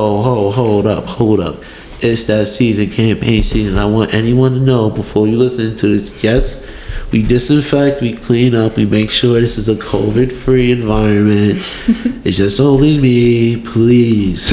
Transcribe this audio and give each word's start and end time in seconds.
Oh, 0.00 0.22
hold, 0.22 0.54
hold 0.54 0.86
up, 0.86 1.06
hold 1.06 1.40
up. 1.40 1.56
It's 2.00 2.22
that 2.24 2.46
season, 2.46 2.88
campaign 2.88 3.42
season. 3.42 3.78
I 3.78 3.86
want 3.86 4.14
anyone 4.14 4.52
to 4.54 4.60
know 4.60 4.90
before 4.90 5.26
you 5.26 5.36
listen 5.36 5.76
to 5.76 5.98
this. 5.98 6.22
Yes, 6.22 6.70
we 7.10 7.24
disinfect, 7.24 8.00
we 8.00 8.14
clean 8.14 8.54
up, 8.54 8.76
we 8.76 8.86
make 8.86 9.10
sure 9.10 9.40
this 9.40 9.58
is 9.58 9.68
a 9.68 9.74
COVID 9.74 10.30
free 10.30 10.70
environment. 10.70 11.56
it's 12.24 12.36
just 12.36 12.60
only 12.60 13.00
me, 13.00 13.60
please. 13.60 14.52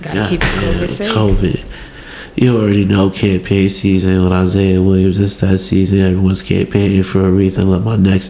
Gotta 0.00 0.28
keep 0.28 0.40
COVID 0.40 0.88
safe. 0.88 1.10
COVID. 1.10 1.64
You 2.36 2.56
already 2.56 2.84
know 2.84 3.10
campaign 3.10 3.68
season 3.68 4.22
with 4.22 4.30
Isaiah 4.30 4.80
Williams. 4.80 5.18
It's 5.18 5.34
that 5.38 5.58
season. 5.58 5.98
Everyone's 5.98 6.44
campaigning 6.44 7.02
for 7.02 7.26
a 7.26 7.30
reason. 7.30 7.68
Let 7.68 7.82
my 7.82 7.96
next 7.96 8.28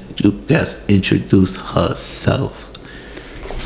guest 0.48 0.90
introduce 0.90 1.58
herself. 1.58 2.71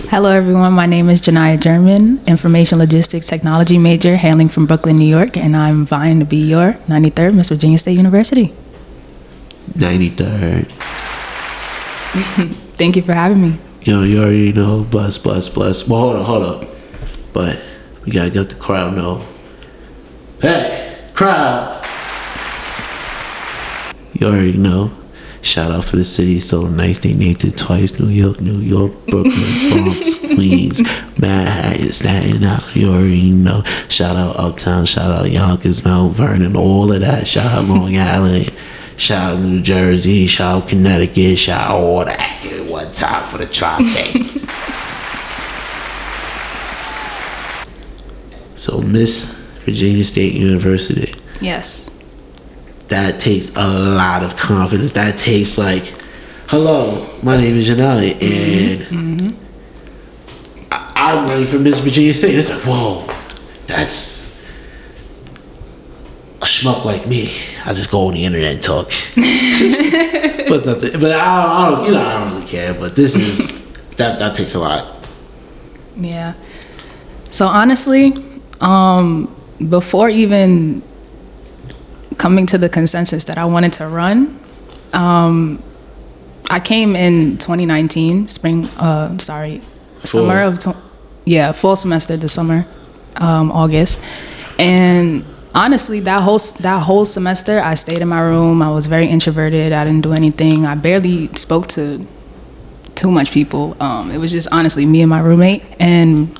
Hello, 0.05 0.31
everyone. 0.31 0.73
My 0.75 0.87
name 0.87 1.09
is 1.09 1.21
Janaya 1.21 1.59
German, 1.59 2.21
Information 2.27 2.79
Logistics 2.79 3.27
Technology 3.27 3.77
major, 3.77 4.17
hailing 4.17 4.49
from 4.49 4.67
Brooklyn, 4.67 4.99
New 4.99 5.09
York, 5.09 5.37
and 5.37 5.57
I'm 5.57 5.85
vying 5.85 6.21
to 6.21 6.25
be 6.25 6.37
your 6.37 6.75
93rd 6.87 7.35
Miss 7.35 7.49
Virginia 7.49 7.79
State 7.79 7.97
University. 7.97 8.55
93rd. 9.73 10.71
Thank 12.77 12.95
you 12.95 13.03
for 13.03 13.15
having 13.15 13.43
me. 13.43 13.59
Yo, 13.83 14.03
you 14.03 14.21
already 14.21 14.53
know. 14.53 14.85
Bless, 14.85 15.19
bless, 15.19 15.49
bless. 15.49 15.89
Well, 15.89 16.01
hold 16.01 16.17
up, 16.17 16.27
hold 16.27 16.43
up. 16.45 16.69
But 17.33 17.61
we 18.05 18.13
gotta 18.13 18.31
get 18.31 18.51
the 18.51 18.55
crowd 18.55 18.95
know. 18.95 19.25
Hey, 20.41 21.11
crowd! 21.15 21.85
You 24.13 24.29
already 24.29 24.59
know. 24.59 24.93
Shout 25.47 25.71
out 25.71 25.85
for 25.85 25.97
the 25.97 26.05
city, 26.05 26.41
so 26.41 26.67
nice 26.67 26.99
they 26.99 27.15
named 27.15 27.45
it 27.45 27.57
twice. 27.57 27.99
New 27.99 28.09
York, 28.09 28.41
New 28.41 28.59
York, 28.59 28.93
Brooklyn, 29.07 29.33
Bronx, 29.73 30.17
Queens, 30.19 30.83
Manhattan, 31.19 31.93
Staten 31.93 32.45
Island. 32.45 32.77
You 32.77 32.89
already 32.93 33.31
know. 33.31 33.63
Shout 33.89 34.17
out 34.17 34.37
Uptown, 34.39 34.85
shout 34.87 35.11
out 35.11 35.31
Yonkers, 35.31 35.85
Mount 35.85 36.15
Vernon, 36.15 36.57
all 36.57 36.93
of 36.93 37.01
that. 37.01 37.27
Shout 37.27 37.47
out 37.47 37.65
Long 37.65 37.97
Island, 38.17 38.53
shout 38.97 39.35
out 39.37 39.41
New 39.41 39.63
Jersey, 39.63 40.27
shout 40.27 40.63
out 40.65 40.69
Connecticut, 40.69 41.39
shout 41.39 41.71
out 41.71 41.81
all 41.81 42.05
that. 42.05 42.43
One 42.69 42.91
time 42.91 43.25
for 43.25 43.39
the 43.39 43.47
tri-state. 43.47 44.27
so 48.57 48.81
Miss 48.83 49.25
Virginia 49.65 50.05
State 50.05 50.35
University 50.35 51.15
Yes. 51.41 51.89
That 52.89 53.19
takes 53.21 53.51
a 53.57 53.67
lot 53.69 54.23
of 54.25 54.37
confidence. 54.37 54.93
That 54.93 55.17
takes 55.17 55.59
like, 55.59 55.85
hello, 56.49 57.19
my 57.23 57.37
name 57.37 57.57
is 57.57 57.69
Janelle, 57.69 58.21
and 58.23 59.37
I, 60.71 60.93
I'm 60.95 61.29
running 61.29 61.47
for 61.47 61.59
Miss 61.59 61.81
Virginia 61.81 62.15
State. 62.15 62.35
It's 62.37 62.51
like, 62.51 62.63
whoa, 62.63 63.07
that's 63.67 64.27
a 66.41 66.45
schmuck 66.45 66.85
like 66.85 67.07
me. 67.07 67.31
I 67.65 67.73
just 67.73 67.91
go 67.91 68.07
on 68.09 68.15
the 68.15 68.25
internet 68.25 68.55
and 68.55 68.63
talk. 68.63 68.87
but 68.87 68.93
it's 69.17 70.67
nothing. 70.67 71.01
But 71.01 71.13
I, 71.13 71.67
I 71.67 71.71
don't, 71.71 71.87
you 71.87 71.93
know, 71.93 72.05
I 72.05 72.21
don't 72.25 72.35
really 72.35 72.47
care. 72.47 72.75
But 72.75 72.95
this 72.95 73.17
is 73.17 73.67
that 73.97 74.19
that 74.19 74.35
takes 74.37 74.55
a 74.55 74.61
lot. 74.61 75.09
Yeah. 75.97 76.35
So 77.31 77.47
honestly, 77.49 78.15
um, 78.61 79.35
before 79.69 80.09
even 80.09 80.83
coming 82.27 82.45
to 82.45 82.59
the 82.59 82.69
consensus 82.69 83.23
that 83.27 83.39
I 83.39 83.45
wanted 83.45 83.73
to 83.75 83.87
run, 83.87 84.37
um, 84.93 85.63
I 86.51 86.59
came 86.59 86.97
in 86.97 87.39
2019, 87.39 88.27
spring, 88.27 88.67
uh, 88.79 89.17
sorry, 89.19 89.63
summer 90.03 90.41
of, 90.43 90.59
tw- 90.59 90.77
yeah, 91.25 91.53
fall 91.53 91.77
semester 91.77 92.17
this 92.17 92.33
summer, 92.33 92.67
um, 93.15 93.53
August. 93.53 94.03
And 94.59 95.25
honestly, 95.55 96.01
that 96.01 96.21
whole, 96.25 96.41
that 96.67 96.83
whole 96.83 97.05
semester, 97.05 97.61
I 97.61 97.75
stayed 97.75 98.01
in 98.01 98.09
my 98.09 98.23
room. 98.23 98.61
I 98.61 98.71
was 98.71 98.87
very 98.87 99.07
introverted. 99.07 99.73
I 99.73 99.85
didn't 99.85 100.03
do 100.03 100.13
anything. 100.13 100.67
I 100.67 100.75
barely 100.75 101.33
spoke 101.35 101.69
to 101.79 102.05
too 102.97 103.13
much 103.13 103.31
people. 103.31 103.77
Um, 103.79 104.11
it 104.11 104.19
was 104.19 104.33
just 104.33 104.49
honestly 104.51 104.85
me 104.85 105.01
and 105.01 105.11
my 105.11 105.21
roommate 105.21 105.63
and 105.79 106.37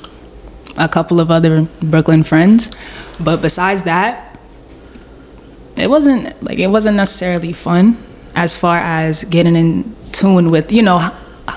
a 0.75 0.89
couple 0.89 1.21
of 1.21 1.31
other 1.31 1.69
Brooklyn 1.81 2.23
friends. 2.23 2.75
But 3.21 3.41
besides 3.41 3.83
that, 3.83 4.26
it 5.77 5.89
wasn't 5.89 6.41
like 6.43 6.59
it 6.59 6.67
wasn't 6.67 6.97
necessarily 6.97 7.53
fun 7.53 7.97
as 8.35 8.55
far 8.55 8.77
as 8.77 9.23
getting 9.25 9.55
in 9.55 9.95
tune 10.11 10.51
with 10.51 10.71
you 10.71 10.81
know 10.81 11.11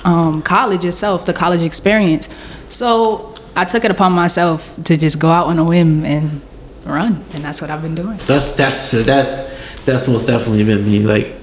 um, 0.04 0.42
college 0.42 0.84
itself, 0.84 1.26
the 1.26 1.32
college 1.32 1.62
experience. 1.62 2.28
So 2.68 3.34
I 3.56 3.64
took 3.64 3.84
it 3.84 3.90
upon 3.90 4.12
myself 4.12 4.76
to 4.84 4.96
just 4.96 5.18
go 5.18 5.30
out 5.30 5.46
on 5.46 5.58
a 5.58 5.64
whim 5.64 6.04
and 6.04 6.40
run, 6.84 7.24
and 7.34 7.44
that's 7.44 7.60
what 7.60 7.70
I've 7.70 7.82
been 7.82 7.94
doing. 7.94 8.18
That's 8.26 8.50
that's 8.50 8.90
that's 8.90 9.84
that's 9.84 10.08
most 10.08 10.26
definitely 10.26 10.64
been 10.64 10.84
me. 10.84 11.00
Like, 11.00 11.34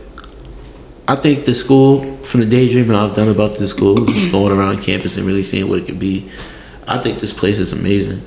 I 1.08 1.16
think 1.16 1.46
the 1.46 1.54
school, 1.54 2.18
from 2.18 2.42
the 2.42 2.46
daydreaming 2.46 2.96
I've 2.96 3.16
done 3.16 3.30
about 3.30 3.56
this 3.56 3.72
school, 3.72 4.06
just 4.06 4.32
going 4.32 4.52
around 4.52 4.82
campus 4.82 5.18
and 5.18 5.26
really 5.26 5.44
seeing 5.44 5.70
what 5.70 5.80
it 5.80 5.86
could 5.86 6.00
be. 6.00 6.30
I 6.88 6.98
think 7.00 7.20
this 7.20 7.34
place 7.34 7.60
is 7.60 7.74
amazing. 7.74 8.22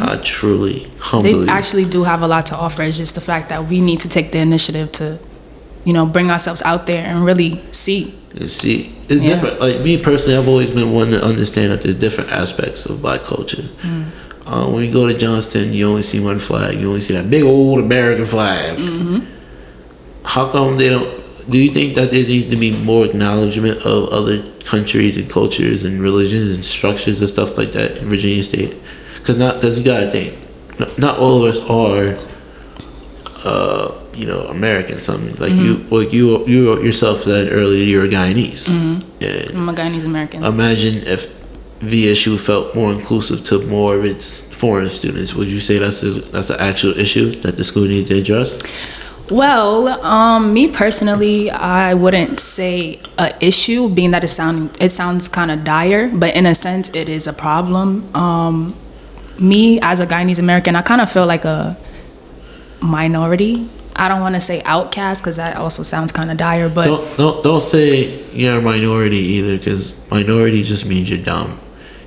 I 0.00 0.16
truly, 0.24 0.84
They 0.84 0.98
humbly. 1.00 1.48
actually 1.48 1.84
do 1.84 2.04
have 2.04 2.22
a 2.22 2.26
lot 2.26 2.46
to 2.46 2.56
offer. 2.56 2.82
It's 2.82 2.96
just 2.96 3.14
the 3.14 3.20
fact 3.20 3.50
that 3.50 3.66
we 3.68 3.80
need 3.80 4.00
to 4.00 4.08
take 4.08 4.32
the 4.32 4.38
initiative 4.38 4.90
to, 4.92 5.18
you 5.84 5.92
know, 5.92 6.06
bring 6.06 6.30
ourselves 6.30 6.62
out 6.62 6.86
there 6.86 7.04
and 7.04 7.24
really 7.24 7.60
see. 7.72 8.14
And 8.38 8.50
see, 8.50 8.92
it's 9.08 9.20
Yeah. 9.20 9.28
different. 9.28 9.60
Like 9.60 9.80
me 9.82 9.98
personally, 9.98 10.36
I've 10.38 10.48
always 10.48 10.70
been 10.70 10.92
one 10.94 11.10
to 11.10 11.22
understand 11.22 11.72
that 11.72 11.82
there's 11.82 11.94
different 11.94 12.32
aspects 12.32 12.86
of 12.86 13.02
black 13.02 13.22
culture. 13.22 13.64
Mm. 13.82 14.04
Uh, 14.46 14.66
when 14.68 14.84
you 14.84 14.90
go 14.92 15.06
to 15.06 15.14
Johnston, 15.16 15.74
you 15.74 15.86
only 15.88 16.02
see 16.02 16.20
one 16.20 16.38
flag. 16.38 16.80
You 16.80 16.88
only 16.88 17.00
see 17.02 17.12
that 17.14 17.28
big 17.30 17.42
old 17.42 17.80
American 17.80 18.24
flag. 18.26 18.78
Mm-hmm. 18.78 19.18
How 20.24 20.48
come 20.48 20.78
they 20.78 20.88
don't? 20.88 21.08
Do 21.48 21.58
you 21.58 21.70
think 21.70 21.94
that 21.94 22.10
there 22.10 22.24
needs 22.24 22.50
to 22.50 22.56
be 22.56 22.72
more 22.72 23.04
acknowledgement 23.04 23.78
of 23.86 24.08
other 24.08 24.42
countries 24.64 25.16
and 25.16 25.30
cultures 25.30 25.84
and 25.84 26.00
religions 26.00 26.54
and 26.56 26.64
structures 26.64 27.20
and 27.20 27.28
stuff 27.28 27.56
like 27.56 27.72
that 27.72 27.98
in 27.98 28.08
Virginia 28.08 28.42
State? 28.42 28.76
Because 29.16 29.38
not 29.38 29.56
because 29.56 29.78
you 29.78 29.84
gotta 29.84 30.10
think, 30.10 30.36
not, 30.80 30.98
not 30.98 31.18
all 31.18 31.44
of 31.44 31.54
us 31.54 31.60
are 31.70 32.18
uh, 33.44 34.02
you 34.14 34.26
know, 34.26 34.40
American 34.46 34.98
something. 34.98 35.34
Like 35.36 35.52
you, 35.52 35.76
Mm-hmm. 35.76 35.94
like 35.94 36.12
you, 36.12 36.44
you 36.46 36.82
yourself 36.82 37.20
said 37.20 37.52
earlier, 37.52 37.82
you're 37.84 38.04
a 38.04 38.08
Guyanese. 38.08 38.68
Mm-hmm. 38.68 39.56
I'm 39.56 39.68
a 39.68 39.72
Guyanese 39.74 40.04
American. 40.04 40.42
imagine 40.44 41.06
if 41.06 41.26
VSU 41.80 42.40
felt 42.44 42.74
more 42.74 42.90
inclusive 42.90 43.44
to 43.44 43.64
more 43.66 43.94
of 43.96 44.04
its 44.04 44.40
foreign 44.58 44.88
students. 44.88 45.34
Would 45.34 45.48
you 45.48 45.60
say 45.60 45.78
that's 45.78 46.02
a, 46.02 46.10
that's 46.10 46.50
an 46.50 46.58
actual 46.58 46.98
issue 46.98 47.32
that 47.42 47.56
the 47.56 47.64
school 47.64 47.84
needs 47.86 48.08
to 48.08 48.18
address? 48.18 48.56
Well, 49.30 49.88
um, 50.04 50.54
me 50.54 50.68
personally, 50.70 51.50
I 51.50 51.94
wouldn't 51.94 52.38
say 52.38 53.00
a 53.18 53.34
issue, 53.44 53.88
being 53.88 54.12
that 54.12 54.22
it 54.22 54.28
sound 54.28 54.76
it 54.80 54.90
sounds 54.90 55.26
kind 55.28 55.50
of 55.50 55.64
dire, 55.64 56.08
but 56.08 56.34
in 56.34 56.46
a 56.46 56.54
sense, 56.54 56.94
it 56.94 57.08
is 57.08 57.26
a 57.26 57.32
problem. 57.32 58.14
Um, 58.14 58.76
me 59.38 59.80
as 59.80 60.00
a 60.00 60.06
Guyanese 60.06 60.38
American, 60.38 60.76
I 60.76 60.82
kind 60.82 61.00
of 61.00 61.10
feel 61.10 61.26
like 61.26 61.44
a 61.44 61.76
minority. 62.80 63.68
I 63.96 64.08
don't 64.08 64.20
want 64.20 64.34
to 64.34 64.40
say 64.40 64.62
outcast 64.64 65.22
because 65.22 65.36
that 65.36 65.56
also 65.56 65.82
sounds 65.82 66.12
kind 66.12 66.30
of 66.30 66.36
dire, 66.36 66.68
but 66.68 66.84
Don't 66.84 67.16
don't 67.16 67.42
don't 67.42 67.62
say 67.62 68.22
you're 68.32 68.58
a 68.58 68.62
minority 68.62 69.16
either, 69.16 69.56
because 69.56 69.94
minority 70.10 70.62
just 70.62 70.86
means 70.86 71.10
you're 71.10 71.18
dumb. 71.18 71.58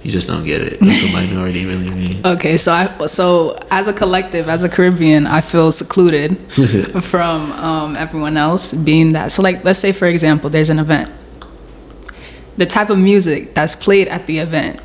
You 0.09 0.13
just 0.13 0.25
don't 0.25 0.43
get 0.43 0.63
it. 0.63 0.79
That's 0.79 1.03
what 1.03 1.13
minority 1.29 1.67
really 1.67 1.91
means. 1.91 2.25
Okay, 2.25 2.57
so 2.57 2.73
I 2.73 3.05
so 3.05 3.59
as 3.69 3.87
a 3.87 3.93
collective, 3.93 4.49
as 4.49 4.63
a 4.63 4.69
Caribbean, 4.69 5.27
I 5.27 5.41
feel 5.41 5.71
secluded 5.71 6.51
from 7.03 7.51
um, 7.51 7.95
everyone 7.95 8.35
else. 8.35 8.73
Being 8.73 9.13
that, 9.13 9.31
so 9.31 9.43
like 9.43 9.63
let's 9.63 9.77
say 9.77 9.91
for 9.91 10.07
example, 10.07 10.49
there's 10.49 10.71
an 10.71 10.79
event. 10.79 11.11
The 12.57 12.65
type 12.65 12.89
of 12.89 12.97
music 12.97 13.53
that's 13.53 13.75
played 13.75 14.07
at 14.07 14.25
the 14.25 14.39
event, 14.39 14.79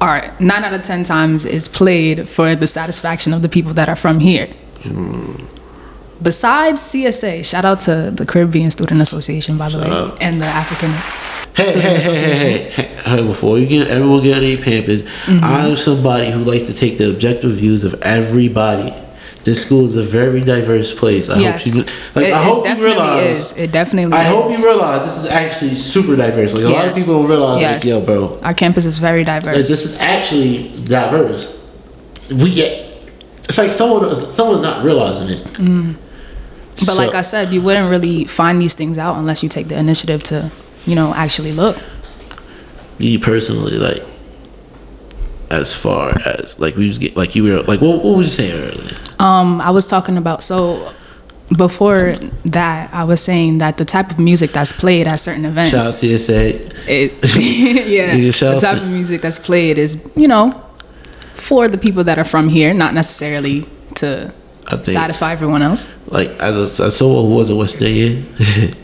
are 0.00 0.34
nine 0.40 0.64
out 0.64 0.72
of 0.72 0.80
ten 0.80 1.04
times 1.04 1.44
is 1.44 1.68
played 1.68 2.26
for 2.26 2.54
the 2.54 2.66
satisfaction 2.66 3.34
of 3.34 3.42
the 3.42 3.50
people 3.50 3.74
that 3.74 3.90
are 3.90 3.96
from 3.96 4.20
here. 4.20 4.48
Besides 6.22 6.80
CSA, 6.80 7.44
shout 7.44 7.66
out 7.66 7.80
to 7.80 8.10
the 8.10 8.24
Caribbean 8.24 8.70
Student 8.70 9.02
Association, 9.02 9.58
by 9.58 9.68
the 9.68 9.76
way, 9.78 10.16
and 10.22 10.40
the 10.40 10.46
African 10.46 10.92
Hey, 11.56 11.72
hey, 11.80 11.80
hey, 12.00 12.14
hey, 12.14 12.70
hey, 12.70 12.82
hey, 13.04 13.22
before 13.26 13.58
you 13.58 13.66
get 13.66 13.88
everyone 13.88 14.22
get 14.22 14.38
any 14.38 14.56
pampers, 14.56 15.02
Mm-hmm. 15.02 15.44
I'm 15.44 15.76
somebody 15.76 16.30
who 16.30 16.40
likes 16.44 16.62
to 16.64 16.72
take 16.72 16.96
the 16.98 17.10
objective 17.10 17.52
views 17.52 17.84
of 17.84 17.94
everybody. 18.02 18.94
This 19.42 19.62
school 19.64 19.86
is 19.86 19.96
a 19.96 20.02
very 20.02 20.40
diverse 20.42 20.92
place. 20.94 21.28
I 21.30 21.38
Yes, 21.40 21.64
hope 21.64 21.74
you 21.74 21.80
like. 22.14 22.26
it, 22.28 22.32
I 22.34 22.40
it 22.40 22.44
hope 22.44 22.58
you 22.58 22.62
definitely 22.64 22.92
realize. 22.92 23.52
is. 23.52 23.58
It 23.58 23.72
definitely. 23.72 24.12
I 24.12 24.22
hope 24.24 24.52
you 24.52 24.64
realize 24.64 25.06
this 25.06 25.24
is 25.24 25.30
actually 25.30 25.74
super 25.74 26.14
diverse. 26.14 26.54
Like 26.54 26.64
a 26.64 26.68
lot 26.68 26.88
of 26.88 26.94
people 26.94 27.14
don't 27.14 27.28
realize, 27.28 27.60
Yes. 27.60 27.84
like, 27.86 27.94
yo, 27.94 28.04
bro, 28.04 28.38
Our 28.42 28.54
campus 28.54 28.84
is 28.86 28.98
very 28.98 29.24
diverse. 29.24 29.56
like, 29.56 29.64
this 29.66 29.84
is 29.84 29.98
actually 29.98 30.70
diverse. 30.84 31.58
We 32.30 32.54
get. 32.54 32.86
It's 33.48 33.58
like 33.58 33.72
someone 33.72 34.14
someone's 34.14 34.60
not 34.60 34.84
realizing 34.84 35.28
it. 35.30 35.44
Mm. 35.54 35.96
But 36.76 36.84
So- 36.84 36.94
like 36.96 37.14
I 37.14 37.22
said, 37.22 37.50
you 37.50 37.60
wouldn't 37.62 37.90
really 37.90 38.24
find 38.26 38.60
these 38.60 38.74
things 38.74 38.98
out 38.98 39.16
unless 39.16 39.42
you 39.42 39.48
take 39.48 39.68
the 39.68 39.76
initiative 39.76 40.22
to, 40.24 40.50
you 40.90 40.96
know, 40.96 41.14
actually 41.14 41.52
look. 41.52 41.76
me 42.98 43.16
personally, 43.16 43.78
like 43.78 44.02
as 45.50 45.80
far 45.80 46.10
as 46.26 46.58
like 46.60 46.74
we 46.76 46.86
was 46.86 46.98
get 46.98 47.16
like 47.16 47.34
you 47.36 47.44
were 47.44 47.62
like 47.62 47.80
what, 47.80 48.04
what 48.04 48.16
was 48.16 48.26
you 48.26 48.44
saying 48.44 48.60
earlier? 48.64 48.96
Um, 49.18 49.60
I 49.60 49.70
was 49.70 49.86
talking 49.86 50.16
about 50.16 50.42
so 50.42 50.92
before 51.56 52.14
that, 52.44 52.92
I 52.92 53.04
was 53.04 53.20
saying 53.20 53.58
that 53.58 53.76
the 53.76 53.84
type 53.84 54.10
of 54.10 54.18
music 54.18 54.52
that's 54.52 54.72
played 54.72 55.06
at 55.08 55.16
certain 55.20 55.44
events, 55.44 55.70
Shout 55.70 55.84
out 55.84 55.94
to 55.94 56.06
CSA. 56.06 56.72
it, 56.86 57.12
yeah, 57.86 58.16
the 58.16 58.60
type 58.60 58.82
of 58.82 58.88
music 58.88 59.20
that's 59.20 59.38
played 59.38 59.78
is 59.78 60.10
you 60.16 60.26
know 60.26 60.64
for 61.34 61.68
the 61.68 61.78
people 61.78 62.04
that 62.04 62.18
are 62.18 62.24
from 62.24 62.48
here, 62.48 62.74
not 62.74 62.94
necessarily 62.94 63.66
to 63.96 64.32
think 64.68 64.86
satisfy 64.86 65.32
everyone 65.32 65.62
else. 65.62 65.88
like 66.08 66.30
as 66.40 66.80
a, 66.80 66.84
as 66.84 66.96
someone 66.96 67.24
who 67.26 67.34
was 67.34 67.50
a 67.50 67.56
West 67.56 67.80
Indian, 67.82 68.26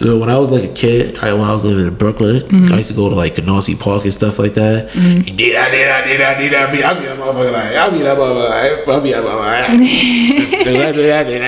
know, 0.00 0.18
when 0.18 0.28
I 0.28 0.38
was 0.38 0.50
like 0.50 0.64
a 0.64 0.72
kid, 0.72 1.16
I, 1.18 1.32
when 1.32 1.42
I 1.42 1.52
was 1.52 1.64
living 1.64 1.86
in 1.86 1.94
Brooklyn, 1.94 2.36
Mm-hmm. 2.36 2.72
I 2.72 2.78
used 2.78 2.90
to 2.90 2.94
go 2.94 3.08
to 3.08 3.14
like 3.14 3.34
Canarsie 3.34 3.78
Park 3.78 4.04
and 4.04 4.12
stuff 4.12 4.38
like 4.38 4.54
that. 4.54 4.94
You 4.94 5.22
did, 5.22 5.56
I 5.56 5.70
did, 5.70 5.88
I 5.88 6.04
did, 6.04 6.20
I 6.20 6.34
did, 6.38 6.54
I 6.54 6.70
did, 6.70 6.84
I 6.84 6.94
be 6.94 7.06
that 7.06 7.18
motherfucker 7.18 7.52
like, 7.52 7.76
I 7.76 7.90
be 7.90 7.98
that 7.98 8.18
motherfucker 8.18 8.48
like, 8.48 8.88
I 8.88 9.00
be 9.00 9.12
that 9.12 9.24
motherfucker. 9.24 9.46
I 9.46 9.56
I 9.56 10.72
I 10.72 10.92
I 11.10 11.38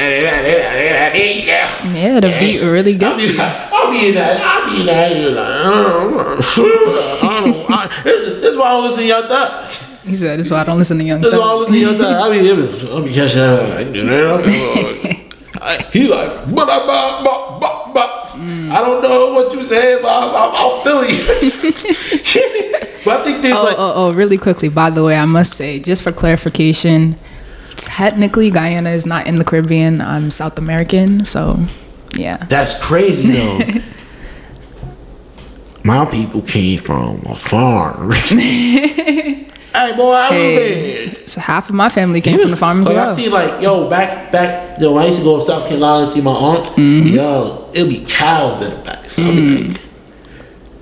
I 0.65 1.09
I 1.09 1.49
yeah. 1.95 2.21
The 2.21 2.37
beat 2.39 2.61
really 2.63 2.97
gets 2.97 3.19
I'll 3.19 3.23
to 3.23 3.29
be, 3.29 3.35
you. 3.35 3.41
I'll 3.43 3.91
be 3.91 4.09
in 4.09 4.15
that. 4.15 4.41
I'll 4.41 4.71
be 4.71 4.81
in 4.81 4.87
that. 4.87 5.13
I 5.13 5.63
don't. 5.93 7.71
I. 7.71 7.85
I, 7.89 8.03
this 8.05 8.53
is 8.53 8.57
why 8.57 8.67
I 8.67 8.71
don't 8.73 8.85
listen 8.85 9.03
to 9.03 9.07
y'all 9.09 9.29
thug. 9.29 9.71
He 10.05 10.17
said, 10.17 10.39
"This 10.39 10.47
is 10.47 10.53
why 10.53 10.61
I 10.61 10.65
don't 10.65 10.79
listen 10.79 10.99
to 10.99 11.05
Young 11.05 11.21
This 11.21 11.33
is 11.33 11.39
why 11.39 11.45
I 11.45 11.49
don't 11.49 11.61
listen 11.61 11.75
to 11.75 11.81
y'all 11.81 11.95
thug. 11.99 12.15
I'll 12.15 12.31
be, 12.31 12.91
I'll 12.91 13.03
be 13.03 13.13
catching 13.13 13.41
that. 13.41 13.75
Like, 13.77 13.95
you 13.95 14.05
know, 14.05 14.39
he 15.93 16.09
like, 16.09 16.55
but 16.55 16.69
I, 16.71 16.87
but, 16.87 17.25
but, 17.25 17.58
but. 18.39 18.77
I 18.77 18.81
don't 18.81 19.03
know 19.03 19.33
what 19.33 19.53
you 19.53 19.63
said, 19.65 20.01
but 20.03 20.09
I, 20.09 20.27
I, 20.27 20.53
I'll 20.55 20.81
feel 20.81 21.05
you. 21.05 21.19
but 23.05 23.21
I 23.21 23.25
think 23.25 23.43
there's 23.43 23.55
Oh, 23.57 23.63
like, 23.65 23.77
oh, 23.79 23.93
oh, 23.97 24.13
really 24.15 24.39
quickly, 24.39 24.69
by 24.69 24.91
the 24.91 25.03
way, 25.05 25.17
I 25.17 25.25
must 25.25 25.55
say, 25.55 25.79
just 25.81 26.03
for 26.03 26.13
clarification, 26.13 27.17
technically 27.77 28.51
Guyana 28.51 28.91
is 28.91 29.07
not 29.07 29.27
in 29.27 29.37
the 29.37 29.45
Caribbean. 29.45 30.01
I'm 30.01 30.31
South 30.31 30.59
American, 30.59 31.25
so 31.25 31.59
yeah. 32.15 32.37
that's 32.49 32.75
crazy 32.85 33.31
though. 33.33 33.61
My 35.85 36.05
people 36.05 36.43
came 36.43 36.79
from 36.79 37.23
a 37.27 37.35
farm. 37.35 38.11
hey, 38.13 39.47
boy, 39.97 40.13
I 40.13 40.29
Hey, 40.29 40.93
was 40.93 41.07
there. 41.07 41.29
so 41.29 41.41
half 41.41 41.69
of 41.71 41.75
my 41.77 41.89
family 41.89 42.21
came 42.21 42.39
from 42.41 42.51
the 42.51 42.57
farm 42.59 42.81
as 42.81 42.89
like, 42.91 42.99
I 42.99 43.15
see, 43.15 43.29
like, 43.29 43.63
yo, 43.63 43.89
back, 43.89 44.31
back, 44.33 44.79
yo, 44.81 44.97
I 44.99 45.07
used 45.07 45.19
to 45.21 45.25
go 45.25 45.39
to 45.39 45.43
South 45.47 45.67
Carolina 45.69 46.03
and 46.05 46.13
see 46.13 46.21
my 46.21 46.33
aunt, 46.33 46.67
Mm-hmm. 46.77 47.15
yo, 47.15 47.68
it'll 47.79 47.89
be 47.89 48.05
cows 48.07 48.61
the 48.67 48.75
back. 48.85 49.09
So 49.11 49.23
I'll 49.23 49.33
be 49.33 49.41
Mm. 49.41 49.69
like, 49.71 49.81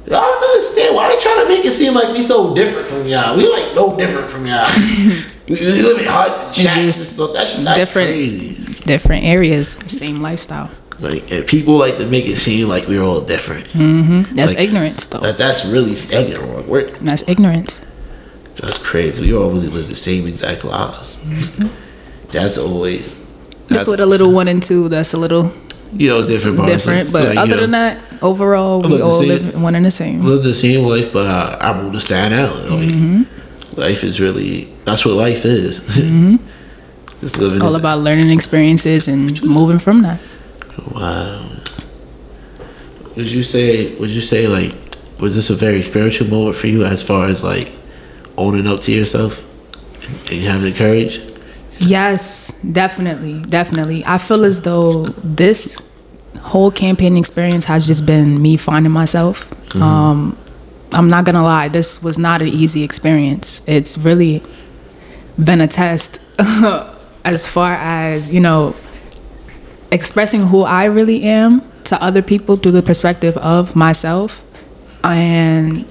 I 0.08 0.10
don't 0.10 0.44
understand. 0.50 0.94
Why 0.94 1.08
they 1.14 1.20
trying 1.20 1.43
to 1.44 1.48
make 1.48 1.64
it 1.64 1.72
seem 1.72 1.94
like 1.94 2.12
we 2.12 2.22
so 2.22 2.54
different 2.54 2.87
from 2.87 3.06
y'all? 3.06 3.37
We 3.37 3.48
like 3.50 3.75
no 3.75 3.96
different 3.96 4.31
from 4.31 4.46
y'all. 4.46 4.69
we, 5.48 5.56
live 5.60 5.98
in 5.98 6.06
huts 6.06 6.40
and 6.40 6.54
shacks 6.54 6.76
and 6.78 6.94
stuff. 6.94 7.32
That's, 7.32 7.54
that's 7.62 7.78
different. 7.78 8.08
crazy. 8.10 8.82
Different 8.84 9.25
areas, 9.25 9.70
same 9.88 10.22
lifestyle. 10.22 10.70
Like, 11.00 11.46
people 11.46 11.76
like 11.76 11.98
to 11.98 12.06
make 12.06 12.26
it 12.26 12.37
seem 12.38 12.69
like 12.69 12.87
we're 12.88 13.02
all 13.02 13.20
different. 13.20 13.66
That's 14.34 14.54
Like- 14.54 14.62
ignorance, 14.69 15.06
though. 15.08 15.19
That, 15.19 15.37
that's 15.38 15.66
really 15.66 15.92
ignorant. 16.10 16.69
We're, 16.69 16.88
That's 17.00 17.22
ignorance. 17.28 17.81
That's 18.56 18.78
crazy. 18.78 19.20
We 19.20 19.34
all 19.37 19.50
really 19.50 19.69
live 19.69 19.88
the 19.88 19.96
same 19.96 20.26
exact 20.26 20.64
lives. 20.64 21.19
That's 22.31 22.56
always 22.58 23.14
Just 23.16 23.69
that's 23.69 23.87
with 23.88 24.00
a 24.00 24.06
little 24.06 24.32
one 24.32 24.49
and 24.49 24.62
two, 24.62 24.88
that's 24.88 25.12
a 25.12 25.19
little 25.19 25.52
you 25.92 26.08
know 26.08 26.26
different. 26.26 26.56
parts. 26.56 26.72
different. 26.84 27.12
But 27.12 27.24
Like, 27.24 27.34
you 27.34 27.40
other 27.40 27.54
know, 27.56 27.60
than 27.62 27.70
that, 27.72 27.98
overall, 28.22 28.80
we 28.80 29.00
all 29.00 29.12
same- 29.20 29.28
live 29.28 29.62
one 29.62 29.74
and 29.74 29.84
the 29.84 29.90
same. 29.90 30.24
live 30.24 30.42
the 30.42 30.54
same 30.54 30.84
life, 30.84 31.12
but 31.12 31.26
I, 31.26 31.70
I 31.70 31.82
moved 31.82 31.94
to 31.94 32.00
Staten 32.00 32.32
Island. 32.38 32.70
Like, 32.70 32.88
Mm-hmm. 32.90 33.80
Life 33.80 34.04
is 34.04 34.20
really 34.20 34.72
that's 34.86 35.04
what 35.04 35.14
life 35.16 35.44
is. 35.44 35.80
Just 37.20 37.38
living 37.38 37.62
All 37.62 37.74
about 37.76 38.00
learning 38.00 38.30
experiences 38.30 39.08
and 39.08 39.42
moving 39.42 39.78
from 39.78 40.02
that. 40.02 40.20
Wow. 40.92 41.50
Would 43.16 43.30
you 43.30 43.42
say? 43.42 43.94
Would 43.96 44.10
you 44.10 44.20
say 44.20 44.46
like 44.46 44.74
was 45.20 45.34
this 45.36 45.48
a 45.50 45.54
very 45.54 45.82
spiritual 45.82 46.28
moment 46.28 46.56
for 46.56 46.66
you 46.66 46.84
as 46.84 47.02
far 47.02 47.26
as 47.26 47.42
like 47.42 47.70
owning 48.36 48.66
up 48.66 48.80
to 48.82 48.92
yourself 48.92 49.44
and, 50.08 50.30
and 50.32 50.40
having 50.42 50.72
the 50.72 50.78
courage? 50.78 51.20
Yes, 51.78 52.61
definitely, 52.62 53.40
definitely. 53.40 54.05
I 54.06 54.19
feel 54.19 54.44
as 54.44 54.62
though 54.62 55.05
this 55.23 55.93
whole 56.40 56.70
campaign 56.70 57.17
experience 57.17 57.64
has 57.67 57.87
just 57.87 58.06
been 58.06 58.40
me 58.40 58.56
finding 58.56 58.93
myself. 58.93 59.46
Um, 59.76 60.38
I'm 60.93 61.08
not 61.08 61.25
gonna 61.25 61.43
lie, 61.43 61.69
this 61.69 62.02
was 62.02 62.19
not 62.19 62.40
an 62.40 62.49
easy 62.49 62.82
experience. 62.82 63.67
It's 63.69 63.99
really 63.99 64.43
been 65.43 65.61
a 65.61 65.67
test 65.69 66.20
as 67.25 67.46
far 67.46 67.75
as 67.75 68.32
you 68.32 68.40
know 68.40 68.75
expressing 69.90 70.46
who 70.46 70.62
I 70.62 70.84
really 70.84 71.25
am 71.25 71.62
to 71.84 72.02
other 72.02 72.23
people 72.23 72.56
through 72.56 72.73
the 72.73 72.82
perspective 72.82 73.37
of 73.38 73.76
myself 73.76 74.43
and 75.05 75.87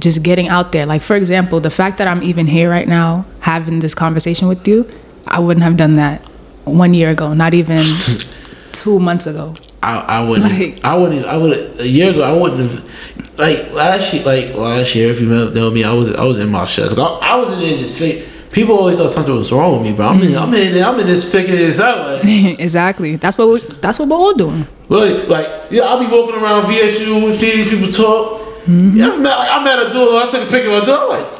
just 0.00 0.22
getting 0.22 0.48
out 0.48 0.72
there. 0.72 0.86
Like 0.86 1.02
for 1.02 1.16
example, 1.16 1.60
the 1.60 1.70
fact 1.70 1.98
that 1.98 2.06
I'm 2.08 2.22
even 2.22 2.46
here 2.46 2.70
right 2.70 2.86
now 2.88 3.24
having 3.40 3.80
this 3.80 3.94
conversation 3.94 4.48
with 4.48 4.66
you, 4.68 4.88
I 5.26 5.38
wouldn't 5.40 5.64
have 5.64 5.76
done 5.76 5.94
that 5.94 6.20
one 6.64 6.94
year 6.94 7.10
ago, 7.10 7.34
not 7.34 7.54
even 7.54 7.82
two 8.72 8.98
months 9.00 9.26
ago. 9.26 9.54
I, 9.82 9.98
I 9.98 10.28
wouldn't. 10.28 10.50
Like- 10.52 10.84
I 10.84 10.96
wouldn't. 10.96 11.24
I 11.26 11.36
would. 11.36 11.80
A 11.80 11.86
year 11.86 12.10
ago, 12.10 12.22
I 12.22 12.32
wouldn't 12.36 12.60
have. 12.70 13.38
Like 13.38 13.70
last 13.72 14.12
year, 14.12 14.24
like 14.24 14.54
last 14.54 14.94
year, 14.96 15.10
if 15.10 15.20
you 15.20 15.28
know 15.28 15.70
me, 15.70 15.84
I 15.84 15.92
was 15.92 16.12
I 16.14 16.24
was 16.24 16.40
in 16.40 16.48
my 16.50 16.64
shell 16.64 16.86
because 16.86 16.98
I, 16.98 17.04
I 17.04 17.36
was 17.36 17.50
in 17.50 17.60
there 17.60 17.76
just 17.78 17.98
fi- 17.98 18.24
People 18.50 18.78
always 18.78 18.96
thought 18.96 19.10
something 19.10 19.34
was 19.34 19.52
wrong 19.52 19.74
with 19.74 19.82
me, 19.82 19.92
but 19.96 20.08
I'm 20.08 20.22
in. 20.22 20.34
I'm 20.34 20.52
in. 20.54 20.82
I'm 20.82 20.98
in 20.98 21.06
this 21.06 21.30
figuring 21.30 21.60
this 21.60 21.78
out. 21.78 22.24
Like, 22.24 22.24
exactly. 22.58 23.16
That's 23.16 23.36
what 23.36 23.48
we, 23.50 23.60
that's 23.60 23.98
what 23.98 24.08
we're 24.08 24.16
all 24.16 24.32
doing. 24.34 24.66
like, 24.88 25.28
like, 25.28 25.46
yeah, 25.70 25.82
I'll 25.82 26.00
be 26.00 26.06
walking 26.06 26.34
around 26.40 26.62
VSU, 26.62 27.36
see 27.36 27.56
these 27.56 27.68
people 27.68 27.92
talk. 27.92 28.47
Yeah, 28.68 29.12
I'm 29.12 29.24
at, 29.26 29.38
like, 29.38 29.50
I'm 29.50 29.66
at 29.66 29.86
a 29.86 29.92
door. 29.92 30.22
I 30.22 30.30
took 30.30 30.46
a 30.46 30.50
picture 30.50 30.70
of 30.70 30.82
a 30.82 30.86
door. 30.86 31.00
I'm 31.00 31.08
like. 31.08 31.38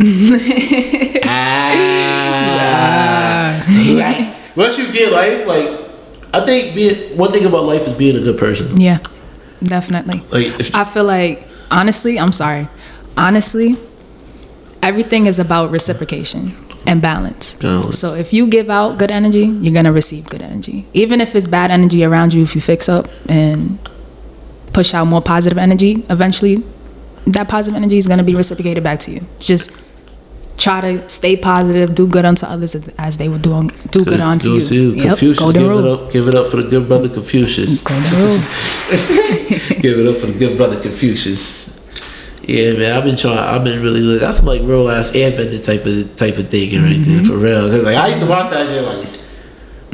ah. 1.24 2.08
Like, 3.94 4.34
once 4.56 4.78
you 4.78 4.92
get 4.92 5.12
life, 5.12 5.46
like 5.46 5.88
I 6.34 6.44
think 6.44 6.74
being 6.74 7.16
one 7.16 7.32
thing 7.32 7.44
about 7.46 7.64
life 7.64 7.86
is 7.86 7.94
being 7.94 8.16
a 8.16 8.20
good 8.20 8.38
person. 8.38 8.80
Yeah, 8.80 8.98
definitely. 9.62 10.22
Like 10.30 10.74
I 10.74 10.84
feel 10.84 11.04
like 11.04 11.46
honestly, 11.70 12.18
I'm 12.18 12.32
sorry. 12.32 12.68
Honestly, 13.16 13.76
everything 14.82 15.26
is 15.26 15.38
about 15.38 15.70
reciprocation 15.70 16.56
and 16.86 17.00
balance. 17.00 17.54
Balance. 17.54 17.98
So 17.98 18.14
if 18.14 18.32
you 18.32 18.46
give 18.46 18.70
out 18.70 18.98
good 18.98 19.10
energy, 19.10 19.46
you're 19.46 19.74
gonna 19.74 19.92
receive 19.92 20.26
good 20.26 20.42
energy. 20.42 20.86
Even 20.94 21.20
if 21.20 21.34
it's 21.34 21.46
bad 21.46 21.70
energy 21.70 22.04
around 22.04 22.34
you, 22.34 22.42
if 22.42 22.54
you 22.54 22.60
fix 22.60 22.88
up 22.88 23.06
and 23.28 23.78
push 24.78 24.94
out 24.94 25.06
more 25.06 25.20
positive 25.20 25.58
energy, 25.58 26.04
eventually 26.08 26.62
that 27.26 27.48
positive 27.48 27.76
energy 27.76 27.98
is 27.98 28.06
gonna 28.06 28.22
be 28.22 28.36
reciprocated 28.36 28.84
back 28.84 29.00
to 29.00 29.10
you. 29.10 29.20
Just 29.40 29.76
try 30.56 30.80
to 30.80 31.08
stay 31.08 31.36
positive, 31.36 31.96
do 31.96 32.06
good 32.06 32.24
unto 32.24 32.46
others 32.46 32.76
as- 32.76 33.16
they 33.16 33.28
would 33.28 33.42
do 33.42 33.52
on, 33.52 33.66
do 33.90 34.04
good 34.04 34.20
unto 34.20 34.52
you. 34.52 34.60
it. 34.60 34.70
Yep, 34.70 35.08
Confucius, 35.08 35.38
golden 35.40 35.62
give 35.62 35.72
it 35.84 35.90
up. 35.92 36.12
Give 36.12 36.28
it 36.28 36.34
up 36.36 36.46
for 36.46 36.58
the 36.62 36.68
good 36.70 36.86
brother 36.86 37.08
Confucius. 37.08 37.82
Give 39.82 39.98
it 39.98 40.06
up 40.06 40.16
for 40.16 40.26
the 40.26 40.36
good 40.38 40.56
brother 40.56 40.78
Confucius. 40.80 41.74
Yeah, 42.42 42.74
man, 42.74 42.96
I've 42.96 43.04
been 43.04 43.16
trying. 43.16 43.38
I've 43.38 43.64
been 43.64 43.82
really. 43.82 44.00
Good. 44.00 44.20
That's 44.20 44.42
like 44.44 44.62
real 44.62 44.88
ass 44.88 45.10
airbender 45.10 45.60
type 45.70 45.84
of 45.86 46.14
type 46.16 46.38
of 46.38 46.48
thing 46.48 46.80
right 46.82 47.04
there 47.04 47.20
mm-hmm. 47.20 47.26
for 47.26 47.36
real. 47.36 47.66
like 47.82 47.96
I 47.96 48.06
used 48.08 48.20
to 48.20 48.26
watch 48.26 48.48
that 48.50 48.68
shit 48.68 48.84
like. 48.84 49.08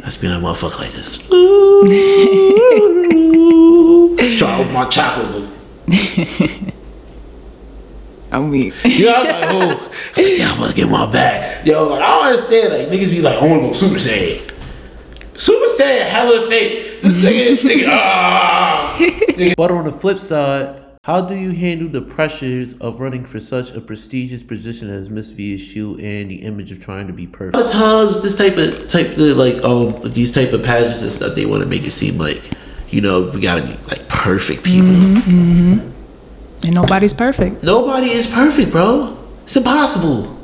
Let's 0.03 0.17
be 0.17 0.27
a 0.27 0.31
motherfucker 0.31 0.77
like 0.77 0.91
this. 0.91 1.17
Try 4.17 4.35
to 4.37 4.57
open 4.61 4.73
my 4.73 4.85
chakras. 4.85 5.51
I 8.31 8.39
mean, 8.41 8.73
You 8.83 9.05
know, 9.05 9.13
I'm 9.15 9.25
like, 9.25 9.49
oh, 9.51 9.91
like, 10.17 10.37
yeah, 10.37 10.51
I'm 10.51 10.59
gonna 10.59 10.73
get 10.73 10.89
my 10.89 11.09
bag. 11.09 11.65
Yo, 11.65 11.87
like, 11.87 12.01
I 12.01 12.07
don't 12.07 12.27
understand. 12.27 12.73
Like, 12.73 12.87
niggas 12.87 13.11
be 13.11 13.21
like, 13.21 13.41
I 13.41 13.45
wanna 13.47 13.61
go 13.61 13.71
Super 13.71 13.95
Saiyan. 13.95 14.51
Super 15.37 15.65
Saiyan, 15.81 16.05
hella 16.05 16.47
fake. 16.47 17.01
This 17.01 17.23
nigga, 17.23 17.69
nigga, 17.83 17.87
ah. 17.91 19.53
But 19.55 19.71
on 19.71 19.85
the 19.85 19.91
flip 19.91 20.19
side, 20.19 20.81
how 21.03 21.21
do 21.21 21.35
you 21.35 21.51
handle 21.51 21.87
the 21.87 22.01
pressures 22.01 22.73
of 22.75 22.99
running 22.99 23.25
for 23.25 23.39
such 23.39 23.71
a 23.71 23.79
prestigious 23.79 24.41
position 24.43 24.89
as 24.89 25.09
Miss 25.09 25.31
VSU 25.31 26.01
and 26.03 26.31
the 26.31 26.37
image 26.41 26.71
of 26.71 26.79
trying 26.81 27.07
to 27.07 27.13
be 27.13 27.25
A 27.25 27.27
perfect? 27.27 27.55
lot 27.55 27.65
of 27.65 27.71
times, 27.71 28.21
this 28.23 28.35
type 28.37 28.57
of 28.57 28.89
type 28.89 29.11
of 29.11 29.19
like 29.37 29.63
um 29.63 30.11
these 30.11 30.31
type 30.31 30.51
of 30.51 30.63
pageants 30.63 31.01
and 31.03 31.11
stuff, 31.11 31.35
they 31.35 31.45
want 31.45 31.61
to 31.61 31.69
make 31.69 31.83
it 31.85 31.91
seem 31.91 32.17
like, 32.17 32.41
you 32.89 33.01
know, 33.01 33.29
we 33.33 33.41
gotta 33.41 33.61
be 33.61 33.75
like 33.87 34.07
perfect 34.07 34.63
people. 34.63 34.87
Mm-hmm, 34.87 35.79
mm-hmm. 35.79 36.65
and 36.65 36.75
nobody's 36.75 37.13
perfect. 37.13 37.63
Nobody 37.63 38.11
is 38.11 38.27
perfect, 38.27 38.71
bro. 38.71 39.17
It's 39.43 39.55
impossible. 39.55 40.41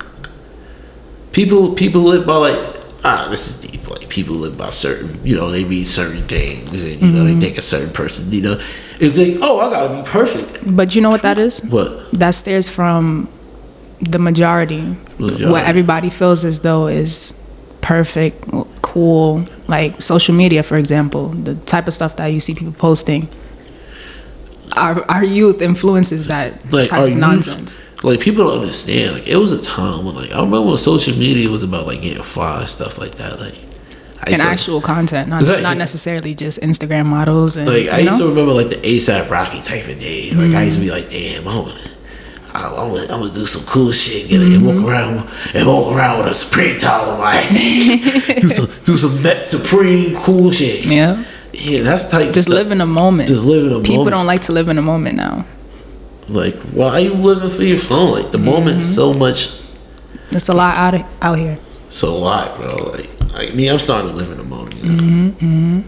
People 1.31 1.73
people 1.73 2.01
live 2.01 2.25
by 2.25 2.35
like, 2.35 2.75
ah, 3.03 3.27
this 3.29 3.47
is 3.47 3.61
deep. 3.61 3.89
Like 3.89 4.09
people 4.09 4.35
live 4.35 4.57
by 4.57 4.69
certain, 4.69 5.25
you 5.25 5.35
know, 5.35 5.49
they 5.49 5.63
read 5.63 5.87
certain 5.87 6.23
things, 6.23 6.83
and 6.83 7.01
you 7.01 7.11
know, 7.11 7.23
they 7.25 7.31
mm-hmm. 7.31 7.39
think 7.39 7.57
a 7.57 7.61
certain 7.61 7.91
person, 7.91 8.31
you 8.31 8.41
know, 8.41 8.61
if 8.99 9.15
they, 9.15 9.37
oh, 9.39 9.59
I 9.59 9.69
gotta 9.69 10.01
be 10.01 10.07
perfect. 10.07 10.75
But 10.75 10.95
you 10.95 11.01
know 11.01 11.09
what 11.09 11.23
that 11.23 11.39
is? 11.39 11.61
What? 11.61 12.11
That 12.11 12.31
steers 12.31 12.69
from 12.69 13.29
the 14.01 14.19
majority, 14.19 14.95
Majority. 15.17 15.45
what 15.45 15.65
everybody 15.65 16.09
feels 16.09 16.43
as 16.45 16.61
though 16.61 16.87
is 16.87 17.37
perfect, 17.81 18.45
cool. 18.81 19.45
Like 19.71 20.01
social 20.01 20.35
media, 20.35 20.61
for 20.63 20.75
example, 20.77 21.29
the 21.29 21.55
type 21.55 21.87
of 21.87 21.93
stuff 21.93 22.17
that 22.17 22.27
you 22.27 22.39
see 22.41 22.53
people 22.53 22.73
posting. 22.73 23.29
Our, 24.75 25.03
our 25.11 25.23
youth 25.23 25.61
influences 25.61 26.27
that 26.27 26.71
Like, 26.71 26.87
type 26.87 27.09
of 27.11 27.17
nonsense. 27.17 27.77
like 28.03 28.19
people 28.21 28.45
don't 28.45 28.59
understand? 28.61 29.15
Like, 29.15 29.27
it 29.27 29.35
was 29.37 29.51
a 29.51 29.61
time 29.61 30.05
when, 30.05 30.15
like, 30.15 30.31
I 30.31 30.35
remember 30.37 30.61
when 30.61 30.77
social 30.77 31.13
media 31.17 31.49
was 31.49 31.61
about 31.63 31.87
like 31.87 32.01
getting 32.01 32.23
fly 32.23 32.63
stuff 32.65 32.97
like 32.97 33.15
that. 33.15 33.39
Like, 33.39 33.55
I 34.21 34.31
And 34.31 34.37
to- 34.37 34.43
actual 34.43 34.79
content, 34.81 35.27
not, 35.29 35.41
Exactly. 35.41 35.63
not 35.63 35.77
necessarily 35.77 36.35
just 36.35 36.59
Instagram 36.61 37.05
models. 37.07 37.57
And, 37.57 37.67
Like 37.67 37.87
I 37.89 37.99
used 37.99 38.19
to 38.19 38.27
remember 38.29 38.53
like 38.53 38.69
the 38.69 38.77
ASAP 38.77 39.29
Rocky 39.29 39.61
type 39.61 39.87
of 39.87 39.99
days. 39.99 40.33
Like 40.35 40.53
I 40.53 40.63
used 40.63 40.77
to 40.77 40.81
be 40.85 40.91
like, 40.91 41.09
damn, 41.09 41.47
I'm 41.47 41.65
gonna, 41.65 41.79
I, 42.53 42.67
I'm 42.67 42.91
gonna, 42.91 43.01
I'm 43.03 43.21
gonna 43.21 43.33
do 43.33 43.45
some 43.45 43.65
cool 43.65 43.91
shit, 43.91 44.29
get 44.29 44.41
it, 44.41 44.53
and 44.53 44.65
walk 44.65 44.75
mm-hmm. 44.75 44.87
around 44.87 45.29
and 45.55 45.67
walk 45.67 45.95
around 45.95 46.19
with 46.19 46.27
a 46.27 46.35
Supreme 46.35 46.77
towel 46.77 47.11
on 47.11 47.19
my 47.19 47.35
head. 47.35 48.41
do 48.41 48.49
some 48.49 48.69
do 48.83 48.97
some 48.97 49.21
Met 49.21 49.45
Supreme 49.45 50.15
cool 50.17 50.51
shit. 50.51 50.85
yeah. 50.85 51.23
Yeah, 51.53 51.81
that's 51.81 52.09
type. 52.09 52.33
Just 52.33 52.47
stuff. 52.47 52.55
live 52.55 52.71
in 52.71 52.79
a 52.79 52.85
moment. 52.85 53.27
Just 53.27 53.43
live 53.43 53.65
in 53.65 53.73
a 53.73 53.79
People 53.79 53.79
moment. 53.79 53.85
People 53.85 54.09
don't 54.09 54.25
like 54.25 54.41
to 54.43 54.53
live 54.53 54.69
in 54.69 54.77
a 54.77 54.81
moment 54.81 55.17
now. 55.17 55.45
Like, 56.29 56.55
why 56.55 56.89
are 56.91 56.99
you 57.01 57.13
living 57.13 57.49
for 57.49 57.63
your 57.63 57.77
phone? 57.77 58.11
Like 58.11 58.31
the 58.31 58.37
moment's 58.37 58.85
mm-hmm. 58.85 58.93
so 58.93 59.13
much. 59.13 59.59
It's 60.31 60.47
a 60.47 60.53
lot 60.53 60.77
out, 60.77 61.05
out 61.21 61.37
here. 61.37 61.57
It's 61.87 62.01
a 62.03 62.09
lot, 62.09 62.57
bro. 62.57 62.75
Like, 62.75 63.33
like 63.33 63.53
me, 63.53 63.69
I'm 63.69 63.79
starting 63.79 64.11
to 64.11 64.15
live 64.15 64.31
in 64.31 64.37
the 64.37 64.45
moment. 64.45 64.75
You 64.75 64.91
know? 64.91 65.31
Mm-hmm, 65.31 65.81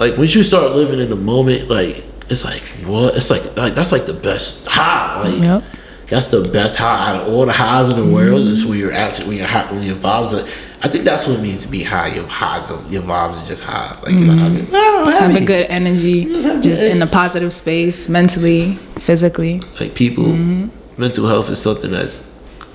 like 0.00 0.18
once 0.18 0.34
you 0.34 0.42
start 0.42 0.72
living 0.72 0.98
in 0.98 1.10
the 1.10 1.16
moment, 1.16 1.68
like 1.70 2.04
it's 2.32 2.44
like 2.44 2.62
what? 2.86 3.14
It's 3.16 3.30
like 3.30 3.56
like 3.56 3.74
that's 3.74 3.92
like 3.92 4.06
the 4.06 4.14
best 4.14 4.66
high. 4.66 5.22
Like 5.22 5.42
Yep. 5.42 5.62
that's 6.08 6.26
the 6.28 6.48
best 6.48 6.76
high 6.76 7.10
out 7.10 7.22
of 7.22 7.32
all 7.32 7.46
the 7.46 7.52
highs 7.52 7.88
in 7.88 7.96
the 7.96 8.06
world. 8.06 8.48
Is 8.48 8.64
when 8.66 8.78
you're 8.78 8.92
actually 8.92 9.28
when 9.28 9.36
you're 9.38 9.46
high, 9.46 9.70
when 9.70 9.82
your 9.82 9.96
vibes. 9.96 10.32
Are, 10.34 10.46
I 10.84 10.88
think 10.88 11.04
that's 11.04 11.28
what 11.28 11.38
it 11.38 11.42
means 11.42 11.58
to 11.58 11.68
be 11.68 11.84
high. 11.84 12.08
Your 12.08 12.26
highs, 12.26 12.68
are, 12.70 12.82
your 12.90 13.02
vibes 13.02 13.40
are 13.40 13.46
just 13.46 13.62
high. 13.62 13.94
Like 14.02 14.14
you're 14.14 14.34
not 14.34 14.50
mm-hmm. 14.50 14.56
just, 14.56 14.72
oh, 14.74 15.10
Have 15.20 15.36
a 15.36 15.44
good 15.44 15.66
energy, 15.68 16.24
just 16.60 16.82
in 16.82 17.00
a 17.02 17.06
positive 17.06 17.52
space, 17.52 18.08
mentally, 18.08 18.74
physically. 18.98 19.60
like 19.78 19.94
people 19.94 20.24
mm-hmm. 20.24 20.68
mental 21.00 21.28
health 21.28 21.50
is 21.50 21.62
something 21.62 21.90
that's 21.92 22.24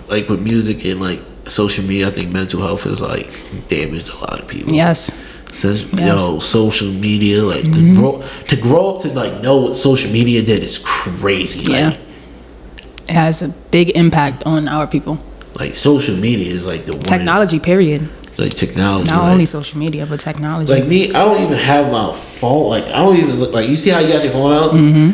like 0.09 0.29
with 0.29 0.41
music 0.41 0.85
and 0.85 1.01
like 1.01 1.19
social 1.47 1.83
media 1.85 2.07
i 2.07 2.11
think 2.11 2.31
mental 2.31 2.61
health 2.61 2.85
is 2.85 3.01
like 3.01 3.29
damaged 3.69 4.09
a 4.09 4.17
lot 4.17 4.39
of 4.41 4.47
people 4.47 4.73
Yes. 4.73 5.11
Since 5.51 5.81
Yes. 5.83 5.91
Mm-hmm. 5.91 6.33
yo 6.33 6.39
social 6.39 6.89
media 6.91 7.43
like 7.43 7.63
to 7.63 7.93
grow 7.95 8.21
to 8.47 8.55
grow 8.55 8.95
up 8.95 9.01
to 9.01 9.07
like 9.13 9.41
know 9.41 9.57
what 9.57 9.75
social 9.75 10.11
media 10.11 10.41
did 10.43 10.63
is 10.63 10.77
crazy 10.77 11.61
like, 11.71 11.79
Yeah. 11.79 11.97
It 13.09 13.13
has 13.13 13.41
a 13.41 13.49
big 13.71 13.91
impact 13.95 14.43
on 14.45 14.67
our 14.67 14.85
people. 14.87 15.17
like 15.59 15.75
social 15.75 16.15
media 16.15 16.51
is 16.53 16.65
like 16.67 16.85
the 16.85 16.93
one 16.93 17.01
Technology, 17.01 17.59
period. 17.59 18.01
like 18.37 18.53
technology 18.53 19.09
Not 19.09 19.23
like, 19.23 19.31
only 19.33 19.45
social 19.45 19.79
media, 19.79 20.05
but 20.05 20.19
technology. 20.19 20.71
like 20.71 20.85
me 20.85 21.09
i 21.09 21.23
don't 21.25 21.41
even 21.41 21.57
have 21.57 21.91
my 21.91 22.11
phone 22.13 22.69
like 22.69 22.85
i 22.85 22.99
don't 23.03 23.15
even 23.17 23.37
look 23.39 23.53
like 23.53 23.67
you 23.69 23.77
see 23.77 23.89
how 23.89 23.99
you 23.99 24.11
got 24.13 24.23
your 24.23 24.33
phone 24.33 24.53
out 24.53 24.71
Mm-hmm. 24.71 25.09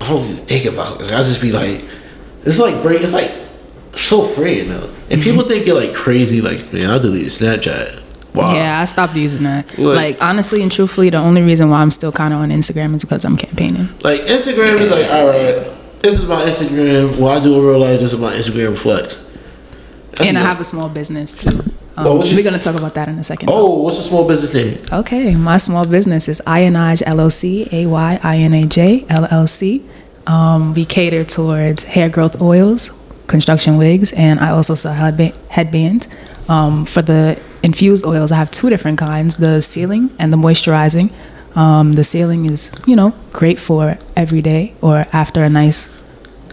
i 0.00 0.08
don't 0.08 0.24
even 0.30 0.44
think 0.46 0.64
about 0.66 1.00
it 1.02 1.12
i 1.12 1.18
just 1.22 1.40
be 1.42 1.52
like 1.52 1.84
it's 2.44 2.58
like 2.58 2.80
break 2.82 3.02
it's 3.02 3.12
like 3.12 3.32
so 3.96 4.22
free 4.24 4.64
now 4.66 4.78
Mm-hmm. 4.80 5.12
and 5.12 5.22
people 5.22 5.42
think 5.44 5.66
you're 5.66 5.74
like 5.80 5.92
crazy 5.94 6.40
like 6.40 6.72
man 6.72 6.88
I'll 6.88 7.00
deleted 7.00 7.28
snapchat 7.28 7.99
wow 8.34 8.54
Yeah, 8.54 8.80
I 8.80 8.84
stopped 8.84 9.14
using 9.16 9.42
that. 9.44 9.66
What? 9.78 9.96
Like 9.96 10.22
honestly 10.22 10.62
and 10.62 10.70
truthfully, 10.70 11.10
the 11.10 11.18
only 11.18 11.42
reason 11.42 11.70
why 11.70 11.80
I'm 11.82 11.90
still 11.90 12.12
kind 12.12 12.32
of 12.34 12.40
on 12.40 12.50
Instagram 12.50 12.94
is 12.94 13.02
because 13.04 13.24
I'm 13.24 13.36
campaigning. 13.36 13.88
like 14.02 14.20
instagram 14.22 14.80
is 14.80 14.90
like 14.90 15.10
all 15.10 15.26
right 15.26 15.70
this 16.00 16.18
is 16.18 16.26
my 16.26 16.42
instagram 16.44 17.18
what 17.18 17.36
i 17.36 17.44
do 17.44 17.54
in 17.58 17.64
real 17.66 17.78
life 17.78 18.00
this 18.00 18.12
is 18.14 18.18
my 18.18 18.32
instagram 18.32 18.74
flex 18.76 19.16
That's 20.12 20.28
and 20.28 20.38
I 20.38 20.42
have 20.42 20.58
a 20.60 20.64
small 20.64 20.88
business 20.88 21.34
too. 21.34 21.60
Um, 21.96 22.04
Well, 22.04 22.18
we're 22.18 22.42
gonna 22.42 22.58
talk 22.58 22.74
about 22.76 22.94
that 22.94 23.08
in 23.08 23.18
a 23.18 23.22
second. 23.24 23.48
oh 23.52 23.80
what's 23.82 23.98
a 23.98 24.02
small 24.02 24.26
business 24.26 24.54
name 24.54 24.80
Okay, 25.00 25.34
my 25.34 25.58
small 25.58 25.84
business 25.86 26.28
is 26.28 26.40
Ayinaj 26.46 27.02
LLC, 27.02 27.70
A 27.72 27.86
Y 27.86 28.20
I 28.22 28.36
N 28.38 28.54
A 28.54 28.64
J 28.66 29.04
LLC. 29.10 29.82
Um, 30.26 30.74
we 30.74 30.84
cater 30.84 31.24
towards 31.24 31.84
hair 31.84 32.08
growth 32.08 32.40
oils, 32.40 32.90
construction 33.26 33.76
wigs, 33.76 34.12
and 34.12 34.38
I 34.40 34.50
also 34.50 34.74
sell 34.74 34.94
headba- 34.94 35.36
headbands. 35.48 36.08
Um, 36.48 36.84
for 36.84 37.02
the 37.02 37.38
infused 37.62 38.04
oils, 38.06 38.32
I 38.32 38.36
have 38.36 38.50
two 38.50 38.70
different 38.70 38.98
kinds: 38.98 39.36
the 39.36 39.60
sealing 39.60 40.10
and 40.18 40.32
the 40.32 40.36
moisturizing. 40.36 41.12
Um, 41.56 41.94
the 41.94 42.04
sealing 42.04 42.46
is, 42.46 42.70
you 42.86 42.94
know, 42.94 43.12
great 43.32 43.58
for 43.58 43.98
every 44.16 44.40
day 44.40 44.74
or 44.80 45.06
after 45.12 45.42
a 45.42 45.48
nice 45.48 45.88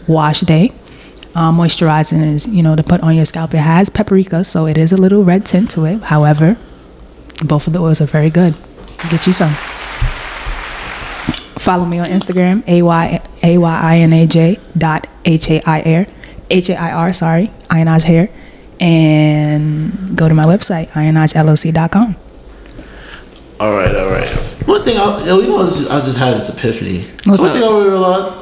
wash 0.07 0.41
day. 0.41 0.71
Um, 1.35 1.57
moisturizing 1.57 2.33
is, 2.33 2.47
you 2.47 2.63
know, 2.63 2.75
to 2.75 2.81
put 2.81 3.01
on 3.01 3.15
your 3.15 3.25
scalp. 3.25 3.53
It 3.53 3.57
has 3.59 3.91
paprika, 3.91 4.43
so 4.43 4.65
it 4.65 4.77
is 4.77 4.91
a 4.91 4.97
little 4.97 5.23
red 5.23 5.45
tint 5.45 5.69
to 5.71 5.85
it. 5.85 6.01
However, 6.03 6.57
both 7.45 7.67
of 7.67 7.73
the 7.73 7.79
oils 7.79 8.01
are 8.01 8.05
very 8.05 8.31
good. 8.31 8.55
Get 9.11 9.27
you 9.27 9.33
some. 9.33 9.53
Follow 11.59 11.85
me 11.85 11.99
on 11.99 12.09
Instagram, 12.09 12.63
a 12.67 12.81
y 12.81 13.21
a 13.43 13.57
y 13.57 13.79
i 13.93 13.97
n 13.97 14.13
a 14.13 14.25
j 14.25 14.59
dot 14.75 15.05
h 15.25 15.51
a 15.51 15.61
i 15.61 15.81
r 15.81 16.07
h 16.49 16.69
a 16.71 16.75
i 16.75 16.91
r 16.91 17.13
sorry 17.13 17.51
ayinaj 17.69 18.03
hair, 18.03 18.29
and 18.79 20.15
go 20.17 20.27
to 20.27 20.33
my 20.33 20.45
website 20.45 20.87
ayinajllc.com. 20.89 22.15
all 23.59 23.73
right 23.73 23.95
all 23.95 24.09
right 24.09 24.29
one 24.67 24.83
thing 24.83 24.97
i 24.97 25.25
yo, 25.25 25.39
you 25.39 25.47
know 25.47 25.59
I 25.59 25.65
just, 25.65 25.91
I 25.91 25.99
just 26.01 26.17
had 26.17 26.35
this 26.35 26.49
epiphany 26.49 27.01
What's 27.25 27.41
one 27.41 27.51
up? 27.51 27.55
thing 27.57 27.63
i 27.63 27.83
realized 27.83 28.35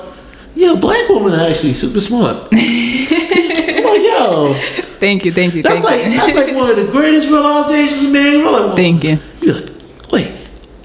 yeah 0.56 0.76
black 0.76 1.08
women 1.10 1.34
are 1.40 1.48
actually 1.50 1.74
super 1.74 2.02
smart 2.02 2.48
I'm 2.54 3.84
like 3.84 4.02
yo 4.02 4.54
Thank 4.98 5.26
you, 5.26 5.32
thank 5.34 5.54
you, 5.54 5.62
that's 5.62 5.82
thank 5.82 6.04
like 6.04 6.12
you, 6.14 6.18
that's 6.20 6.36
like 6.36 6.56
one 6.56 6.70
of 6.70 6.78
the 6.78 6.90
greatest 6.92 7.30
realizations 7.30 8.10
man 8.12 8.44
We're 8.44 8.52
like, 8.68 8.76
thank 8.76 9.04
you. 9.04 9.20
you're 9.42 9.56
like 9.56 9.70
wait 10.12 10.32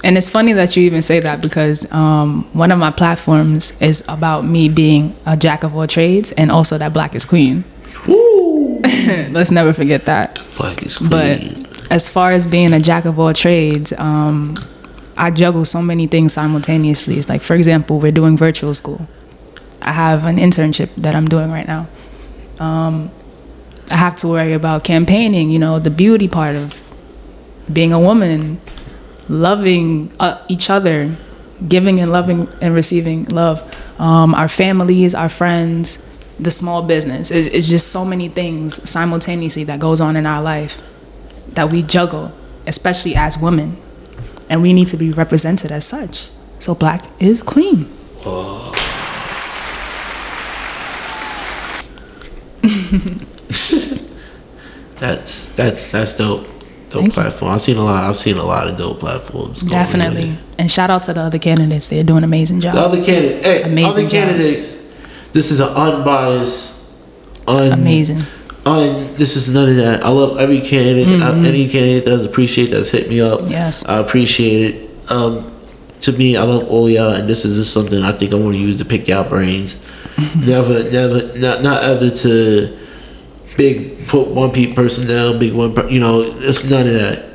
And 0.02 0.16
it's 0.19 0.28
funny 0.28 0.52
that 0.54 0.76
you 0.76 0.83
even 0.85 1.02
say 1.02 1.21
that 1.21 1.40
because 1.40 1.90
um, 1.92 2.49
one 2.52 2.73
of 2.73 2.78
my 2.78 2.90
platforms 2.90 3.73
is 3.80 4.02
about 4.09 4.45
me 4.45 4.69
being 4.69 5.14
a 5.26 5.37
jack 5.37 5.62
of 5.62 5.75
all 5.76 5.87
trades 5.87 6.33
and 6.33 6.50
also 6.50 6.76
that 6.78 6.92
black 6.92 7.14
is 7.14 7.25
queen. 7.26 7.64
Woo. 8.09 8.30
Let's 9.30 9.50
never 9.50 9.73
forget 9.73 10.04
that. 10.06 10.42
Black 10.56 10.82
is 10.82 10.99
queen. 10.99 11.11
But 11.11 11.90
as 11.90 12.09
far 12.09 12.32
as 12.32 12.47
being 12.47 12.73
a 12.73 12.80
jack 12.80 13.04
of 13.04 13.18
all 13.18 13.32
trades, 13.32 13.92
um, 13.94 14.54
I 15.16 15.30
juggle 15.30 15.64
so 15.64 15.82
many 15.82 16.06
things 16.06 16.32
simultaneously. 16.32 17.18
It's 17.18 17.28
like, 17.28 17.42
for 17.42 17.54
example, 17.54 18.00
we're 18.00 18.12
doing 18.12 18.37
virtual 18.37 18.75
school. 18.75 19.09
I 19.82 19.92
have 19.92 20.26
an 20.26 20.37
internship 20.37 20.94
that 20.97 21.14
I'm 21.14 21.28
doing 21.28 21.50
right 21.50 21.66
now. 21.66 21.88
Um, 22.59 23.11
I 23.90 23.97
have 23.97 24.14
to 24.16 24.28
worry 24.28 24.52
about 24.52 24.85
campaigning, 24.85 25.50
you 25.50 25.59
know, 25.59 25.78
the 25.78 25.90
beauty 25.90 26.28
part 26.28 26.54
of 26.54 26.80
being 27.73 27.92
a 27.92 28.00
woman, 28.00 28.61
loving 29.28 30.12
uh, 30.20 30.42
each 30.49 30.70
other, 30.70 31.16
giving 31.66 31.99
and 32.00 32.12
loving 32.12 32.49
and 32.61 32.75
receiving 32.75 33.25
love, 33.26 33.62
um, 33.99 34.35
our 34.35 34.49
families, 34.49 35.14
our 35.14 35.28
friends, 35.28 36.10
the 36.42 36.50
small 36.50 36.82
business. 36.82 37.30
It's, 37.30 37.49
it's 37.49 37.68
just 37.68 37.88
so 37.88 38.04
many 38.04 38.28
things 38.28 38.88
simultaneously 38.88 39.64
that 39.64 39.80
goes 39.80 40.00
on 40.00 40.16
in 40.16 40.26
our 40.26 40.42
life 40.42 40.80
that 41.54 41.70
we 41.70 41.82
juggle, 41.82 42.32
especially 42.66 43.14
as 43.16 43.38
women, 43.38 43.76
and 44.49 44.62
we 44.62 44.73
need 44.73 44.88
to 44.88 44.97
be 44.97 45.12
represented 45.12 45.70
as 45.73 45.85
such. 45.87 46.28
So 46.59 46.75
black 46.75 47.04
is 47.18 47.42
queen. 47.42 47.88
That's 54.97 55.49
that's 55.50 55.90
that's 55.90 56.12
dope. 56.16 56.42
Dope 56.44 57.02
Thank 57.02 57.06
you. 57.06 57.12
platform. 57.12 57.52
I've 57.52 57.61
seen 57.61 57.76
a 57.76 57.82
lot. 57.85 58.04
I've 58.04 58.16
seen 58.16 58.37
a 58.37 58.42
lot 58.44 58.68
of 58.68 58.76
dope 58.76 58.99
platforms. 59.00 59.62
Definitely. 59.62 60.37
And 60.59 60.70
shout 60.70 60.90
out 60.90 61.04
to 61.04 61.14
the 61.14 61.20
other 61.23 61.38
candidates. 61.38 61.88
They're 61.88 62.02
doing 62.04 62.18
an 62.18 62.25
amazing 62.25 62.61
job. 62.61 62.75
The 62.75 62.80
other 62.80 63.02
candidates. 63.04 63.47
Hey, 63.47 63.62
Amazing 63.62 63.87
other 63.87 64.02
job. 64.02 64.11
candidates. 64.28 64.80
This 65.33 65.51
is 65.51 65.61
an 65.61 65.69
unbiased, 65.69 66.85
un, 67.47 67.73
amazing. 67.73 68.21
un. 68.67 69.15
This 69.15 69.37
is 69.37 69.51
none 69.51 69.69
of 69.69 69.77
that. 69.77 70.05
I 70.05 70.09
love 70.09 70.39
every 70.39 70.61
candidate. 70.61 71.23
I, 71.23 71.31
any 71.47 71.69
candidate 71.69 72.05
that's 72.05 72.25
appreciate 72.25 72.71
that's 72.71 72.91
hit 72.91 73.09
me 73.09 73.21
up. 73.21 73.41
Mm-hmm. 73.41 73.53
Yes. 73.53 73.85
I 73.85 73.99
appreciate 73.99 74.75
it. 74.75 75.11
Um, 75.11 75.53
to 76.01 76.13
me, 76.13 76.37
I 76.37 76.43
love 76.43 76.69
all 76.69 76.89
y'all, 76.89 77.13
and 77.15 77.29
this 77.29 77.45
is 77.45 77.57
just 77.57 77.73
something 77.73 78.03
I 78.03 78.13
think 78.13 78.33
I 78.33 78.37
want 78.37 78.55
to 78.55 78.61
use 78.61 78.79
to 78.79 78.85
pick 78.85 79.07
y'all 79.07 79.29
brains. 79.29 79.77
Mm-hmm. 80.17 80.47
never, 80.47 80.91
never, 80.91 81.39
not 81.39 81.63
not 81.63 81.85
ever 81.85 82.11
to 82.11 82.79
big 83.57 84.07
put 84.09 84.29
one 84.29 84.51
pe- 84.51 84.73
person 84.73 85.07
down, 85.07 85.39
big 85.39 85.53
one. 85.53 85.75
Per, 85.75 85.89
you 85.89 86.01
know, 86.01 86.23
it's 86.23 86.65
none 86.65 86.87
of 86.87 86.95
that. 86.95 87.31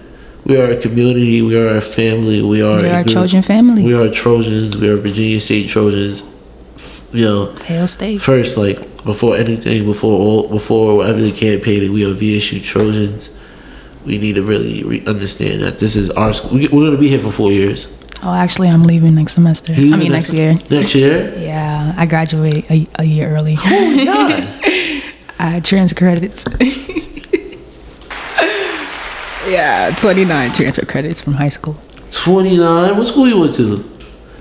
We 0.45 0.57
are 0.57 0.71
a 0.71 0.79
community. 0.79 1.41
We 1.41 1.57
are 1.57 1.77
a 1.77 1.81
family. 1.81 2.41
We 2.41 2.61
are. 2.61 2.81
We 2.81 2.87
a 2.87 2.93
are 2.95 2.99
a 2.99 3.03
group. 3.03 3.13
Trojan 3.13 3.41
family. 3.41 3.83
We 3.83 3.93
are 3.93 4.09
Trojans. 4.09 4.77
We 4.77 4.89
are 4.89 4.97
Virginia 4.97 5.39
State 5.39 5.69
Trojans. 5.69 6.34
You 7.15 7.25
know, 7.25 7.51
Hail 7.63 7.87
State. 7.87 8.19
first 8.19 8.57
like 8.57 8.77
before 9.05 9.37
anything, 9.37 9.85
before 9.85 10.19
all, 10.19 10.49
before 10.49 10.97
whatever 10.97 11.21
the 11.21 11.31
campaign, 11.31 11.93
we 11.93 12.03
are 12.05 12.13
VSU 12.13 12.61
Trojans. 12.63 13.29
we 14.05 14.17
need 14.17 14.35
to 14.35 14.43
really 14.43 14.83
re- 14.83 15.03
understand 15.07 15.61
that 15.63 15.79
this 15.79 15.95
is 15.95 16.09
our 16.11 16.33
school. 16.33 16.57
We, 16.57 16.67
we're 16.67 16.85
gonna 16.85 16.97
be 16.97 17.07
here 17.09 17.19
for 17.21 17.31
four 17.31 17.51
years. 17.51 17.87
Oh, 18.23 18.33
actually, 18.33 18.69
I'm 18.69 18.83
leaving 18.83 19.15
next 19.15 19.33
semester. 19.33 19.73
I 19.73 19.77
mean, 19.79 20.11
next 20.11 20.33
year. 20.33 20.55
Next 20.69 20.95
year. 20.95 21.33
Yeah, 21.37 21.93
I 21.95 22.05
graduate 22.05 22.69
a, 22.71 22.87
a 22.95 23.03
year 23.03 23.29
early. 23.29 23.55
Oh 23.59 23.95
my 23.95 24.05
god. 24.05 25.13
I 25.39 25.59
transfer 25.59 25.97
credits. 25.99 26.45
yeah, 29.47 29.93
29 29.95 30.53
transfer 30.53 30.85
credits 30.85 31.21
from 31.21 31.33
high 31.33 31.49
school. 31.49 31.75
Twenty 32.11 32.57
nine. 32.57 32.97
What 32.97 33.05
school 33.07 33.27
you 33.27 33.39
went 33.39 33.53
to? 33.55 33.83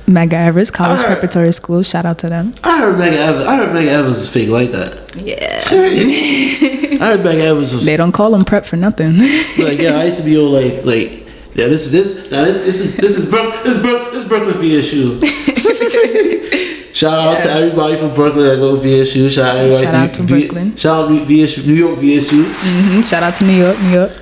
Medgar 0.07 0.47
Evers 0.49 0.71
College 0.71 0.99
Alright. 1.01 1.13
Preparatory 1.19 1.53
School. 1.53 1.83
Shout 1.83 2.05
out 2.05 2.19
to 2.19 2.27
them. 2.27 2.53
I 2.63 2.79
heard 2.81 2.97
Medgar 2.97 3.17
Evers. 3.29 3.47
I 3.47 3.57
heard 3.57 3.69
Medgar 3.75 3.89
Evers 3.89 4.15
was 4.17 4.31
fake 4.33 4.51
like 4.51 4.71
that. 4.73 5.17
Yeah. 5.17 5.61
I 7.05 7.09
heard 7.09 7.21
Medgar 7.21 7.41
Evers 7.41 7.73
was 7.73 7.85
They 7.87 7.97
don't 7.97 8.13
call 8.13 8.31
them 8.33 8.45
prep 8.45 8.65
for 8.67 8.77
nothing. 8.77 9.17
like 9.59 9.79
yeah. 9.79 9.99
I 9.99 10.05
used 10.05 10.19
to 10.19 10.23
be 10.23 10.37
all 10.37 10.51
like 10.51 10.85
like 10.85 11.27
yeah. 11.55 11.69
This 11.69 11.87
is 11.87 11.93
this 11.93 12.31
now 12.31 12.45
this 12.45 12.61
this 12.63 12.81
is 12.81 12.97
this 12.97 13.17
is 13.17 13.29
Brook 13.31 13.55
this 13.65 13.77
is 13.77 13.83
Brook 13.83 14.13
this 14.13 14.25
Brooklyn 14.29 14.55
VSU. 14.57 15.25
Shout 16.95 17.19
out 17.19 17.43
to 17.43 17.51
everybody 17.51 17.97
from 17.97 18.15
Brooklyn 18.15 18.47
that 18.47 18.57
go 18.59 18.77
VSU. 18.77 19.29
Shout 19.29 19.47
out 19.49 19.57
everybody 19.57 19.85
Shout 19.85 19.95
out 19.95 20.15
to 20.15 20.23
V- 20.23 20.41
Brooklyn. 20.47 20.77
Shout 20.77 21.05
out 21.05 21.09
to 21.09 21.25
VSU, 21.25 21.67
New 21.67 21.75
York 21.75 21.99
VSU. 21.99 22.45
Mhm, 22.45 23.05
Shout 23.09 23.23
out 23.25 23.35
to 23.37 23.45
New 23.45 23.53
York, 23.57 23.81
New 23.81 23.91
York. 23.91 24.13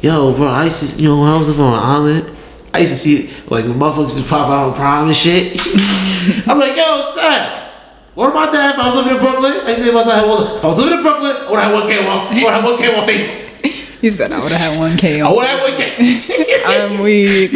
Yo, 0.00 0.32
bro, 0.34 0.46
I 0.48 0.64
used 0.64 0.80
to, 0.96 1.02
you 1.02 1.08
know, 1.08 1.20
when 1.20 1.28
I 1.30 1.36
was 1.36 1.50
up 1.50 1.58
on 1.58 1.74
an 1.74 1.80
island, 1.80 2.33
I 2.74 2.78
used 2.78 2.92
to 2.92 2.98
see, 2.98 3.30
like, 3.46 3.64
motherfuckers 3.66 4.16
just 4.16 4.28
pop 4.28 4.48
out 4.48 4.68
on 4.68 4.74
prom 4.74 5.06
and 5.06 5.16
shit. 5.16 5.56
I'm 6.48 6.58
like, 6.58 6.76
yo, 6.76 7.00
son, 7.02 7.70
what 8.14 8.30
about 8.30 8.50
that 8.50 8.74
if 8.74 8.80
I 8.80 8.86
was 8.88 8.96
living 8.96 9.14
in 9.14 9.20
Brooklyn? 9.22 9.52
I 9.52 9.68
used 9.68 9.78
to 9.78 9.84
say 9.84 9.90
to 9.90 9.94
myself, 9.94 10.26
well, 10.26 10.56
if 10.56 10.64
I 10.64 10.66
was 10.66 10.78
living 10.78 10.98
in 10.98 11.02
Brooklyn, 11.02 11.36
I 11.36 11.50
would 11.50 11.60
have 11.60 11.72
1K 11.72 12.00
on, 12.00 12.34
I 12.34 12.42
would 12.42 12.52
have 12.52 12.64
1K 12.64 12.98
on 12.98 13.08
Facebook. 13.08 14.00
He 14.00 14.10
said 14.10 14.32
I 14.32 14.40
would 14.42 14.50
have 14.50 14.60
had 14.60 14.98
1K 14.98 15.18
I 15.18 15.20
on. 15.20 15.26
I 15.30 15.34
would 15.34 15.46
have 15.46 15.60
1K. 15.62 16.62
I'm 16.66 17.00
weak. 17.00 17.50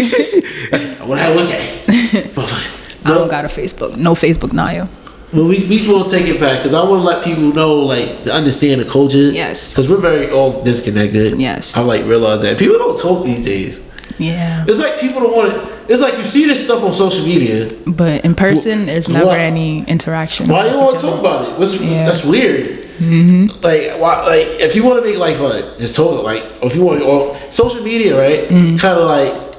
I 0.72 1.04
would 1.04 1.18
have 1.18 1.36
1K. 1.36 2.34
But, 2.36 2.70
I 3.04 3.08
don't 3.18 3.28
got 3.28 3.44
a 3.44 3.48
Facebook. 3.48 3.96
No 3.96 4.12
Facebook, 4.12 4.52
Naya. 4.52 4.86
but 5.32 5.44
we, 5.44 5.66
we 5.66 5.86
will 5.88 6.04
take 6.04 6.26
it 6.26 6.38
back 6.38 6.58
because 6.58 6.74
I 6.74 6.82
want 6.88 7.00
to 7.02 7.06
let 7.06 7.24
people 7.24 7.52
know, 7.52 7.74
like, 7.74 8.22
to 8.22 8.32
understand 8.32 8.80
the 8.80 8.88
culture. 8.88 9.18
Yes. 9.18 9.72
Because 9.72 9.88
we're 9.88 9.96
very 10.00 10.30
all 10.30 10.62
disconnected. 10.62 11.40
Yes. 11.40 11.76
I, 11.76 11.80
like, 11.80 12.04
realize 12.04 12.40
that. 12.42 12.56
People 12.56 12.78
don't 12.78 12.96
talk 12.96 13.24
these 13.24 13.44
days. 13.44 13.87
Yeah. 14.18 14.64
It's 14.66 14.78
like 14.80 14.98
people 15.00 15.20
don't 15.20 15.34
want 15.36 15.52
it. 15.52 15.90
It's 15.90 16.02
like 16.02 16.18
you 16.18 16.24
see 16.24 16.46
this 16.46 16.64
stuff 16.64 16.82
on 16.82 16.92
social 16.92 17.24
media. 17.24 17.72
But 17.86 18.24
in 18.24 18.34
person, 18.34 18.86
there's 18.86 19.08
never 19.08 19.26
Why- 19.26 19.38
any 19.38 19.84
interaction. 19.86 20.48
Why 20.48 20.70
you 20.70 20.78
want 20.78 20.98
to 20.98 21.02
talk 21.06 21.20
about 21.20 21.48
it? 21.48 21.58
What's, 21.58 21.80
Yeah. 21.80 22.04
that's 22.06 22.24
weird. 22.24 22.84
Mm-hmm. 22.98 23.62
Like, 23.62 24.00
why, 24.00 24.20
like 24.26 24.46
if 24.60 24.74
you 24.74 24.84
want 24.84 24.98
to 25.02 25.08
make 25.08 25.18
like 25.18 25.36
fun, 25.36 25.62
just 25.78 25.94
talk. 25.94 26.24
Like, 26.24 26.42
if 26.62 26.74
you 26.74 26.82
want, 26.84 27.00
or 27.02 27.36
social 27.50 27.82
media, 27.84 28.18
right? 28.18 28.48
Mm-hmm. 28.48 28.76
Kind 28.76 28.98
of 28.98 29.06
like 29.06 29.54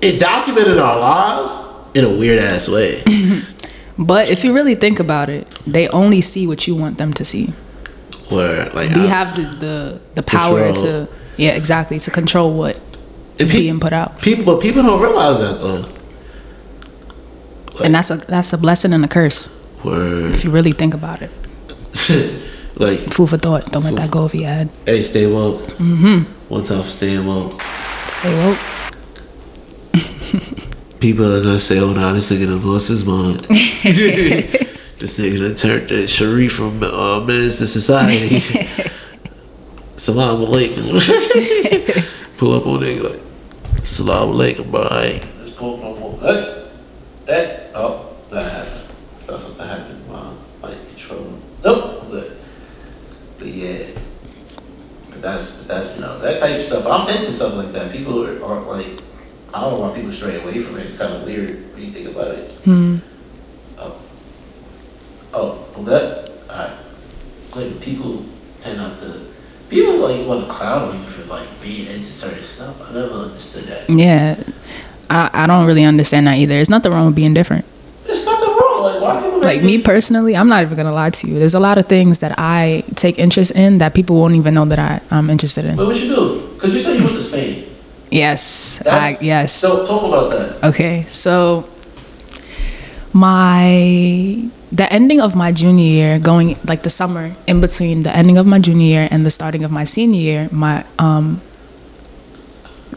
it 0.00 0.18
documented 0.18 0.78
our 0.78 0.98
lives 0.98 1.58
in 1.94 2.04
a 2.04 2.08
weird 2.10 2.38
ass 2.38 2.68
way. 2.68 3.02
But 3.98 4.30
if 4.30 4.44
you 4.44 4.54
really 4.54 4.74
think 4.76 4.98
about 4.98 5.28
it, 5.28 5.46
they 5.66 5.86
only 5.88 6.22
see 6.22 6.46
what 6.46 6.66
you 6.66 6.74
want 6.74 6.96
them 6.96 7.12
to 7.12 7.22
see. 7.24 7.52
Where 8.30 8.64
like 8.72 8.94
We 8.94 9.02
I- 9.02 9.06
have 9.08 9.36
the 9.36 9.42
the, 9.42 10.00
the 10.14 10.22
power 10.22 10.64
Control. 10.72 10.86
to 11.06 11.08
yeah 11.36 11.50
exactly 11.50 11.98
to 11.98 12.10
control 12.10 12.54
what 12.54 12.80
is 13.40 13.50
pe- 13.52 13.58
being 13.60 13.80
put 13.80 13.92
out, 13.92 14.20
People, 14.20 14.44
but 14.44 14.60
people 14.60 14.82
don't 14.82 15.00
realize 15.00 15.38
that 15.40 15.60
though. 15.60 15.84
and 17.84 17.94
that's 17.94 18.10
a 18.10 18.16
that's 18.16 18.52
a 18.52 18.58
blessing 18.58 18.92
and 18.92 19.04
a 19.04 19.08
curse 19.08 19.48
Word. 19.84 20.32
if 20.32 20.44
you 20.44 20.50
really 20.50 20.72
think 20.72 20.92
about 20.94 21.22
it. 21.22 21.30
like, 22.76 22.98
Food 22.98 23.30
for 23.30 23.38
thought. 23.38 23.70
Don't 23.72 23.82
let 23.84 23.96
that 23.96 24.10
go 24.10 24.24
over 24.24 24.36
your 24.36 24.48
head. 24.48 24.68
hey, 24.86 25.02
stay 25.02 25.26
woke. 25.26 25.60
Mm-hmm. 25.78 26.24
One 26.48 26.64
time 26.64 26.82
for 26.82 26.88
staying 26.90 27.26
woke. 27.26 27.52
Stay 27.60 28.34
woke. 28.44 28.58
People 31.00 31.24
are 31.34 31.42
gonna 31.42 31.58
say, 31.58 31.78
"Oh, 31.78 31.92
no, 31.94 32.12
this 32.12 32.30
nigga 32.30 32.46
done 32.46 32.62
lost 32.66 32.88
his 32.88 33.04
mind." 33.04 33.40
this 35.00 35.18
nigga 35.18 35.38
done 35.40 35.54
turned 35.56 35.88
that 35.88 36.08
Sharif 36.08 36.52
from 36.52 36.82
uh, 36.82 37.20
Menace 37.20 37.60
II 37.60 37.66
Society. 37.66 38.40
Salam 39.96 40.44
alaikum. 40.44 41.00
Pull 42.38 42.52
up 42.54 42.66
on 42.66 42.80
nigga 42.80 43.10
like, 43.10 43.20
Salam 43.82 44.36
alaikum, 44.36 44.70
bro. 44.70 44.82
I 44.82 45.04
ain't. 45.04 45.38
Let's 45.38 45.50
pull 45.50 45.78
no 45.78 45.96
more. 45.96 46.18
Hey, 46.20 46.68
hey, 47.26 47.70
oh, 47.74 48.14
that 48.30 48.52
happened. 48.52 48.88
That's 49.26 49.44
what 49.44 49.56
that 49.56 49.78
happened. 49.78 50.08
My 50.08 50.32
mic 50.68 50.86
control. 50.88 51.38
Nope, 51.64 52.02
I'm 52.02 52.10
good. 52.10 52.36
But 53.38 53.48
yeah. 53.48 53.86
But 55.08 55.22
that's 55.22 55.66
that's 55.66 55.96
you 55.96 56.02
know 56.02 56.18
that 56.20 56.40
type 56.40 56.56
of 56.56 56.62
stuff. 56.62 56.86
I'm 56.86 57.08
into 57.08 57.32
stuff 57.32 57.54
like 57.54 57.72
that. 57.72 57.90
People 57.90 58.22
are, 58.26 58.44
are 58.44 58.60
like 58.60 59.00
I 59.54 59.62
don't 59.62 59.80
want 59.80 59.94
people 59.94 60.12
stray 60.12 60.40
away 60.40 60.58
from 60.58 60.78
it. 60.78 60.84
It's 60.84 60.98
kind 60.98 61.14
of 61.14 61.24
weird 61.24 61.72
when 61.72 61.82
you 61.82 61.90
think 61.90 62.08
about 62.08 62.34
it. 62.34 62.50
Hmm. 62.64 62.98
Oh, 63.78 64.00
oh, 65.32 65.68
well 65.74 65.84
that 65.84 66.30
I 66.50 66.76
like 67.56 67.80
people 67.80 68.26
tend 68.60 68.76
not 68.76 69.00
to. 69.00 69.26
People 69.70 69.96
like 69.98 70.26
want 70.26 70.46
to 70.46 70.52
clown 70.52 70.90
on 70.90 70.98
you 70.98 71.04
for 71.04 71.09
like 71.30 71.62
being 71.62 71.86
into 71.86 72.12
certain 72.12 72.42
stuff. 72.42 72.80
I 72.82 72.92
never 72.92 73.12
understood 73.12 73.64
that. 73.64 73.88
Yeah, 73.88 74.42
I 75.08 75.30
I 75.32 75.46
don't 75.46 75.66
really 75.66 75.84
understand 75.84 76.26
that 76.26 76.38
either. 76.38 76.54
There's 76.54 76.70
nothing 76.70 76.92
wrong 76.92 77.06
with 77.06 77.16
being 77.16 77.34
different. 77.34 77.64
There's 78.04 78.24
nothing 78.26 78.48
wrong. 78.48 78.82
Like 78.82 79.00
why 79.00 79.22
people 79.22 79.40
Like 79.40 79.62
me 79.62 79.80
personally, 79.80 80.36
I'm 80.36 80.48
not 80.48 80.62
even 80.62 80.76
gonna 80.76 80.92
lie 80.92 81.10
to 81.10 81.26
you. 81.28 81.38
There's 81.38 81.54
a 81.54 81.60
lot 81.60 81.78
of 81.78 81.86
things 81.86 82.18
that 82.18 82.34
I 82.38 82.84
take 82.96 83.18
interest 83.18 83.52
in 83.52 83.78
that 83.78 83.94
people 83.94 84.16
won't 84.16 84.34
even 84.34 84.54
know 84.54 84.64
that 84.66 84.78
I 84.78 85.00
I'm 85.10 85.30
interested 85.30 85.64
in. 85.64 85.76
But 85.76 85.86
what 85.86 86.00
you 86.00 86.08
do? 86.08 86.48
Because 86.54 86.74
you 86.74 86.80
said 86.80 86.98
you 86.98 87.04
went 87.04 87.16
to 87.16 87.22
Spain. 87.22 87.66
Yes, 88.10 88.84
I 88.86 89.16
yes. 89.20 89.52
So 89.52 89.86
talk 89.86 90.02
about 90.02 90.30
that. 90.30 90.68
Okay, 90.70 91.06
so 91.08 91.68
my 93.12 94.50
the 94.72 94.90
ending 94.92 95.20
of 95.20 95.34
my 95.34 95.52
junior 95.52 95.84
year, 95.84 96.18
going 96.18 96.56
like 96.64 96.82
the 96.82 96.90
summer 96.90 97.34
in 97.46 97.60
between 97.60 98.04
the 98.04 98.14
ending 98.14 98.38
of 98.38 98.46
my 98.46 98.58
junior 98.58 98.86
year 98.86 99.08
and 99.10 99.26
the 99.26 99.30
starting 99.30 99.64
of 99.64 99.70
my 99.70 99.84
senior 99.84 100.20
year, 100.20 100.48
my 100.52 100.84
um, 100.98 101.40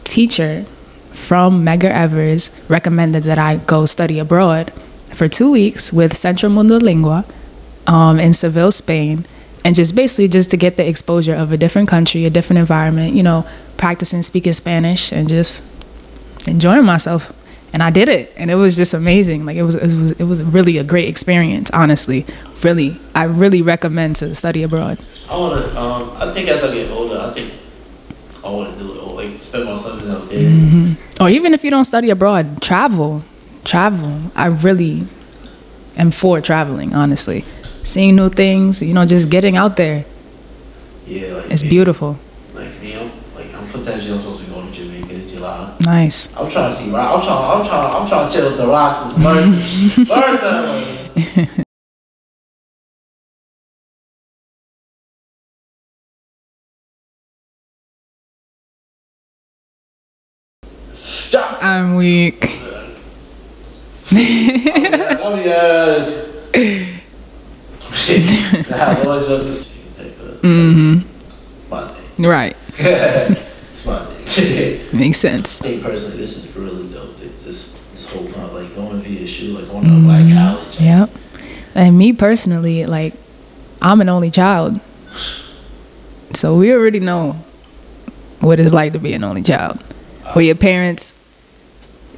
teacher 0.04 0.64
from 1.12 1.64
Medgar 1.64 1.90
Evers 1.90 2.50
recommended 2.68 3.24
that 3.24 3.38
I 3.38 3.56
go 3.56 3.86
study 3.86 4.18
abroad 4.18 4.72
for 5.10 5.28
two 5.28 5.50
weeks 5.50 5.92
with 5.92 6.16
Centro 6.16 6.48
Mundolengua 6.48 7.24
um, 7.86 8.18
in 8.20 8.32
Seville, 8.32 8.72
Spain, 8.72 9.26
and 9.64 9.74
just 9.74 9.94
basically 9.94 10.28
just 10.28 10.50
to 10.50 10.56
get 10.56 10.76
the 10.76 10.86
exposure 10.86 11.34
of 11.34 11.52
a 11.52 11.56
different 11.56 11.88
country, 11.88 12.24
a 12.24 12.30
different 12.30 12.58
environment, 12.58 13.14
you 13.14 13.22
know, 13.22 13.46
practicing 13.76 14.22
speaking 14.22 14.52
Spanish 14.52 15.12
and 15.12 15.28
just 15.28 15.62
enjoying 16.46 16.84
myself. 16.84 17.32
And 17.74 17.82
I 17.82 17.90
did 17.90 18.08
it, 18.08 18.32
and 18.36 18.52
it 18.52 18.54
was 18.54 18.76
just 18.76 18.94
amazing. 18.94 19.44
Like 19.44 19.56
it 19.56 19.64
was, 19.64 19.74
it 19.74 19.86
was, 19.96 20.10
it 20.12 20.22
was 20.22 20.44
really 20.44 20.78
a 20.78 20.84
great 20.84 21.08
experience. 21.08 21.72
Honestly, 21.72 22.24
really, 22.62 22.96
I 23.16 23.24
really 23.24 23.62
recommend 23.62 24.14
to 24.22 24.32
study 24.36 24.62
abroad. 24.62 25.00
I 25.28 25.36
want 25.36 25.64
to. 25.64 25.76
Um, 25.76 26.16
I 26.16 26.32
think 26.32 26.48
as 26.48 26.62
I 26.62 26.72
get 26.72 26.88
older, 26.92 27.18
I 27.18 27.32
think 27.32 27.52
I 28.44 28.48
want 28.48 28.74
to 28.74 28.78
do 28.78 28.94
it. 28.94 28.98
Or 29.02 29.20
like 29.20 29.36
spend 29.40 29.64
my 29.64 29.74
summers 29.74 30.08
out 30.08 30.30
there. 30.30 30.96
Or 31.20 31.28
even 31.28 31.52
if 31.52 31.64
you 31.64 31.70
don't 31.72 31.84
study 31.84 32.10
abroad, 32.10 32.62
travel, 32.62 33.24
travel. 33.64 34.30
I 34.36 34.46
really 34.46 35.08
am 35.96 36.12
for 36.12 36.40
traveling. 36.40 36.94
Honestly, 36.94 37.44
seeing 37.82 38.14
new 38.14 38.28
things. 38.28 38.82
You 38.82 38.94
know, 38.94 39.04
just 39.04 39.30
getting 39.30 39.56
out 39.56 39.76
there. 39.76 40.04
Yeah, 41.08 41.34
like 41.34 41.50
It's 41.50 41.64
beautiful. 41.64 42.18
Like 42.54 42.80
me, 42.80 42.96
I'm 42.96 43.10
like 43.34 43.52
I'm 43.52 43.66
potentially 43.66 44.12
I'm 44.12 44.20
supposed 44.20 44.42
to 44.42 44.46
be 44.46 44.52
going 44.54 44.70
to 44.70 44.72
Jamaica 44.72 45.12
in 45.12 45.28
July. 45.28 45.73
Nice. 45.84 46.34
I'm 46.34 46.48
trying 46.50 46.70
to 46.70 46.76
see. 46.76 46.90
right? 46.90 47.14
I'm 47.14 47.20
trying. 47.20 47.60
I'm 47.60 47.66
trying. 47.66 47.94
I'm 47.94 48.08
trying 48.08 48.30
to 48.30 48.34
chill 48.34 48.48
with 48.48 48.56
the 48.56 48.66
rosters 48.66 49.22
uh, 50.10 50.84
Drop. 61.30 61.62
I'm 61.62 61.96
weak. 61.96 62.46
Oh 65.20 65.34
yeah. 65.44 66.24
Shit. 67.92 68.70
Nah, 68.70 69.02
Lord 69.02 69.22
Joseph. 69.24 69.68
Mm-hmm. 70.42 71.00
Thing. 72.16 72.24
Right. 72.24 72.56
it's 74.38 74.80
my 74.82 74.88
thing. 74.88 74.98
Makes 74.98 75.18
sense. 75.18 75.58
Think 75.60 75.82
personally, 75.82 76.18
this 76.18 76.36
is 76.36 76.56
really 76.56 76.92
dope. 76.92 77.16
This 77.16 77.78
this 77.90 78.10
whole 78.10 78.26
time, 78.26 78.52
like 78.54 78.74
going 78.74 79.00
VSU, 79.00 79.54
like 79.54 79.68
going 79.68 79.84
to 79.84 79.90
a 79.90 80.00
black 80.00 80.32
college. 80.32 80.80
Yep. 80.80 81.10
And 81.74 81.98
me 81.98 82.12
personally, 82.12 82.86
like, 82.86 83.14
I'm 83.82 84.00
an 84.00 84.08
only 84.08 84.30
child. 84.30 84.80
So 86.34 86.56
we 86.56 86.72
already 86.72 87.00
know 87.00 87.32
what 88.40 88.60
it's 88.60 88.72
like 88.72 88.92
to 88.92 88.98
be 88.98 89.12
an 89.12 89.24
only 89.24 89.42
child. 89.42 89.80
Where 90.32 90.44
your 90.44 90.54
parents 90.54 91.14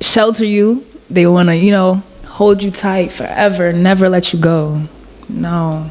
shelter 0.01 0.45
you, 0.45 0.87
they 1.11 1.27
want 1.27 1.49
to, 1.49 1.57
you 1.57 1.71
know, 1.71 2.03
hold 2.25 2.63
you 2.63 2.71
tight 2.71 3.11
forever, 3.11 3.73
never 3.73 4.09
let 4.09 4.33
you 4.33 4.39
go. 4.39 4.83
No, 5.29 5.91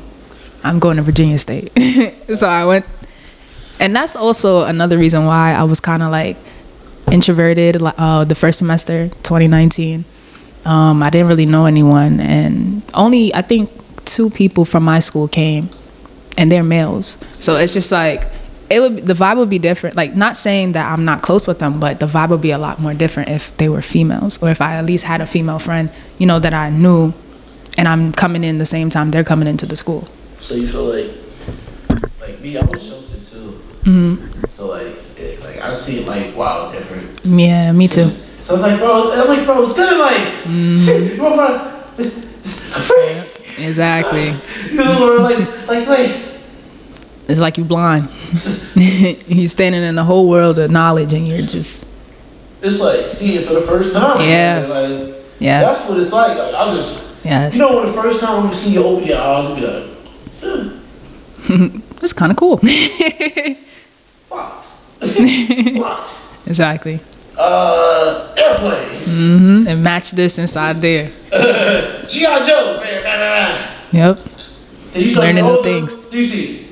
I'm 0.64 0.80
going 0.80 0.98
to 0.98 1.04
Virginia 1.04 1.38
State. 1.38 1.72
so 2.34 2.48
I 2.48 2.66
went 2.66 2.86
and 3.80 3.96
that's 3.96 4.16
also 4.16 4.64
another 4.66 4.98
reason 4.98 5.26
why 5.26 5.54
I 5.54 5.64
was 5.64 5.80
kind 5.80 6.04
of 6.04 6.12
like 6.12 6.38
introverted 7.12 7.82
uh, 7.82 8.24
the 8.24 8.36
first 8.36 8.60
semester 8.60 9.10
2019 9.24 10.06
um, 10.66 11.04
I 11.04 11.10
didn't 11.10 11.28
really 11.28 11.46
know 11.46 11.66
anyone 11.66 12.20
and 12.20 12.82
only 12.94 13.34
I 13.34 13.42
think 13.42 13.70
two 14.06 14.30
people 14.30 14.66
from 14.66 14.84
my 14.84 15.00
school 15.00 15.28
came 15.28 15.70
and 16.38 16.52
they're 16.52 16.64
males. 16.64 17.24
So 17.40 17.56
it's 17.56 17.74
just 17.74 17.92
like 17.92 18.28
it 18.70 18.80
would 18.80 19.06
the 19.06 19.14
vibe 19.14 19.38
would 19.38 19.50
be 19.50 19.60
different. 19.60 19.96
Like 19.96 20.16
not 20.16 20.36
saying 20.36 20.72
that 20.72 20.92
I'm 20.92 21.06
not 21.06 21.22
close 21.22 21.46
with 21.46 21.60
them 21.60 21.80
but 21.80 22.00
the 22.00 22.08
vibe 22.08 22.30
would 22.30 22.42
be 22.42 22.52
a 22.52 22.58
lot 22.58 22.80
more 22.80 22.94
different 22.94 23.30
if 23.30 23.56
they 23.58 23.70
were 23.70 23.82
females 23.84 24.42
or 24.42 24.50
if 24.50 24.60
I 24.60 24.76
at 24.76 24.86
least 24.86 25.04
had 25.06 25.22
a 25.22 25.28
female 25.28 25.60
friend 25.60 25.92
you 26.18 26.26
know 26.26 26.40
that 26.40 26.54
I 26.54 26.72
knew 26.72 27.14
and 27.78 27.88
I'm 27.88 28.12
coming 28.12 28.44
in 28.44 28.58
the 28.58 28.66
same 28.66 28.90
time 28.90 29.12
they're 29.12 29.24
coming 29.24 29.48
into 29.48 29.66
the 29.66 29.76
school. 29.76 30.08
So 30.40 30.56
you 30.56 30.68
feel 30.68 30.86
like, 30.86 31.12
like 32.20 32.40
me, 32.42 32.58
I 32.58 32.64
was 32.64 32.86
sheltered 32.88 33.24
too. 33.26 33.62
Mm-hmm. 33.86 34.46
So 34.50 34.68
like, 34.68 34.88
it, 35.18 35.40
like 35.42 35.62
I 35.62 35.74
see 35.76 36.04
life 36.04 36.36
wow 36.36 36.72
different. 36.72 37.08
yeah 37.24 37.72
me 37.72 37.88
too 37.88 38.10
So 38.42 38.56
it's 38.56 38.64
like, 38.64 38.80
bro, 38.80 39.12
I'm 39.12 39.28
like, 39.28 39.46
bro, 39.46 39.62
it's 39.62 39.74
good 39.76 39.94
in 39.94 40.00
life. 40.00 40.44
Mm-hmm. 40.46 41.16
you 41.16 41.22
want 41.22 41.98
to 41.98 42.10
free? 42.82 43.22
exactly 43.66 44.26
You 44.70 44.76
know, 44.76 45.18
like, 45.22 45.38
like, 45.68 45.88
like. 45.88 46.12
It's 47.28 47.40
like 47.40 47.58
you're 47.58 47.66
blind. 47.66 48.08
you're 48.76 49.48
standing 49.48 49.82
in 49.84 49.96
the 49.96 50.04
whole 50.04 50.30
world 50.30 50.60
of 50.60 50.70
knowledge 50.70 51.12
and 51.14 51.28
you're 51.28 51.42
just 51.42 51.88
It's 52.62 52.80
like 52.80 53.08
seeing 53.08 53.42
it 53.42 53.46
for 53.46 53.54
the 53.54 53.62
first 53.62 53.94
time. 53.94 54.20
Yes. 54.22 55.02
Like, 55.02 55.16
yes, 55.40 55.78
That's 55.78 55.90
what 55.90 56.00
it's 56.00 56.12
like. 56.12 56.38
Like 56.38 56.54
I 56.54 56.66
was 56.66 56.76
just, 56.78 57.26
yes. 57.26 57.56
you 57.56 57.62
know, 57.62 57.78
when 57.78 57.88
the 57.88 57.94
first 57.94 58.20
time 58.20 58.46
you 58.48 58.54
see 58.54 58.74
you 58.74 58.84
open 58.84 59.08
your 59.08 59.20
eyes, 59.20 59.50
you 59.50 59.56
be 59.56 59.62
like, 59.68 59.86
It's 62.04 62.14
kind 62.14 62.32
of 62.32 62.38
cool. 62.38 62.60
Box, 64.36 64.86
box, 65.80 66.44
exactly. 66.48 67.00
uh, 67.38 68.34
airplane, 68.38 68.92
Mm-hmm. 69.06 69.68
And 69.68 69.84
match 69.84 70.12
this 70.12 70.40
inside 70.40 70.82
there. 70.82 71.10
GI 72.10 72.26
Joe. 72.48 72.82
Yep. 73.92 74.18
Then 74.92 75.02
you 75.02 75.10
start 75.10 75.26
Learning 75.28 75.44
new 75.46 75.62
things. 75.64 75.96
see, 76.12 76.68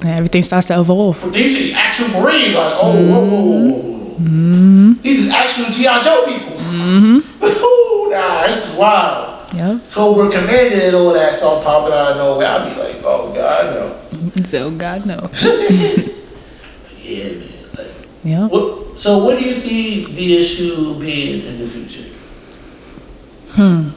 And 0.00 0.10
everything 0.10 0.42
starts 0.42 0.68
to 0.68 0.80
evolve. 0.80 1.18
you 1.36 1.48
see 1.48 1.72
actual 1.74 2.08
Marines, 2.20 2.54
like, 2.54 2.74
oh, 2.76 2.92
whoa, 2.92 3.24
whoa, 3.24 3.46
whoa, 3.50 3.72
whoa. 3.72 4.94
These 5.02 5.26
is 5.26 5.32
actual 5.32 5.66
GI 5.66 6.02
Joe 6.04 6.24
people. 6.26 6.56
Mm-hmm. 6.56 7.40
nah, 8.12 8.46
this 8.46 8.68
is 8.68 8.74
wild. 8.76 9.54
Yep. 9.54 9.84
So 9.86 10.14
we're 10.16 10.30
commanded 10.30 10.80
and 10.84 10.96
all 10.96 11.12
that 11.14 11.34
start 11.34 11.64
popping 11.64 11.92
out 11.92 12.12
of 12.12 12.16
nowhere. 12.18 12.46
I'd 12.46 12.74
be 12.74 12.80
like, 12.80 12.96
oh 13.04 13.32
god, 13.34 13.74
no. 13.74 14.42
So 14.44 14.70
God 14.70 15.06
no. 15.06 15.18
Yeah, 17.10 17.24
man. 17.32 17.48
Like, 17.76 18.08
Yep. 18.24 18.50
what, 18.50 18.98
so 18.98 19.24
what 19.24 19.38
do 19.38 19.44
you 19.44 19.54
see 19.54 20.04
VSU 20.06 21.00
being 21.00 21.44
in 21.46 21.58
the 21.58 21.66
future? 21.66 22.08
Hmm. 23.52 23.88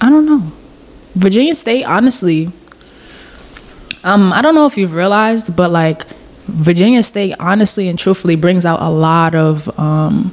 I 0.00 0.10
don't 0.10 0.26
know. 0.26 0.52
Virginia 1.14 1.54
State, 1.54 1.84
honestly, 1.84 2.50
um, 4.04 4.32
I 4.32 4.42
don't 4.42 4.54
know 4.54 4.66
if 4.66 4.76
you've 4.76 4.92
realized, 4.92 5.56
but 5.56 5.70
like 5.70 6.06
Virginia 6.46 7.02
State, 7.02 7.34
honestly 7.40 7.88
and 7.88 7.98
truthfully, 7.98 8.36
brings 8.36 8.64
out 8.66 8.80
a 8.80 8.90
lot 8.90 9.34
of 9.34 9.76
um, 9.80 10.32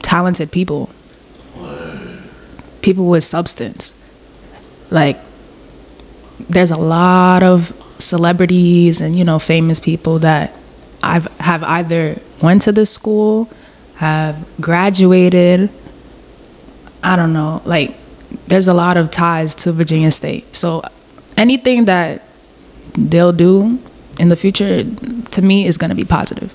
talented 0.00 0.52
people, 0.52 0.90
people 2.82 3.08
with 3.08 3.24
substance. 3.24 3.94
Like, 4.90 5.18
there's 6.48 6.70
a 6.70 6.76
lot 6.76 7.42
of 7.42 7.72
celebrities 7.98 9.00
and 9.00 9.16
you 9.16 9.24
know 9.24 9.38
famous 9.38 9.78
people 9.80 10.18
that 10.20 10.52
I've 11.02 11.26
have 11.38 11.62
either 11.62 12.20
went 12.42 12.62
to 12.62 12.72
this 12.72 12.90
school, 12.90 13.48
have 13.96 14.46
graduated. 14.60 15.70
I 17.02 17.16
don't 17.16 17.32
know, 17.32 17.62
like 17.64 17.96
there's 18.46 18.68
a 18.68 18.74
lot 18.74 18.96
of 18.96 19.10
ties 19.10 19.54
to 19.56 19.72
Virginia 19.72 20.10
State. 20.10 20.54
So 20.54 20.82
anything 21.36 21.86
that 21.86 22.22
they'll 22.94 23.32
do 23.32 23.78
in 24.18 24.28
the 24.28 24.36
future 24.36 24.84
to 24.84 25.42
me 25.42 25.66
is 25.66 25.76
going 25.76 25.90
to 25.90 25.96
be 25.96 26.04
positive. 26.04 26.54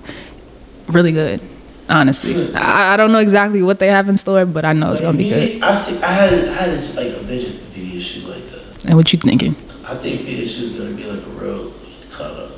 Really 0.87 1.11
good, 1.11 1.41
honestly. 1.89 2.53
I, 2.55 2.93
I 2.93 2.97
don't 2.97 3.11
know 3.11 3.19
exactly 3.19 3.61
what 3.61 3.79
they 3.79 3.87
have 3.87 4.07
in 4.07 4.15
store, 4.15 4.45
but 4.45 4.63
I 4.63 4.71
know 4.73 4.91
it's 4.91 5.01
going 5.01 5.17
to 5.17 5.23
be 5.23 5.29
good. 5.29 5.61
I 5.61 5.75
see. 5.75 6.01
I 6.01 6.11
had 6.11 6.33
I 6.33 6.53
had 6.53 6.69
a, 6.69 6.93
like 6.93 7.07
a 7.07 7.19
vision 7.23 7.57
for 7.57 7.79
VSU 7.79 8.27
like 8.29 8.45
that. 8.45 8.85
And 8.85 8.95
what 8.95 9.11
you 9.11 9.19
thinking? 9.19 9.55
I 9.87 9.95
think 9.95 10.21
VSU 10.21 10.63
is 10.63 10.73
gonna 10.73 10.91
be 10.91 11.05
like 11.05 11.25
a 11.25 11.29
real 11.29 11.71
kind 12.11 12.35
of 12.37 12.51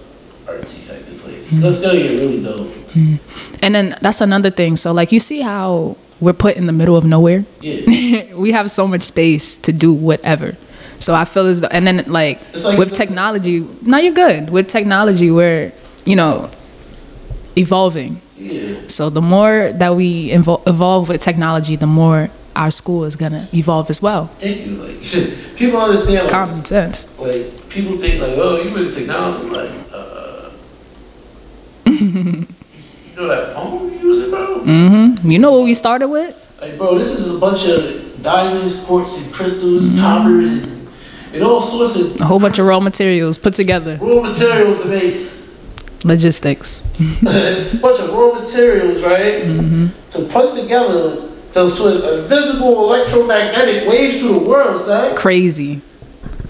artsy 0.46 0.88
type 0.88 1.08
of 1.08 1.18
place. 1.20 1.52
Mm-hmm. 1.52 1.62
So 1.62 1.70
it's 1.70 1.82
gonna 1.82 2.00
get 2.00 2.10
really 2.10 2.42
dope. 2.42 2.68
Mm-hmm. 2.68 3.56
And 3.62 3.76
then 3.76 3.98
that's 4.02 4.22
another 4.22 4.50
thing. 4.50 4.76
So 4.76 4.92
like 4.92 5.12
you 5.12 5.20
see 5.20 5.42
how 5.42 5.96
we're 6.20 6.34
put 6.34 6.58
in 6.58 6.66
the 6.66 6.72
middle 6.72 6.98
of 6.98 7.06
nowhere? 7.06 7.46
Yeah. 7.62 8.34
we 8.36 8.52
have 8.52 8.72
so 8.72 8.88
much 8.88 9.04
space 9.04 9.56
to 9.58 9.72
do 9.72 9.94
whatever. 9.94 10.58
So 11.00 11.16
I 11.16 11.24
feel 11.26 11.46
as 11.46 11.62
though, 11.62 11.68
and 11.72 11.88
then 11.88 12.04
like, 12.08 12.40
like- 12.64 12.78
with 12.78 12.92
technology, 12.92 13.66
now 13.82 14.00
you're 14.00 14.14
good. 14.14 14.50
With 14.50 14.68
technology, 14.68 15.32
we're 15.32 15.72
you 16.06 16.16
know 16.16 16.50
evolving. 17.56 18.22
Yeah. 18.38 18.88
So 18.88 19.10
the 19.10 19.22
more 19.22 19.72
that 19.74 19.96
we 19.96 20.30
evol- 20.30 20.66
evolve 20.68 21.10
with 21.10 21.22
technology, 21.22 21.76
the 21.76 21.88
more 21.88 22.30
our 22.60 22.70
school 22.72 23.06
is 23.06 23.16
gonna 23.16 23.48
evolve 23.54 23.90
as 23.90 24.02
well. 24.02 24.28
Thank 24.38 24.66
you. 24.68 24.74
Like 24.84 25.56
people 25.56 25.80
understand. 25.80 26.24
Like, 26.24 26.30
Common 26.30 26.66
sense. 26.66 27.18
like 27.18 27.70
people 27.70 27.98
think 27.98 28.22
like, 28.22 28.34
oh, 28.38 28.62
you 28.62 28.76
into 28.76 28.92
technology? 28.94 29.50
Like, 29.50 29.72
uh, 29.94 30.50
you 31.86 32.46
know 33.16 33.28
that 33.28 33.54
phone 33.54 33.94
you 33.94 34.00
using, 34.10 34.30
bro? 34.30 34.60
hmm 34.60 35.16
You 35.28 35.40
know 35.40 35.52
what 35.54 35.64
we 35.64 35.74
started 35.74 36.10
with? 36.10 36.36
Like, 36.62 36.78
bro, 36.78 36.98
this 36.98 37.12
is 37.12 37.34
a 37.36 37.40
bunch 37.40 37.66
of 37.68 38.22
diamonds, 38.22 38.84
quartz, 38.84 39.18
and 39.18 39.34
crystals, 39.34 39.98
copper, 39.98 40.42
and, 40.42 40.88
and 41.34 41.44
all 41.44 41.62
sorts 41.62 41.96
of 41.96 42.20
A 42.20 42.26
whole 42.26 42.40
bunch 42.40 42.60
of 42.60 42.66
raw 42.66 42.80
materials 42.82 43.38
put 43.38 43.54
together. 43.54 43.98
raw 44.02 44.22
materials 44.22 44.82
to 44.82 44.88
make 44.90 45.30
Logistics. 46.06 46.82
a 47.00 47.78
bunch 47.82 48.00
of 48.00 48.10
raw 48.14 48.40
materials, 48.40 49.02
right? 49.02 49.42
To 50.12 50.26
put 50.30 50.54
together 50.62 51.29
to 51.54 51.70
sort 51.70 51.96
of 51.96 52.04
uh, 52.04 52.12
invisible 52.24 52.84
electromagnetic 52.94 53.88
waves 53.88 54.20
through 54.20 54.34
the 54.40 54.50
world, 54.50 54.78
son. 54.80 55.16
Crazy. 55.16 55.82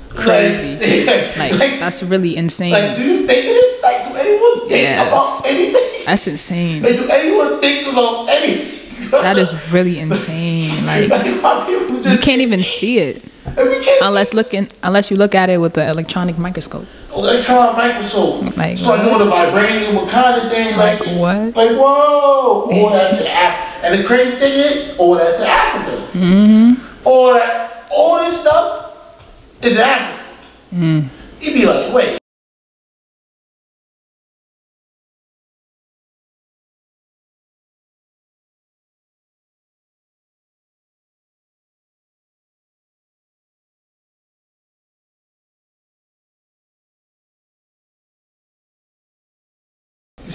Crazy. 0.10 1.06
Like, 1.06 1.38
Like 1.38 1.60
like, 1.60 1.80
that's 1.80 2.04
really 2.04 2.36
insane. 2.36 2.72
like, 2.74 2.96
do 2.96 3.04
you 3.04 3.26
think 3.28 3.40
of 3.48 3.54
this? 3.54 3.84
Like, 3.84 4.04
do 4.04 4.16
anyone 4.16 4.60
think 4.68 4.82
Yes. 4.82 5.08
about 5.08 5.46
anything? 5.46 5.86
That's 6.06 6.28
insane. 6.28 6.82
Like, 6.82 6.96
do 6.96 7.08
anyone 7.10 7.62
think 7.62 7.88
about 7.88 8.28
anything? 8.30 9.10
That 9.12 9.38
is 9.38 9.54
really 9.72 10.00
insane. 10.00 10.86
Like 10.86 11.10
you 11.26 12.18
can't 12.20 12.42
even 12.42 12.64
see 12.64 13.00
it 13.00 13.24
And 13.46 13.58
we 13.70 13.84
can't 13.84 14.02
unless 14.04 14.34
looking 14.36 14.68
unless 14.84 15.10
you 15.10 15.18
look 15.18 15.34
at 15.34 15.50
it 15.50 15.58
with 15.58 15.74
the 15.74 15.88
electronic 15.88 16.38
microscope. 16.38 16.86
Electron 17.20 17.76
microscope. 17.76 18.56
Like 18.58 18.78
Start 18.78 19.00
what? 19.00 19.06
doing 19.06 19.20
the 19.30 19.36
vibranium 19.36 20.06
Wakanda 20.06 20.50
thing, 20.50 20.78
like, 20.78 21.00
Like 21.06 21.18
what? 21.18 21.56
like 21.56 21.78
whoa, 21.78 22.70
all 22.72 22.90
that 22.92 23.18
to 23.18 23.24
Af- 23.24 23.84
and 23.84 24.00
the 24.00 24.06
crazy 24.06 24.36
thing 24.38 24.54
is, 24.60 24.98
all 24.98 25.16
that 25.16 25.36
to 25.38 25.48
Africa. 25.48 26.18
Mm-hmm. 26.18 27.08
All 27.08 27.34
that, 27.34 27.88
all 27.92 28.18
this 28.20 28.42
stuff 28.42 29.26
is 29.62 29.78
Africa. 29.78 30.24
Mm. 30.74 31.08
You'd 31.40 31.54
be 31.54 31.66
like, 31.66 31.94
wait. 31.94 32.20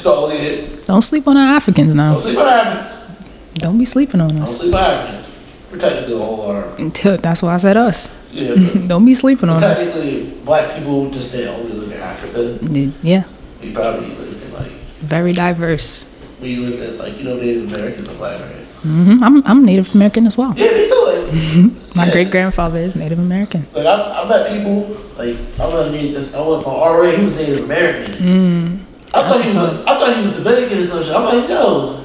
Looking 0.04 0.40
at 0.74 0.86
Don't 0.86 1.02
sleep 1.02 1.26
on 1.26 1.36
our 1.36 1.56
Africans 1.56 1.94
now. 1.94 2.12
Don't 2.12 2.20
sleep 2.20 2.38
on 2.38 2.46
Africans. 2.48 3.54
Don't 3.54 3.78
be 3.78 3.84
sleeping 3.86 4.20
on 4.20 4.28
Don't 4.28 4.42
us. 4.42 4.58
sleep 4.58 4.74
on 4.74 4.80
Africans. 4.80 5.28
We're 5.72 5.78
technically 5.78 6.14
a 6.14 6.18
whole 6.18 6.42
army. 6.42 6.88
That's 6.90 7.42
why 7.42 7.54
I 7.54 7.58
said 7.58 7.76
us. 7.76 8.08
Yeah, 8.32 8.54
Don't 8.86 9.04
be 9.06 9.14
sleeping 9.14 9.48
on 9.48 9.62
us. 9.62 9.82
technically, 9.84 10.30
black 10.44 10.76
people 10.76 11.10
just 11.10 11.32
didn't 11.32 11.54
only 11.54 11.72
live 11.72 11.92
in 11.92 11.98
Africa. 12.00 12.58
Yeah, 13.02 13.24
We 13.62 13.72
probably 13.72 14.08
lived 14.08 14.42
in 14.44 14.52
like, 14.52 14.70
very 15.00 15.32
diverse. 15.32 16.06
we 16.40 16.56
lived 16.56 16.82
in 16.82 16.98
like, 16.98 17.16
you 17.18 17.24
know, 17.24 17.36
Native 17.36 17.72
Americans 17.72 18.08
are 18.08 18.14
black, 18.16 18.40
right? 18.40 18.50
hmm 18.82 19.22
I'm 19.24 19.46
I'm 19.46 19.64
Native 19.64 19.94
American 19.94 20.26
as 20.26 20.36
well. 20.36 20.52
Yeah, 20.56 20.70
me 20.72 20.88
too. 20.88 21.04
Like, 21.06 21.94
My 21.96 22.06
yeah. 22.06 22.12
great 22.12 22.30
grandfather 22.30 22.78
is 22.78 22.94
Native 22.96 23.18
American. 23.18 23.66
Like, 23.72 23.86
I, 23.86 24.22
I 24.22 24.28
met 24.28 24.50
people, 24.50 24.80
like, 25.16 25.36
I 25.60 25.88
this, 25.90 26.34
I 26.34 26.40
was 26.40 26.66
my 26.66 26.72
RA, 26.72 27.10
he 27.16 27.24
was 27.24 27.36
Native 27.36 27.64
American. 27.64 28.14
Mm. 28.14 28.78
I 29.14 29.20
thought, 29.20 29.36
he 29.36 29.42
was, 29.42 29.56
I 29.56 29.84
thought 29.84 30.16
he 30.16 30.22
was 30.26 30.36
Dominican 30.36 30.78
or 30.78 30.84
some 30.84 31.02
shit. 31.04 31.14
I'm 31.14 31.24
like, 31.24 31.48
yo. 31.48 32.00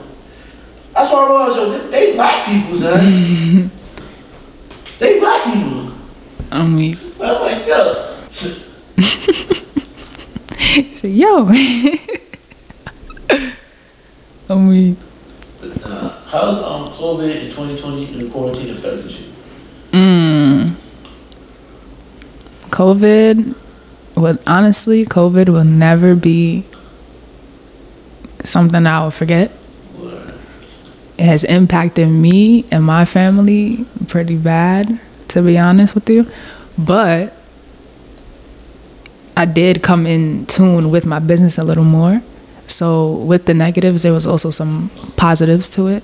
That's 0.93 1.11
why 1.11 1.23
I 1.23 1.25
realized, 1.27 1.55
yo, 1.57 1.69
they, 1.71 1.79
they 1.89 2.13
black 2.15 2.45
people, 2.45 2.77
son. 2.77 2.99
they 4.99 5.19
black 5.19 5.43
people. 5.45 5.91
I 6.51 6.65
mean, 6.67 6.97
I'm 7.21 7.41
like, 7.41 7.65
yo. 7.67 8.05
yo. 11.03 11.49
I 14.49 14.55
mean, 14.55 14.97
Uh, 15.83 16.09
how's 16.25 16.57
um 16.63 16.89
COVID 16.91 17.29
in 17.29 17.49
2020 17.51 18.19
and 18.19 18.31
quarantine 18.31 18.69
affected 18.71 19.11
you? 19.11 19.25
COVID 22.71 23.53
would 24.15 24.39
honestly, 24.47 25.05
COVID 25.05 25.49
will 25.49 25.63
never 25.65 26.15
be 26.15 26.63
something 28.43 28.85
I 28.85 29.03
will 29.03 29.11
forget. 29.11 29.51
It 31.17 31.25
has 31.25 31.43
impacted 31.43 32.07
me 32.07 32.65
and 32.71 32.83
my 32.83 33.03
family 33.03 33.85
pretty 34.07 34.37
bad, 34.37 34.99
to 35.29 35.41
be 35.41 35.57
honest 35.57 35.93
with 35.93 36.09
you. 36.09 36.25
But 36.77 37.35
I 39.35 39.45
did 39.45 39.83
come 39.83 40.07
in 40.07 40.45
tune 40.45 40.91
with 40.91 41.05
my 41.05 41.19
business 41.19 41.57
a 41.57 41.63
little 41.63 41.83
more. 41.83 42.21
So 42.67 43.11
with 43.11 43.45
the 43.45 43.53
negatives, 43.53 44.03
there 44.03 44.13
was 44.13 44.25
also 44.25 44.49
some 44.49 44.91
positives 45.17 45.69
to 45.71 45.87
it. 45.87 46.03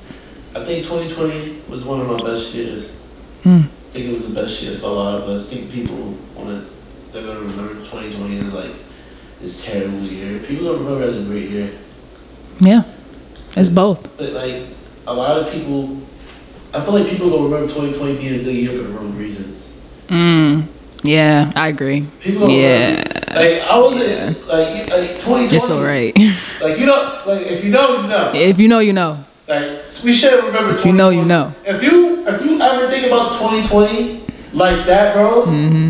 I 0.55 0.63
think 0.65 0.83
2020 0.85 1.61
was 1.69 1.85
one 1.85 2.01
of 2.01 2.07
my 2.07 2.21
best 2.21 2.53
years. 2.53 2.95
Hmm. 3.43 3.59
I 3.59 3.91
think 3.93 4.05
it 4.07 4.13
was 4.13 4.27
the 4.27 4.33
best 4.33 4.61
year 4.63 4.73
for 4.73 4.87
a 4.87 4.93
lot 4.93 5.21
of 5.21 5.29
us. 5.29 5.49
I 5.51 5.55
think 5.55 5.71
people 5.71 6.17
want 6.35 6.49
to, 6.49 6.65
they're 7.13 7.23
going 7.23 7.37
to 7.37 7.55
remember 7.55 7.75
2020 7.75 8.37
as 8.39 8.53
like 8.53 8.71
this 9.39 9.63
terrible 9.63 9.99
year. 9.99 10.39
People 10.39 10.65
don't 10.65 10.83
remember 10.83 11.03
it 11.03 11.09
as 11.09 11.21
a 11.21 11.23
great 11.23 11.49
year. 11.49 11.71
Yeah, 12.59 12.83
it's 13.57 13.69
both. 13.69 14.15
But 14.17 14.31
like 14.33 14.63
a 15.07 15.13
lot 15.13 15.37
of 15.37 15.51
people, 15.51 16.01
I 16.73 16.81
feel 16.81 16.93
like 16.93 17.07
people 17.09 17.29
gonna 17.29 17.43
remember 17.43 17.67
2020 17.67 18.17
being 18.17 18.39
a 18.39 18.43
good 18.43 18.55
year 18.55 18.71
for 18.71 18.83
the 18.83 18.89
wrong 18.89 19.15
reasons. 19.17 19.79
Mm, 20.07 20.63
yeah, 21.03 21.51
I 21.55 21.67
agree. 21.69 22.05
People 22.21 22.49
Yeah. 22.49 23.03
like 23.35 23.61
I 23.61 23.77
was 23.77 23.93
like 24.47 24.75
you- 24.75 24.95
like 24.95 25.19
2020. 25.19 25.47
You're 25.51 25.59
so 25.59 25.83
right. 25.83 26.15
Like 26.61 26.79
you 26.79 26.85
know, 26.85 27.21
like 27.25 27.41
if 27.45 27.63
you 27.63 27.71
know, 27.71 28.01
you 28.01 28.07
know. 28.07 28.31
if 28.33 28.59
you 28.59 28.67
know, 28.67 28.79
you 28.79 28.93
know. 28.93 29.17
Like 29.47 29.83
we 30.03 30.13
should 30.13 30.43
remember. 30.43 30.73
If 30.73 30.85
you 30.85 30.93
know, 30.93 31.09
you 31.09 31.25
know. 31.25 31.53
If 31.65 31.83
you 31.83 32.25
if 32.27 32.41
you 32.43 32.59
ever 32.61 32.89
think 32.89 33.05
about 33.07 33.33
2020 33.33 34.21
like 34.53 34.85
that, 34.87 35.13
bro, 35.13 35.45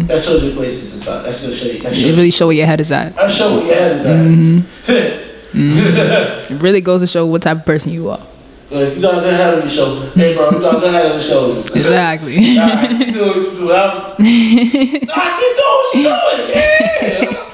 that 0.08 0.23
shows 0.23 0.43
your 0.43 0.54
place 0.54 0.80
in 0.80 0.86
society. 0.86 1.25
That's 1.28 1.41
gonna 1.41 1.54
show 1.56 1.67
you. 1.67 1.80
That 1.84 1.91
It 1.93 1.95
shows, 1.95 2.12
really 2.17 2.32
show 2.32 2.47
where 2.47 2.56
your 2.58 2.65
head 2.65 2.82
is 2.82 2.91
at. 2.91 3.15
that 3.15 3.30
show 3.32 3.56
what 3.56 3.65
your 3.65 3.75
head 3.75 4.01
is 4.01 4.89
at. 4.89 5.21
It 5.58 6.52
really 6.62 6.82
goes 6.82 7.02
to 7.02 7.08
show 7.08 7.26
what 7.26 7.41
type 7.44 7.58
of 7.58 7.65
person 7.65 7.91
you 7.94 8.10
are. 8.10 8.20
Like 8.72 8.96
you 8.96 9.02
got 9.02 9.20
a 9.20 9.22
good 9.22 9.34
head 9.34 9.54
on 9.54 9.62
your 9.62 9.70
shoulder. 9.70 10.10
Hey, 10.12 10.36
bro, 10.36 10.50
you 10.52 10.60
got 10.60 10.78
a 10.78 10.80
good 10.80 10.94
head 10.94 11.06
on 11.06 11.12
your 11.13 11.22
shoulders. 11.22 11.68
Exactly. 11.68 12.36
Nah, 12.56 12.88
keep 12.88 13.13
doing 13.13 13.28
what 13.28 13.36
you 13.38 13.52
do. 13.52 13.72
I'm, 13.72 14.15
nah, 14.18 15.38
keep 15.38 15.56
doing 15.56 15.76
what 15.78 15.96
you 15.96 16.04
doing. 16.04 16.50
Yeah. 16.50 17.50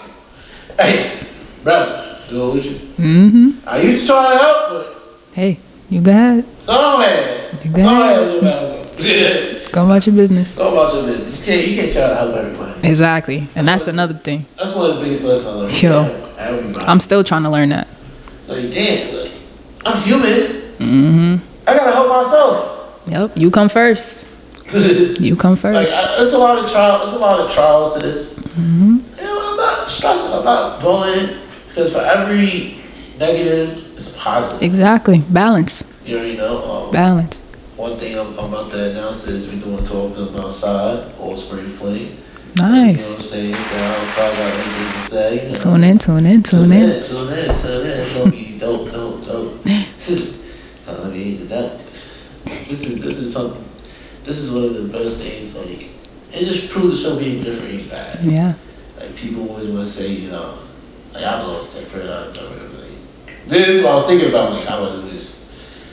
hey, 0.80 1.28
bro, 1.64 2.16
doing 2.30 2.56
what 2.56 2.66
you. 2.66 2.72
mm-hmm. 2.72 3.70
I 3.70 3.82
used 3.82 4.02
to 4.04 4.08
try 4.08 4.32
to 4.32 4.38
help, 4.38 4.70
but 4.70 4.98
Hey, 5.34 5.60
you 5.90 6.02
go 6.02 6.12
ahead. 6.12 6.46
go 6.66 7.02
ahead. 7.02 7.66
You 7.66 7.72
Go 7.72 7.84
go 7.84 8.02
ahead. 8.50 9.00
you. 9.00 9.58
Go 9.72 9.84
about 9.86 10.06
your 10.06 10.16
business. 10.16 10.56
Go 10.56 10.74
about 10.74 10.94
your 10.94 11.06
business. 11.06 11.40
You 11.40 11.46
can't, 11.46 11.68
you 11.68 11.76
can't 11.82 11.92
try 11.94 12.08
to 12.10 12.16
help 12.16 12.36
everybody. 12.36 12.88
Exactly. 12.88 13.48
And 13.56 13.66
that's 13.66 13.88
another 13.88 14.14
thing. 14.14 14.46
That's 14.58 14.76
one 14.76 14.90
of 14.90 14.98
the 14.98 15.02
biggest 15.04 15.24
lessons 15.24 15.48
I 15.48 15.52
learned. 15.52 15.82
Yo. 15.82 16.28
Everybody. 16.38 16.86
I'm 16.86 17.00
still 17.00 17.24
trying 17.24 17.44
to 17.44 17.50
learn 17.50 17.70
that. 17.70 17.88
Like, 18.52 18.74
damn, 18.74 19.16
like, 19.16 19.32
I'm 19.86 20.02
human. 20.02 20.62
Mm-hmm. 20.78 21.36
I 21.68 21.76
gotta 21.76 21.92
help 21.92 22.10
myself. 22.10 23.02
Yep. 23.08 23.38
You 23.38 23.52
come 23.52 23.70
first. 23.70 24.28
You 24.72 25.36
come 25.36 25.58
first. 25.58 25.94
I, 25.94 26.16
there's 26.18 26.32
a 26.32 26.38
lot 26.38 26.58
of 26.58 26.72
trials. 26.72 27.10
It's 27.10 27.18
a 27.18 27.20
lot 27.20 27.40
of 27.42 27.52
trials 27.52 27.94
to 27.94 28.00
this. 28.00 28.40
Mm-hmm. 28.40 28.98
You 29.18 29.22
know, 29.22 29.50
I'm 29.52 29.58
not 29.58 29.90
stressing. 29.90 30.32
I'm 30.32 30.46
not 30.46 30.80
dwelling 30.80 31.38
because 31.68 31.92
for 31.92 32.00
every 32.00 32.78
negative, 33.20 33.94
it's 33.98 34.16
a 34.16 34.18
positive. 34.18 34.64
Exactly. 34.64 35.20
Balance. 35.30 35.84
You 36.06 36.18
already 36.18 36.38
know. 36.38 36.86
Um, 36.88 36.92
Balance. 36.94 37.42
one 37.76 37.98
thing 37.98 38.18
I'm, 38.18 38.28
I'm 38.40 38.46
about 38.54 38.72
to 38.72 38.92
announce 38.92 39.28
is 39.28 39.52
we're 39.52 39.60
doing 39.62 39.84
talk 39.84 40.16
to 40.16 40.40
outside, 40.40 41.14
all 41.20 41.36
spring 41.36 41.66
fling. 41.66 42.18
You 42.62 42.68
Nice. 42.68 43.32
to. 43.32 43.48
You. 43.48 43.56
Tune 45.56 45.84
in, 45.84 45.98
tune 45.98 46.26
in, 46.26 46.44
tune 46.44 46.72
in. 46.72 47.02
Tune 47.02 47.02
in, 47.02 47.04
tune 47.04 47.34
in. 47.34 47.50
It's 47.50 48.14
gonna 48.14 48.32
be 48.32 48.58
dope, 48.60 48.92
dope. 48.92 49.22
I 49.66 51.10
mean, 51.10 51.48
that 51.48 51.80
this 52.46 52.84
is 52.84 53.02
this 53.02 53.18
is 53.18 53.34
something. 53.34 53.64
This 54.24 54.38
is 54.38 54.52
one 54.52 54.66
of 54.66 54.74
the 54.76 54.84
best 54.96 55.22
things. 55.22 55.56
Like 55.56 55.90
it 56.34 56.46
just 56.46 56.70
proves 56.70 57.02
the 57.02 57.10
show 57.10 57.18
being 57.18 57.44
different 57.44 57.74
ain't 57.74 57.90
bad. 57.90 58.24
Yeah. 58.24 58.54
Like 59.00 59.16
people 59.16 59.50
always 59.50 59.68
want 59.68 59.88
to 59.88 59.92
say, 59.92 60.12
you 60.12 60.30
know, 60.30 60.60
like 61.14 61.26
I 61.26 61.38
know 61.40 61.62
it's 61.62 61.74
different. 61.74 62.10
I 62.10 62.26
don't 62.26 62.36
know. 62.36 62.80
Like, 62.80 63.48
this 63.48 63.68
is 63.70 63.84
what 63.84 63.92
I 63.92 63.96
was 63.96 64.06
thinking 64.06 64.30
about. 64.30 64.54
Like 64.54 64.66
how 64.66 64.80
do 64.80 64.86
I 64.86 64.96
do 64.98 65.02
this? 65.10 65.41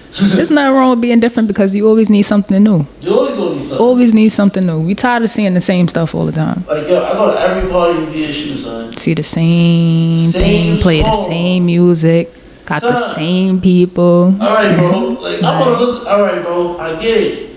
There's 0.34 0.50
nothing 0.50 0.74
wrong 0.74 0.90
with 0.90 1.00
being 1.00 1.20
different 1.20 1.48
because 1.48 1.74
you 1.76 1.86
always 1.86 2.08
need 2.08 2.22
something 2.22 2.62
new. 2.62 2.86
You 3.00 3.12
always 3.14 3.36
gonna 3.36 3.54
be 3.54 3.60
something. 3.60 3.78
Always 3.78 4.14
need 4.14 4.28
something 4.30 4.66
new. 4.66 4.80
We 4.80 4.94
tired 4.94 5.22
of 5.22 5.30
seeing 5.30 5.54
the 5.54 5.60
same 5.60 5.86
stuff 5.88 6.14
all 6.14 6.24
the 6.26 6.32
time. 6.32 6.64
Like 6.66 6.88
yo, 6.88 7.04
I 7.04 7.12
go 7.12 7.32
to 7.32 7.38
every 7.40 7.70
party 7.70 7.98
with 7.98 8.14
VSU, 8.14 8.56
son. 8.56 8.92
See 8.96 9.14
the 9.14 9.22
same, 9.22 10.18
Same 10.18 10.42
thing, 10.42 10.76
play 10.78 11.02
the 11.02 11.12
same 11.12 11.66
music, 11.66 12.32
got 12.64 12.82
the 12.82 12.96
same 12.96 13.60
people. 13.60 14.34
All 14.40 14.54
right, 14.54 14.74
bro. 14.76 15.08
Like 15.20 15.42
I 15.42 15.60
want 15.60 15.78
to 15.78 15.84
listen. 15.84 16.06
All 16.08 16.22
right, 16.22 16.42
bro. 16.42 16.78
I 16.78 17.00
get 17.00 17.16
it. 17.20 17.50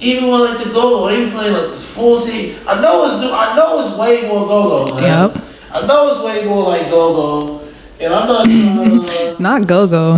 Even 0.00 0.28
when 0.30 0.40
like 0.40 0.58
the 0.64 0.70
go 0.72 0.90
go, 0.90 1.08
they 1.08 1.30
playing 1.30 1.52
like 1.52 1.70
the 1.70 1.76
full 1.76 2.16
C. 2.18 2.56
I 2.66 2.80
know 2.80 3.04
it's 3.12 3.20
do. 3.22 3.30
I 3.32 3.54
know 3.54 3.80
it's 3.86 3.96
way 3.98 4.22
more 4.28 4.46
go 4.46 4.90
go. 4.90 4.98
Yep. 5.00 5.36
I 5.72 5.86
know 5.86 6.10
it's 6.10 6.20
way 6.22 6.46
more 6.46 6.64
like 6.64 6.88
go 6.90 7.14
go, 7.14 7.68
and 8.00 8.14
I'm 8.14 8.26
not. 8.26 8.46
Uh, 8.48 9.36
Not 9.38 9.66
go 9.66 9.86
go. 9.86 10.16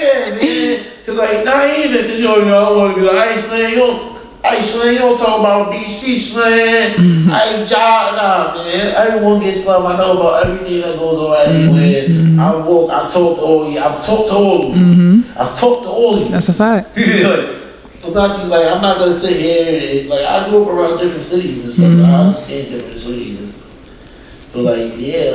Yeah, 0.00 0.30
man. 0.34 0.86
Cause 1.04 1.16
like 1.16 1.44
not 1.44 1.78
even 1.78 2.06
cause 2.06 2.18
you 2.18 2.22
don't 2.22 2.48
know 2.48 2.74
I 2.74 2.76
want 2.76 2.94
to 2.94 3.00
be 3.00 3.06
like 3.06 3.28
Iceland. 3.28 3.70
You 3.70 3.76
don't. 3.76 4.16
Iceland, 4.44 4.92
you 4.92 4.98
don't 4.98 5.18
talk 5.18 5.40
about 5.40 5.72
BC 5.72 6.16
slang. 6.18 6.94
I 7.30 7.64
job, 7.66 8.14
nah, 8.14 8.54
man. 8.54 8.94
Everyone 8.94 9.40
gets 9.40 9.66
love. 9.66 9.84
I 9.84 9.96
know 9.96 10.20
about 10.20 10.46
everything 10.46 10.82
that 10.82 10.96
goes 10.96 11.18
on 11.18 11.34
mm-hmm. 11.34 11.56
everywhere. 11.56 12.08
Mm-hmm. 12.08 12.40
I 12.40 12.56
walk. 12.56 12.90
I 12.90 13.08
talk 13.08 13.38
to 13.38 13.42
all 13.42 13.66
of 13.66 13.72
you. 13.72 13.80
I've 13.80 14.00
talked 14.00 14.28
to 14.28 14.34
all 14.34 14.70
of 14.70 14.76
you. 14.76 14.84
Mm-hmm. 14.84 15.40
I've 15.40 15.56
talked 15.58 15.82
to 15.82 15.88
all 15.88 16.14
of 16.16 16.22
you. 16.22 16.28
That's 16.28 16.48
a 16.48 16.54
fact. 16.54 16.96
like, 16.96 17.66
I'm 18.04 18.12
not 18.12 18.38
just 18.38 18.50
like 18.50 18.66
I'm 18.66 18.82
not 18.82 18.98
gonna 18.98 19.12
sit 19.12 19.36
here 19.36 20.00
and 20.00 20.08
like 20.08 20.24
I 20.24 20.48
grew 20.48 20.62
up 20.62 20.68
around 20.68 20.98
different 20.98 21.22
cities 21.22 21.64
and 21.64 21.72
stuff. 21.72 21.92
So 21.92 22.04
I 22.04 22.20
understand 22.20 22.70
different 22.70 22.98
cities 22.98 23.38
and 23.38 23.48
stuff. 23.48 24.52
But 24.52 24.62
like 24.62 24.92
yeah, 24.96 25.30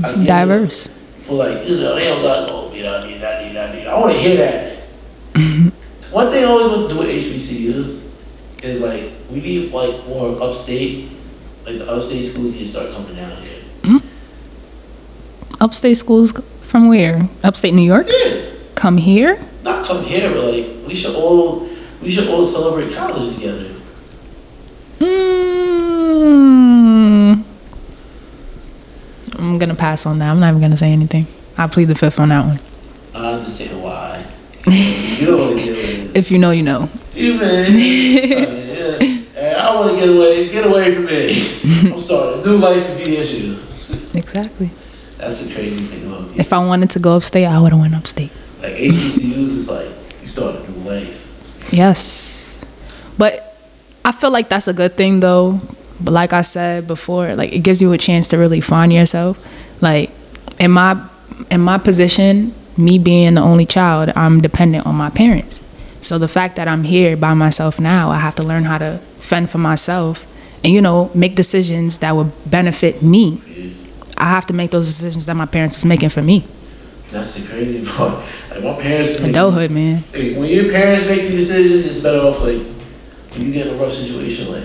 like 0.00 0.24
get 0.24 0.48
it. 0.48 0.97
But 1.28 1.34
like 1.34 1.68
you 1.68 1.76
know, 1.76 1.94
they 1.94 2.04
don't 2.04 2.22
got 2.22 2.48
no 2.48 2.72
you 2.72 2.82
know, 2.84 2.96
I 2.96 3.06
need, 3.06 3.22
I 3.22 3.46
need, 3.48 3.56
I 3.56 3.72
need. 3.74 3.86
I 3.86 3.98
want 3.98 4.12
to 4.14 4.18
hear 4.18 4.36
that. 4.36 4.76
One 6.12 6.30
thing 6.30 6.44
I 6.44 6.46
always 6.46 6.68
want 6.76 6.88
to 6.88 6.94
do 6.94 7.00
with 7.00 7.08
HBCUs 7.08 8.64
is 8.64 8.80
like 8.80 9.12
we 9.30 9.40
need 9.40 9.70
like 9.72 10.06
more 10.06 10.40
upstate, 10.42 11.10
like 11.66 11.78
the 11.78 11.90
upstate 11.90 12.24
schools 12.24 12.52
need 12.52 12.60
to 12.60 12.66
start 12.66 12.90
coming 12.92 13.14
down 13.14 13.30
here. 13.42 13.60
Mm-hmm. 13.82 15.62
Upstate 15.62 15.96
schools 15.96 16.32
from 16.62 16.88
where? 16.88 17.28
Upstate 17.44 17.74
New 17.74 17.82
York? 17.82 18.06
Yeah, 18.08 18.42
Come 18.74 18.96
here? 18.96 19.38
not 19.64 19.84
come 19.84 20.02
here, 20.04 20.30
but 20.30 20.44
like 20.52 20.66
we 20.86 20.94
should 20.94 21.14
all 21.14 21.68
we 22.00 22.10
should 22.10 22.28
all 22.28 22.44
celebrate 22.44 22.94
college 22.94 23.34
together. 23.34 23.74
I'm 29.38 29.58
gonna 29.58 29.74
pass 29.74 30.04
on 30.04 30.18
that. 30.18 30.30
I'm 30.30 30.40
not 30.40 30.50
even 30.50 30.60
gonna 30.60 30.76
say 30.76 30.92
anything. 30.92 31.26
I 31.56 31.66
plead 31.66 31.86
the 31.86 31.94
fifth 31.94 32.18
on 32.18 32.28
that 32.30 32.44
one. 32.44 32.60
I 33.14 33.32
understand 33.32 33.82
why. 33.82 34.24
you 34.66 35.26
get 35.26 35.28
away. 35.28 36.10
If 36.14 36.30
you 36.30 36.38
know, 36.38 36.50
you 36.50 36.62
know. 36.62 36.88
You 37.14 37.38
man, 37.38 37.66
I, 37.66 37.74
mean, 37.74 38.28
yeah. 38.28 38.98
Hey, 39.34 39.54
I 39.54 39.74
want 39.74 39.90
to 39.90 39.96
get 39.96 40.08
away. 40.08 40.48
Get 40.48 40.66
away 40.66 40.94
from 40.94 41.04
me. 41.06 41.92
I'm 41.92 42.00
sorry. 42.00 42.42
Do 42.42 42.58
life 42.58 42.84
in 42.90 42.98
VSU. 43.08 44.14
Exactly. 44.14 44.70
That's 45.16 45.38
the 45.40 45.52
craziest 45.52 45.92
thing 45.92 46.12
about 46.12 46.30
it. 46.32 46.38
If 46.38 46.52
I 46.52 46.64
wanted 46.64 46.90
to 46.90 46.98
go 46.98 47.16
upstate, 47.16 47.46
I 47.46 47.60
would 47.60 47.72
have 47.72 47.80
went 47.80 47.94
upstate. 47.94 48.30
Like 48.62 48.74
HBCUs 48.74 49.44
is 49.44 49.68
like 49.68 49.88
you 50.22 50.28
start 50.28 50.56
a 50.56 50.70
new 50.70 50.88
life. 50.88 51.72
Yes. 51.72 52.64
But 53.16 53.56
I 54.04 54.12
feel 54.12 54.30
like 54.30 54.48
that's 54.48 54.68
a 54.68 54.72
good 54.72 54.94
thing 54.94 55.20
though. 55.20 55.60
But 56.00 56.12
like 56.12 56.32
I 56.32 56.42
said 56.42 56.86
before, 56.86 57.34
like 57.34 57.52
it 57.52 57.60
gives 57.60 57.82
you 57.82 57.92
a 57.92 57.98
chance 57.98 58.28
to 58.28 58.38
really 58.38 58.60
find 58.60 58.92
yourself. 58.92 59.44
Like 59.80 60.10
in 60.58 60.70
my 60.70 61.02
in 61.50 61.60
my 61.60 61.78
position, 61.78 62.54
me 62.76 62.98
being 62.98 63.34
the 63.34 63.40
only 63.40 63.66
child, 63.66 64.10
I'm 64.16 64.40
dependent 64.40 64.86
on 64.86 64.94
my 64.94 65.10
parents. 65.10 65.62
So 66.00 66.18
the 66.18 66.28
fact 66.28 66.56
that 66.56 66.68
I'm 66.68 66.84
here 66.84 67.16
by 67.16 67.34
myself 67.34 67.80
now, 67.80 68.10
I 68.10 68.18
have 68.18 68.34
to 68.36 68.42
learn 68.42 68.64
how 68.64 68.78
to 68.78 68.98
fend 69.18 69.50
for 69.50 69.58
myself 69.58 70.24
and 70.64 70.72
you 70.72 70.80
know, 70.80 71.10
make 71.14 71.34
decisions 71.34 71.98
that 71.98 72.14
would 72.16 72.32
benefit 72.50 73.02
me. 73.02 73.40
I 74.16 74.30
have 74.30 74.46
to 74.46 74.52
make 74.52 74.70
those 74.70 74.86
decisions 74.86 75.26
that 75.26 75.36
my 75.36 75.46
parents 75.46 75.76
was 75.76 75.84
making 75.84 76.08
for 76.08 76.22
me. 76.22 76.44
That's 77.10 77.34
the 77.34 77.46
crazy 77.48 77.86
part. 77.90 78.24
Like 78.50 78.62
my 78.64 78.74
parents. 78.74 79.20
Adulthood, 79.20 79.70
man. 79.70 80.04
Like, 80.12 80.36
when 80.36 80.50
your 80.50 80.70
parents 80.70 81.06
make 81.06 81.22
the 81.22 81.36
decisions, 81.36 81.86
it's 81.86 82.00
better 82.00 82.20
off 82.26 82.40
like 82.42 82.60
when 83.32 83.46
you 83.46 83.52
get 83.52 83.68
in 83.68 83.74
a 83.74 83.78
rough 83.78 83.92
situation. 83.92 84.52
Like 84.52 84.64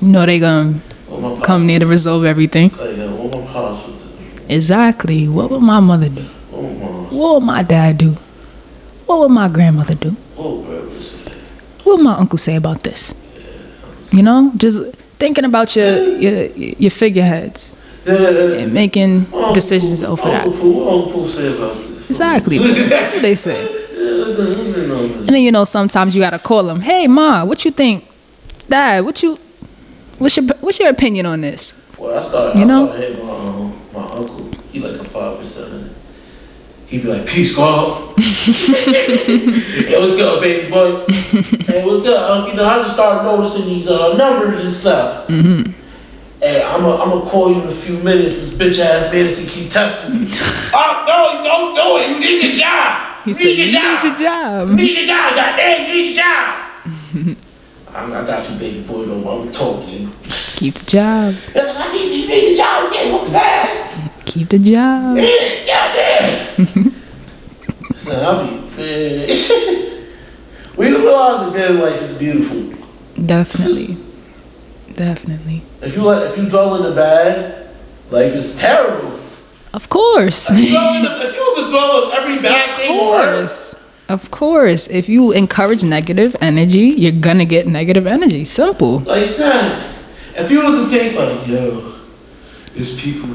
You 0.00 0.08
know 0.08 0.26
they 0.26 0.38
gonna 0.38 0.74
what 1.08 1.20
my 1.20 1.28
pops, 1.34 1.46
come 1.46 1.66
near 1.66 1.78
to 1.78 1.86
resolve 1.86 2.24
everything. 2.24 2.70
Oh, 2.78 2.84
like 2.84 3.18
what 3.32 3.40
my 3.46 3.52
pops 3.52 3.86
would 3.86 3.98
do. 4.48 4.54
Exactly. 4.54 5.28
What 5.28 5.50
would 5.50 5.62
my 5.62 5.80
mother 5.80 6.08
do? 6.08 6.24
Oh. 6.52 7.08
What 7.10 7.34
would 7.34 7.46
my 7.46 7.62
dad 7.62 7.98
do? 7.98 8.10
What 9.06 9.20
would 9.20 9.30
my 9.30 9.48
grandmother 9.48 9.94
do? 9.94 10.16
Oh. 10.36 10.62
What 11.84 11.96
would 11.98 12.02
my 12.04 12.14
uncle 12.14 12.38
say 12.38 12.56
about 12.56 12.82
this? 12.82 13.14
You 14.12 14.22
know, 14.22 14.52
just 14.56 14.80
thinking 15.18 15.44
about 15.44 15.74
your 15.76 15.96
your, 16.18 16.46
your 16.46 16.90
figureheads 16.90 17.80
and 18.06 18.72
making 18.74 19.26
decisions 19.54 20.02
over 20.02 20.22
that. 20.28 20.46
Uncle 20.46 20.72
what 20.72 20.92
Uncle 20.94 21.12
Pooh 21.12 21.28
say 21.28 21.56
about 21.56 21.76
this? 21.76 22.08
Exactly. 22.10 22.58
What 22.58 23.22
they 23.22 23.34
say. 23.34 23.62
Yeah, 23.64 24.10
let 24.24 24.36
them- 24.36 24.48
let 24.50 24.74
them 24.74 24.88
know. 24.88 25.04
And 25.04 25.28
then 25.28 25.40
you 25.42 25.50
know 25.52 25.64
sometimes 25.64 26.14
you 26.14 26.20
gotta 26.20 26.38
call 26.38 26.64
them. 26.64 26.80
Hey, 26.80 27.06
ma, 27.08 27.44
what 27.44 27.64
you 27.64 27.70
think? 27.70 28.04
Dad, 28.68 29.04
what 29.04 29.22
you? 29.22 29.38
What's 30.18 30.36
your 30.36 30.46
What's 30.60 30.78
your 30.78 30.88
opinion 30.88 31.26
on 31.26 31.40
this? 31.42 31.74
Well, 31.98 32.18
I 32.18 32.22
started, 32.22 32.58
You 32.58 32.64
I 32.64 32.68
know? 32.68 32.86
started 32.88 33.22
my, 33.24 33.30
um, 33.32 33.72
my 33.92 34.02
uncle. 34.12 34.50
He 34.72 34.80
like 34.80 35.00
a 35.00 35.04
five 35.04 35.38
percent. 35.38 35.92
He'd 36.86 37.02
be 37.02 37.08
like, 37.08 37.26
peace, 37.26 37.54
God. 37.56 38.14
hey, 38.20 39.98
what's 39.98 40.14
good, 40.14 40.40
baby 40.40 40.70
boy? 40.70 41.04
hey, 41.08 41.84
what's 41.84 42.02
good? 42.04 42.16
Um, 42.16 42.46
you 42.48 42.54
know, 42.54 42.64
I 42.64 42.78
just 42.78 42.94
started 42.94 43.24
noticing 43.24 43.64
these 43.66 43.88
uh, 43.88 44.14
numbers 44.16 44.60
and 44.64 44.72
stuff. 44.72 45.26
Mm-hmm. 45.26 45.72
Hey, 46.40 46.62
I'm 46.62 46.82
gonna 46.82 47.02
I'm 47.02 47.10
gonna 47.10 47.28
call 47.30 47.50
you 47.52 47.60
in 47.62 47.66
a 47.68 47.72
few 47.72 47.98
minutes. 47.98 48.34
This 48.34 48.52
bitch 48.54 48.78
ass 48.78 49.10
Madison 49.12 49.46
keep 49.48 49.68
testing 49.70 50.20
me. 50.20 50.28
oh 50.32 51.04
no, 51.08 51.42
don't 51.42 51.74
do 51.74 51.96
it. 52.04 52.10
You 52.10 52.20
need 52.20 52.42
your 52.44 52.52
job. 52.54 53.24
He 53.24 53.30
you 53.30 53.34
said, 53.34 53.44
need 53.44 53.56
your 53.58 53.66
"You 53.66 53.72
job. 53.72 54.04
need 54.04 54.04
your 54.04 54.14
job." 54.30 54.68
You 54.68 54.76
need 54.76 54.96
your 54.98 55.06
job. 55.06 55.34
Goddamn, 55.34 55.86
you 55.88 55.94
need 55.94 56.14
your 56.14 56.22
job. 56.24 57.36
I, 57.96 58.04
I 58.04 58.26
got 58.26 58.48
you, 58.50 58.58
baby 58.58 58.82
boy. 58.82 59.06
Don't 59.06 59.26
I'm 59.26 59.50
talking. 59.50 60.12
Keep 60.28 60.74
the 60.74 60.90
job. 60.90 61.34
I 61.54 61.92
need. 61.92 62.12
You 62.12 62.28
need 62.28 62.48
your 62.48 62.56
job. 62.58 62.84
You 62.84 62.90
can't 62.92 63.12
whoop 63.12 63.24
his 63.24 63.34
ass. 63.34 64.10
Keep 64.26 64.48
the 64.50 64.58
job. 64.58 65.16
Yeah, 65.16 65.64
goddamn. 65.66 66.92
Son, 67.94 68.24
I'll 68.24 68.44
be 68.44 68.66
man. 68.76 69.28
we 70.76 70.88
realize 70.88 71.40
that 71.40 71.52
married 71.54 71.80
life 71.80 72.02
is 72.02 72.18
beautiful. 72.18 72.84
Definitely. 73.24 73.96
Definitely. 74.94 75.62
If 75.80 75.96
you 75.96 76.02
let, 76.04 76.30
if 76.30 76.36
you 76.36 76.50
dwell 76.50 76.76
in 76.76 76.82
the 76.82 76.94
bad, 76.94 77.68
life 78.10 78.34
is 78.34 78.58
terrible. 78.58 79.18
Of 79.72 79.88
course. 79.88 80.50
If 80.50 80.58
you 80.58 80.70
dwell 80.70 80.94
in 80.96 81.02
the, 81.02 81.26
if 81.26 81.34
you 81.34 81.70
dwell 81.70 82.10
in 82.10 82.16
every 82.18 82.42
bad 82.42 82.76
thing 82.78 82.90
of 82.90 82.98
course. 82.98 83.74
Of 84.08 84.30
course. 84.30 84.86
If 84.88 85.08
you 85.08 85.32
encourage 85.32 85.82
negative 85.82 86.36
energy, 86.40 86.94
you're 86.96 87.12
gonna 87.12 87.44
get 87.44 87.66
negative 87.66 88.06
energy. 88.06 88.44
Simple. 88.44 89.00
like 89.00 89.26
son, 89.26 89.82
if 90.36 90.50
you 90.50 90.62
was 90.62 90.84
to 90.84 90.90
think 90.90 91.16
like, 91.18 91.46
yo, 91.48 91.94
there's 92.74 93.00
people 93.00 93.30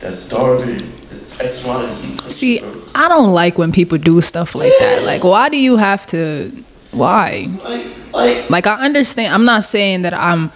that 0.00 0.12
starving, 0.14 0.92
that's 1.10 1.40
X, 1.40 1.64
Y, 1.64 1.84
and 1.84 1.92
Z. 1.92 2.28
See, 2.28 2.60
I 2.94 3.08
don't 3.08 3.32
like 3.32 3.56
when 3.56 3.72
people 3.72 3.96
do 3.98 4.20
stuff 4.20 4.54
like 4.54 4.72
that. 4.80 5.04
Like, 5.04 5.24
why 5.24 5.48
do 5.48 5.56
you 5.56 5.76
have 5.76 6.06
to? 6.08 6.50
Why? 6.90 7.46
like, 7.64 7.86
like, 8.12 8.50
Like, 8.50 8.66
I 8.66 8.84
understand. 8.84 9.32
I'm 9.32 9.44
not 9.44 9.64
saying 9.64 10.02
that 10.02 10.12
I'm. 10.12 10.52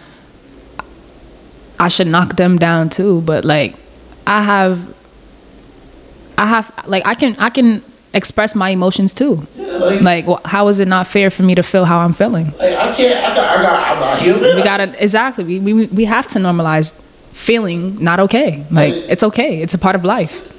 I 1.79 1.88
should 1.88 2.07
knock 2.07 2.37
them 2.37 2.59
down 2.59 2.88
too, 2.90 3.22
but 3.22 3.44
like, 3.44 3.74
I 4.27 4.42
have. 4.42 4.94
I 6.37 6.46
have 6.46 6.72
like 6.87 7.07
I 7.07 7.14
can 7.14 7.37
I 7.38 7.48
can 7.48 7.83
express 8.14 8.55
my 8.55 8.70
emotions 8.70 9.12
too. 9.12 9.46
yeah, 9.57 9.66
like, 9.77 10.27
Like, 10.27 10.46
how 10.46 10.68
is 10.68 10.79
it 10.81 10.88
not 10.88 11.07
fair 11.07 11.31
for 11.31 11.42
me 11.42 11.55
to 11.55 11.62
feel 11.62 11.85
how 11.85 11.98
I'm 11.98 12.12
feeling? 12.12 12.46
like, 12.59 12.74
I 12.77 12.94
can't. 12.94 13.18
I 13.24 13.35
got. 13.35 13.59
I 13.59 13.62
got. 13.62 13.96
I'm 13.96 14.00
not 14.00 14.18
human. 14.22 14.57
We 14.57 14.62
gotta 14.62 14.94
exactly. 15.03 15.44
We 15.44 15.59
we 15.61 15.87
we 15.87 16.05
have 16.07 16.27
to 16.29 16.38
normalize 16.38 16.94
feeling 17.33 18.03
not 18.03 18.20
okay. 18.20 18.64
Like, 18.70 18.94
it's 18.94 19.22
okay. 19.22 19.61
It's 19.62 19.74
a 19.74 19.79
part 19.79 19.96
of 19.96 20.05
life. 20.05 20.50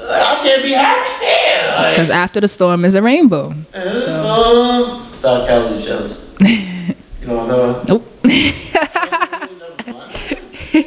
I 0.00 0.40
can't 0.42 0.62
be 0.62 0.72
happy 0.72 1.14
there. 1.24 1.90
Because 1.90 2.10
after 2.10 2.40
the 2.40 2.48
storm 2.48 2.84
is 2.84 2.94
a 2.94 3.02
rainbow. 3.02 3.54
Is 3.74 4.04
fun. 4.06 5.14
South 5.14 5.46
Carolina 5.46 5.80
jealous. 5.80 6.34
you 6.40 7.26
know 7.28 7.36
what 7.36 7.50
I'm 7.50 7.86
talking 7.86 7.88
Nope. 7.88 8.08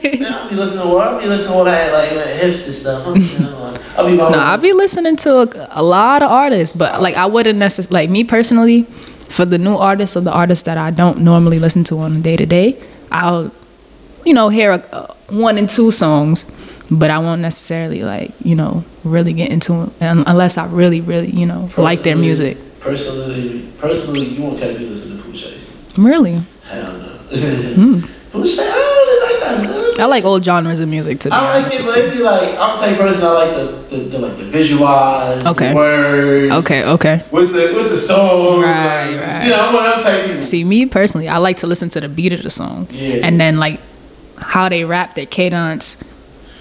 I'll 0.03 0.49
be 0.49 0.55
listening 0.55 0.83
to 0.83 0.93
what? 0.93 1.07
I'll 1.07 1.21
be 1.21 1.27
listening 1.27 1.51
to 1.51 1.57
all 1.57 1.63
that 1.65 1.93
like 1.93 2.09
hipster 2.09 2.71
stuff. 2.71 3.05
You 3.05 3.39
know, 3.39 3.63
like, 3.63 3.97
I'll 3.97 4.07
be 4.07 4.15
No, 4.15 4.29
I 4.29 4.57
be 4.57 4.73
listening 4.73 5.15
to 5.17 5.41
a, 5.41 5.67
a 5.71 5.83
lot 5.83 6.21
of 6.21 6.31
artists, 6.31 6.75
but 6.75 7.01
like 7.01 7.15
I 7.15 7.25
wouldn't 7.25 7.57
necessarily 7.59 8.03
like 8.03 8.09
me 8.09 8.23
personally. 8.23 8.85
For 9.29 9.43
the 9.43 9.57
new 9.57 9.75
artists 9.75 10.15
or 10.15 10.21
the 10.21 10.31
artists 10.31 10.63
that 10.65 10.77
I 10.77 10.91
don't 10.91 11.19
normally 11.19 11.57
listen 11.59 11.83
to 11.85 11.97
on 11.99 12.15
a 12.15 12.19
day 12.19 12.35
to 12.35 12.45
day, 12.45 12.81
I'll, 13.11 13.51
you 14.23 14.33
know, 14.35 14.49
hear 14.49 14.71
a, 14.71 14.77
a 14.95 15.15
one 15.33 15.57
and 15.57 15.67
two 15.67 15.89
songs, 15.91 16.45
but 16.91 17.09
I 17.09 17.17
won't 17.17 17.41
necessarily 17.41 18.03
like 18.03 18.31
you 18.43 18.55
know 18.55 18.83
really 19.03 19.33
get 19.33 19.51
into 19.51 19.83
it 19.83 19.89
unless 19.99 20.57
I 20.57 20.67
really 20.67 21.01
really 21.01 21.31
you 21.31 21.45
know 21.47 21.69
like 21.75 22.03
their 22.03 22.15
music. 22.15 22.57
Personally, 22.79 23.67
personally, 23.79 24.25
you 24.25 24.43
won't 24.43 24.59
catch 24.59 24.77
me 24.77 24.85
listening 24.85 25.17
to 25.17 25.23
Pooh. 25.23 25.31
Really, 25.97 26.41
Hell 26.69 26.97
no. 26.97 27.05
Hmm. 27.75 27.99
Pooh 28.31 28.43
Chase, 28.43 28.59
ah, 28.61 28.94
I 29.99 30.03
like 30.03 30.03
that. 30.03 30.03
Stuff. 30.03 30.03
I 30.03 30.05
like 30.05 30.23
old 30.25 30.43
genres 30.43 30.79
of 30.79 30.89
music 30.89 31.19
to 31.21 31.29
be 31.29 31.35
I 31.35 31.61
like 31.61 31.73
it, 31.73 31.85
but 31.85 31.97
it 31.97 32.13
be 32.13 32.19
like 32.23 32.49
I'm 32.57 32.79
the 32.79 32.85
type 32.85 32.91
of 32.91 32.97
person 32.97 33.23
I 33.23 33.31
like 33.31 33.51
the, 33.89 33.95
the, 33.97 34.03
the 34.09 34.19
like 34.19 34.37
the 34.37 34.43
visualize, 34.45 35.45
Okay. 35.45 35.69
the 35.69 35.75
words, 35.75 36.53
Okay, 36.65 36.83
okay. 36.85 37.21
with 37.31 37.51
the 37.53 37.73
with 37.75 37.89
the 37.89 37.97
song, 37.97 38.61
Right, 38.61 39.11
like, 39.11 39.21
right. 39.21 39.43
You 39.45 39.49
know, 39.51 39.67
I'm 39.67 39.73
one 39.73 39.85
of 39.89 40.03
type 40.03 40.25
people. 40.25 40.41
See, 40.41 40.63
me 40.63 40.85
personally, 40.85 41.27
I 41.29 41.37
like 41.37 41.57
to 41.57 41.67
listen 41.67 41.89
to 41.89 42.01
the 42.01 42.09
beat 42.09 42.33
of 42.33 42.43
the 42.43 42.49
song. 42.49 42.87
Yeah. 42.91 43.25
And 43.25 43.39
then, 43.39 43.57
like, 43.57 43.79
how 44.37 44.69
they 44.69 44.83
rap, 44.85 45.15
their 45.15 45.25
cadence. 45.25 45.97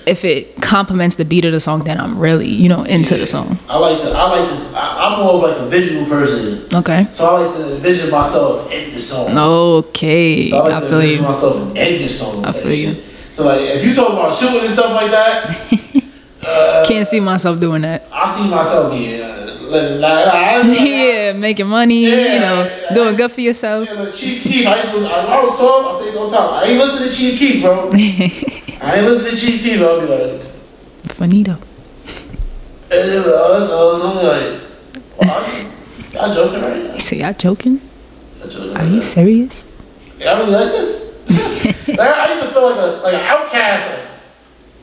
If 0.06 0.22
it 0.22 0.60
complements 0.60 1.16
the 1.16 1.24
beat 1.24 1.46
of 1.46 1.52
the 1.52 1.60
song, 1.60 1.84
then 1.84 1.98
I'm 1.98 2.18
really, 2.18 2.46
you 2.46 2.68
know, 2.68 2.82
into 2.82 3.16
the 3.16 3.26
song. 3.26 3.58
I 3.70 3.78
like 3.78 4.02
to. 4.02 4.10
I 4.10 4.28
like 4.38 4.50
this. 4.50 4.74
I, 4.74 5.08
I'm 5.08 5.18
more 5.18 5.34
of 5.36 5.42
like 5.42 5.56
a 5.56 5.66
visual 5.66 6.04
person, 6.04 6.68
Okay. 6.74 7.06
so 7.10 7.24
I 7.24 7.40
like 7.46 7.56
to 7.56 7.74
envision 7.76 8.10
myself 8.10 8.70
in 8.70 8.90
the 8.92 9.00
song. 9.00 9.34
Okay. 9.38 10.50
So 10.50 10.58
I 10.58 10.60
like 10.60 10.72
I 10.74 10.80
to 10.80 10.86
feel 10.88 11.00
envision 11.00 11.22
you. 11.22 11.28
myself 11.28 11.56
in 11.74 12.02
the 12.02 12.08
song. 12.08 12.44
I 12.44 12.52
feel 12.52 12.72
you. 12.72 12.94
shit. 12.94 13.04
So 13.34 13.44
like, 13.44 13.62
if 13.62 13.82
you 13.84 13.92
talk 13.92 14.12
about 14.12 14.32
shooting 14.32 14.60
and 14.62 14.70
stuff 14.72 14.92
like 14.94 15.10
that, 15.10 15.50
Can't 16.86 17.04
see 17.06 17.18
myself 17.18 17.58
doing 17.58 17.82
that. 17.82 18.06
I 18.12 18.36
see 18.36 18.48
myself 18.48 18.92
being 18.92 19.20
uh, 19.22 19.58
living 19.62 20.00
like, 20.00 20.26
like, 20.26 20.78
Yeah, 20.80 21.32
making 21.32 21.66
money, 21.66 22.04
you 22.04 22.38
know, 22.38 22.70
doing 22.94 23.16
good 23.16 23.32
for 23.32 23.40
yourself. 23.40 23.88
Yeah, 23.88 23.96
but 23.96 24.14
Chief 24.14 24.42
Keef, 24.44 24.66
I, 24.66 24.76
used 24.76 24.90
to, 24.90 24.98
I, 25.06 25.24
I 25.24 25.42
was 25.42 25.58
told, 25.58 25.86
I 25.86 25.98
say 25.98 26.04
this 26.06 26.16
all 26.16 26.28
the 26.30 26.36
time, 26.36 26.54
I 26.54 26.64
ain't 26.66 26.78
listen 26.78 27.08
to 27.08 27.12
Chief 27.12 27.38
Keef, 27.38 27.62
bro. 27.62 27.90
I 27.94 28.96
ain't 28.96 29.04
listen 29.06 29.30
to 29.30 29.36
Chief 29.36 29.62
Keef. 29.62 29.80
I'll 29.80 30.00
be 30.00 30.06
like, 30.06 30.42
Finito. 31.10 31.52
and 31.52 31.60
then, 32.90 33.20
uh, 33.26 33.60
so 33.66 34.02
I'm 34.06 34.16
like, 34.16 34.60
well, 35.18 35.62
y'all 36.12 36.34
joking 36.34 36.62
right 36.62 36.84
now. 36.84 36.92
You 36.92 37.00
say, 37.08 37.16
y'all 37.16 37.32
joking? 37.32 37.80
Y'all 38.38 38.48
joking 38.48 38.70
Are 38.70 38.74
right 38.80 38.84
you 38.88 38.94
now. 38.96 39.00
serious? 39.00 39.66
Yeah, 40.18 40.32
I 40.34 40.38
really 40.40 40.52
like 40.52 40.72
this. 40.72 41.13
like, 41.88 42.00
I 42.00 42.34
used 42.34 42.46
to 42.46 42.52
feel 42.52 42.70
like 42.70 42.78
a 42.78 43.02
like 43.02 43.14
an 43.14 43.20
outcast. 43.20 44.08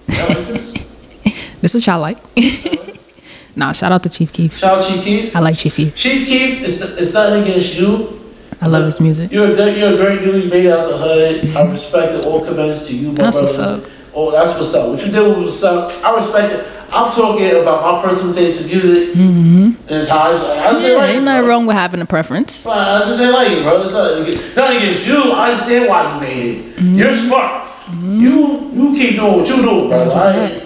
Like, 0.08 0.48
this? 0.48 0.74
This 1.62 1.74
what 1.76 1.86
y'all 1.86 2.00
like? 2.00 2.18
nah, 3.56 3.72
shout 3.72 3.92
out 3.92 4.02
to 4.04 4.10
Chief 4.10 4.34
Keef. 4.34 4.58
Shout 4.58 4.80
out 4.80 4.84
Chief 4.84 5.04
Keef. 5.04 5.36
I 5.36 5.40
like 5.40 5.56
Chief 5.56 5.76
Keef. 5.76 5.96
Chief 5.96 6.28
Keef, 6.28 6.64
it's, 6.64 6.82
it's 6.82 7.14
nothing 7.14 7.44
against 7.44 7.76
you. 7.76 8.20
I 8.62 8.68
love 8.68 8.86
his 8.86 9.00
music. 9.00 9.32
You're 9.32 9.52
a 9.52 9.72
you're 9.72 9.94
a 9.94 9.98
great 9.98 10.22
dude. 10.22 10.44
You 10.44 10.50
made 10.50 10.68
out 10.68 10.90
the 10.90 10.98
hood. 10.98 11.56
I 11.56 11.70
respect 11.70 12.14
it. 12.14 12.26
All 12.26 12.44
commends 12.46 12.88
to 12.88 12.96
you, 12.96 13.12
my 13.12 13.24
That's 13.24 13.40
what's 13.40 13.58
up. 13.58 13.84
Oh, 14.14 14.32
that's 14.32 14.52
what's 14.58 14.74
up. 14.74 14.90
What 14.90 15.06
you 15.06 15.12
did 15.12 15.28
was 15.28 15.38
what's 15.38 15.64
up. 15.64 15.92
I 16.04 16.16
respect 16.16 16.54
it. 16.54 16.82
I'm 16.94 17.10
talking 17.10 17.50
about 17.62 17.82
my 17.82 18.02
personal 18.02 18.34
taste 18.34 18.62
in 18.62 18.68
music. 18.68 19.16
Mm-hmm. 19.16 19.64
And 19.64 19.90
it's 19.90 20.10
how 20.10 20.32
I, 20.32 20.68
I 20.68 20.72
just 20.72 20.84
ain't 20.84 20.92
Yeah, 20.92 20.98
like 20.98 21.10
it, 21.10 21.16
ain't 21.16 21.24
nothing 21.24 21.50
wrong 21.50 21.66
with 21.66 21.78
having 21.78 22.02
a 22.02 22.06
preference. 22.06 22.66
But 22.66 22.78
I 22.78 23.06
just 23.06 23.22
ain't 23.22 23.32
like 23.32 23.52
it, 23.52 23.64
bro. 23.64 23.82
It's 23.82 23.94
not, 23.94 24.18
nothing 24.56 24.78
against 24.78 25.08
you. 25.08 25.32
I 25.32 25.52
understand 25.52 25.88
why 25.88 26.14
you 26.14 26.20
made 26.20 26.58
it. 26.58 26.76
Mm-hmm. 26.76 26.96
You're 26.96 27.14
smart. 27.14 27.72
You 28.02 28.72
you 28.74 28.94
keep 28.96 29.16
doing 29.16 29.38
what 29.38 29.48
you 29.48 29.56
do, 29.58 29.88
bro. 29.88 30.32
Ain't, 30.32 30.64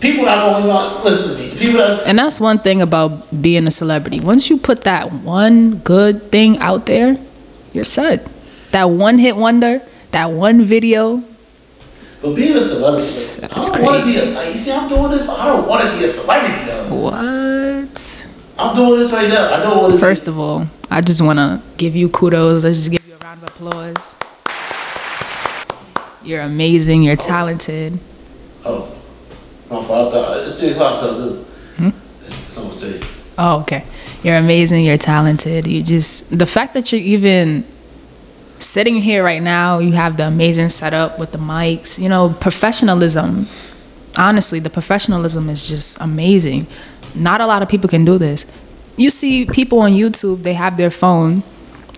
people 0.00 0.24
not 0.26 0.52
gonna 0.52 0.66
want 0.66 1.04
listen 1.04 1.36
to 1.36 1.42
me. 1.42 1.58
People 1.58 1.78
that 1.78 2.06
And 2.06 2.18
that's 2.18 2.38
one 2.38 2.58
thing 2.58 2.82
about 2.82 3.42
being 3.42 3.66
a 3.66 3.70
celebrity. 3.70 4.20
Once 4.20 4.50
you 4.50 4.58
put 4.58 4.82
that 4.82 5.12
one 5.12 5.78
good 5.78 6.30
thing 6.30 6.58
out 6.58 6.86
there, 6.86 7.18
you're 7.72 7.84
set. 7.84 8.28
That 8.72 8.84
one 8.84 9.18
hit 9.18 9.36
wonder, 9.36 9.80
that 10.10 10.30
one 10.30 10.62
video. 10.62 11.22
But 12.24 12.34
being 12.34 12.56
a 12.56 12.62
celebrity, 12.62 13.42
like, 13.42 13.52
I 13.52 13.60
don't 13.60 13.82
want 13.82 14.00
to 14.00 14.06
be 14.06 14.16
a, 14.16 14.24
like, 14.34 14.52
you 14.54 14.58
see, 14.58 14.72
I'm 14.72 14.88
doing 14.88 15.10
this, 15.10 15.26
but 15.26 15.38
I 15.38 15.44
don't 15.44 15.68
want 15.68 15.82
to 15.82 15.98
be 15.98 16.04
a 16.04 16.08
celebrity 16.08 16.64
though. 16.64 16.94
What? 16.94 18.26
I'm 18.58 18.74
doing 18.74 18.98
this 18.98 19.12
right 19.12 19.28
now. 19.28 19.52
I 19.52 19.58
don't 19.58 19.76
want 19.76 19.92
to. 19.92 19.98
First 19.98 20.26
of 20.26 20.38
all, 20.38 20.66
I 20.90 21.02
just 21.02 21.20
want 21.20 21.38
to 21.38 21.60
give 21.76 21.94
you 21.94 22.08
kudos. 22.08 22.64
Let's 22.64 22.78
just 22.78 22.90
give 22.90 23.06
you 23.06 23.14
a 23.14 23.18
round 23.18 23.42
of 23.42 23.50
applause. 23.50 24.16
You're 26.22 26.40
amazing. 26.40 27.02
You're 27.02 27.14
talented. 27.16 27.98
Oh, 28.64 28.90
my 29.68 29.82
fault. 29.82 30.14
It's 30.46 30.58
three 30.58 30.70
o'clock 30.70 31.02
though. 31.02 31.44
Hmm? 31.76 31.88
It's, 32.24 32.46
it's 32.46 32.56
almost 32.56 32.80
three. 32.80 33.02
Oh, 33.36 33.60
okay. 33.60 33.84
You're 34.22 34.36
amazing. 34.36 34.86
You're 34.86 34.96
talented. 34.96 35.66
You 35.66 35.82
just 35.82 36.38
the 36.38 36.46
fact 36.46 36.72
that 36.72 36.90
you're 36.90 37.02
even 37.02 37.66
sitting 38.64 39.02
here 39.02 39.22
right 39.22 39.42
now. 39.42 39.78
You 39.78 39.92
have 39.92 40.16
the 40.16 40.26
amazing 40.26 40.68
setup 40.68 41.18
with 41.18 41.32
the 41.32 41.38
mics. 41.38 41.98
You 41.98 42.08
know, 42.08 42.34
professionalism 42.40 43.46
honestly, 44.16 44.58
the 44.60 44.70
professionalism 44.70 45.48
is 45.48 45.68
just 45.68 46.00
amazing. 46.00 46.66
Not 47.14 47.40
a 47.40 47.46
lot 47.46 47.62
of 47.62 47.68
people 47.68 47.88
can 47.88 48.04
do 48.04 48.18
this. 48.18 48.46
You 48.96 49.10
see 49.10 49.46
people 49.46 49.80
on 49.80 49.92
YouTube, 49.92 50.42
they 50.42 50.54
have 50.54 50.76
their 50.76 50.90
phone 50.90 51.42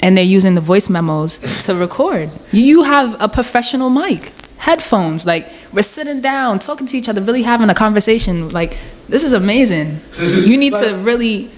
and 0.02 0.16
they're 0.16 0.24
using 0.24 0.54
the 0.54 0.60
voice 0.60 0.88
memos 0.88 1.38
to 1.66 1.74
record. 1.74 2.30
You 2.52 2.84
have 2.84 3.20
a 3.20 3.28
professional 3.28 3.90
mic, 3.90 4.32
headphones, 4.58 5.26
like 5.26 5.50
we're 5.72 5.82
sitting 5.82 6.20
down, 6.20 6.58
talking 6.58 6.86
to 6.86 6.96
each 6.96 7.08
other, 7.08 7.20
really 7.20 7.42
having 7.42 7.70
a 7.70 7.74
conversation. 7.74 8.48
Like, 8.50 8.76
this 9.08 9.24
is 9.24 9.32
amazing. 9.32 10.00
You 10.18 10.56
need 10.56 10.74
to 10.74 10.96
really 10.96 11.50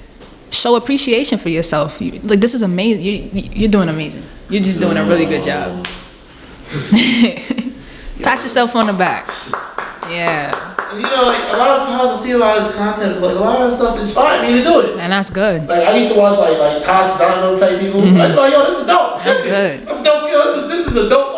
show 0.50 0.76
appreciation 0.76 1.38
for 1.38 1.48
yourself. 1.48 2.00
You, 2.00 2.12
like, 2.20 2.40
this 2.40 2.54
is 2.54 2.62
amazing. 2.62 3.02
You, 3.02 3.42
you're 3.52 3.70
doing 3.70 3.88
amazing. 3.88 4.22
You're 4.48 4.62
just 4.62 4.80
doing 4.80 4.96
a 4.96 5.04
really 5.04 5.26
good 5.26 5.44
job. 5.44 5.84
Pat 8.22 8.42
yourself 8.42 8.74
on 8.76 8.86
the 8.86 8.92
back. 8.92 9.28
Yeah. 10.10 10.74
You 10.94 11.02
know, 11.02 11.24
like 11.24 11.52
a 11.52 11.56
lot 11.56 11.80
of 11.80 11.86
times 11.86 12.18
I 12.18 12.22
see 12.22 12.32
a 12.32 12.38
lot 12.38 12.56
of 12.56 12.64
this 12.64 12.74
content, 12.74 13.20
like 13.20 13.36
a 13.36 13.38
lot 13.38 13.60
of 13.60 13.74
stuff 13.74 13.98
inspired 13.98 14.42
me 14.42 14.58
to 14.58 14.64
do 14.64 14.80
it. 14.80 14.98
And 14.98 15.12
that's 15.12 15.28
good. 15.28 15.68
Like 15.68 15.86
I 15.86 15.98
used 15.98 16.12
to 16.12 16.18
watch 16.18 16.38
like 16.38 16.58
like 16.58 16.82
Constantino 16.82 17.58
type 17.58 17.78
people. 17.78 18.00
I 18.00 18.26
was 18.26 18.34
like, 18.34 18.52
yo, 18.52 18.64
this 18.64 18.78
is 18.80 18.86
dope. 18.86 19.20
Mm-hmm. 19.20 19.24
That's 19.24 19.42
good. 19.42 19.80
That's 19.86 20.02
dope. 20.02 20.30
Yo, 20.30 20.44
this 20.44 20.56
is 20.62 20.68
this 20.68 20.86
is 20.86 20.96
a 20.96 21.08
dope 21.10 21.37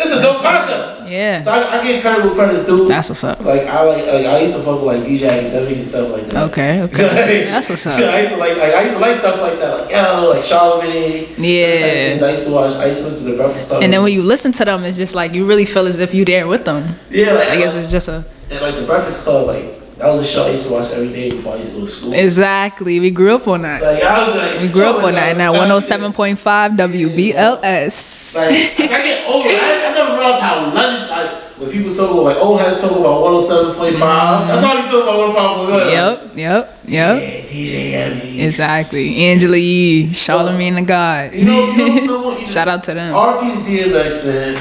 like 0.00 0.08
this 0.08 0.16
is 0.16 0.18
a 0.18 0.22
dope 0.22 0.42
concept. 0.42 1.10
Yeah. 1.10 1.42
So 1.42 1.50
I, 1.50 1.80
I 1.80 1.86
give 1.86 2.00
credit 2.02 2.24
where 2.24 2.34
credit's 2.34 2.66
due. 2.66 2.86
That's 2.86 3.08
what's 3.08 3.24
up. 3.24 3.40
like 3.40 3.62
I 3.62 3.82
like, 3.82 4.06
like 4.06 4.26
I 4.26 4.40
used 4.40 4.56
to 4.56 4.62
fuck 4.62 4.80
with 4.80 4.84
like 4.84 5.02
DJ 5.02 5.28
Akademiks 5.28 5.76
and 5.76 5.86
stuff 5.86 6.10
like 6.12 6.26
that. 6.26 6.50
Okay, 6.50 6.82
okay. 6.86 7.44
That's 7.44 7.68
what's 7.68 7.86
up. 7.86 7.94
I 8.00 8.20
used 8.20 8.32
to 8.34 8.38
like, 8.38 8.56
like 8.56 8.74
I 8.74 8.82
used 8.82 8.94
to 8.94 9.00
like 9.00 9.18
stuff 9.18 9.40
like 9.40 9.58
that, 9.58 9.80
like 9.80 9.90
yo, 9.90 10.30
like 10.30 10.44
Charlamagne. 10.44 11.34
Yeah. 11.38 12.14
Like, 12.14 12.22
I 12.22 12.32
used 12.32 12.46
to 12.46 12.52
watch. 12.52 12.72
I 12.72 12.86
used 12.86 13.00
to 13.00 13.08
listen 13.08 13.24
to 13.26 13.30
the 13.32 13.36
breakfast 13.36 13.66
stuff. 13.66 13.82
And 13.82 13.92
then 13.92 14.02
when 14.02 14.12
you 14.12 14.22
listen 14.22 14.52
to 14.52 14.64
them, 14.64 14.84
it's 14.84 14.96
just 14.96 15.14
like 15.14 15.32
you 15.32 15.46
really 15.46 15.66
feel 15.66 15.86
as 15.86 15.98
if 15.98 16.14
you're 16.14 16.24
there 16.24 16.46
with 16.46 16.64
them. 16.64 16.94
yeah, 17.10 17.32
like 17.32 17.48
I 17.48 17.56
guess 17.56 17.76
it's 17.76 17.90
just 17.90 18.08
a 18.08 18.24
and 18.50 18.60
like 18.60 18.74
the 18.74 18.84
Breakfast 18.84 19.24
Club, 19.24 19.46
like 19.46 19.79
that 20.00 20.08
was 20.08 20.22
a 20.22 20.26
show 20.26 20.46
I 20.46 20.50
used 20.50 20.66
to 20.66 20.72
watch 20.72 20.90
every 20.92 21.10
day 21.12 21.30
before 21.30 21.54
I 21.54 21.56
used 21.58 21.70
to 21.72 21.76
go 21.76 21.84
to 21.84 21.90
school. 21.92 22.12
exactly. 22.14 22.98
We 23.00 23.10
grew 23.10 23.34
up 23.36 23.46
on 23.46 23.62
that. 23.62 23.82
like 23.82 24.02
I 24.02 24.26
was 24.26 24.36
like, 24.36 24.60
We 24.62 24.68
grew 24.68 24.84
up 24.84 25.02
on 25.04 25.12
that, 25.12 25.32
and 25.32 25.40
that 25.40 25.52
107.5 25.52 26.76
WBLS. 26.76 28.36
Like, 28.36 28.90
I 28.90 29.02
get 29.04 29.28
older. 29.28 29.48
I, 29.50 29.86
I 29.90 29.92
never 29.92 30.12
realized 30.16 30.42
how 30.42 30.72
legend. 30.72 31.10
Like 31.10 31.30
when 31.60 31.70
people 31.70 31.94
talk 31.94 32.10
about 32.10 32.22
like 32.24 32.36
old 32.38 32.58
heads 32.60 32.80
talk 32.80 32.92
about 32.92 33.20
107.5. 33.22 33.76
Mm-hmm. 33.76 34.48
That's 34.48 34.64
how 34.64 34.72
you 34.72 34.88
feel 34.88 35.02
about 35.02 35.34
105.1. 35.68 35.92
Yep, 35.92 36.36
yep, 36.36 36.78
Yeah, 36.86 37.14
yep. 37.14 37.44
DJ 37.44 37.92
Envy. 37.92 38.40
Exactly. 38.42 39.16
Angela 39.26 39.56
Yee, 39.58 40.06
Charlamagne 40.06 40.76
the 40.76 40.82
God. 40.82 41.34
You 41.34 41.44
know, 41.44 41.70
you 41.72 41.76
know 41.88 42.06
someone. 42.06 42.40
You 42.40 42.46
Shout 42.54 42.68
out 42.68 42.82
to 42.84 42.94
them. 42.94 43.12
RP 43.14 43.62
DMX, 43.64 44.24
man. 44.24 44.54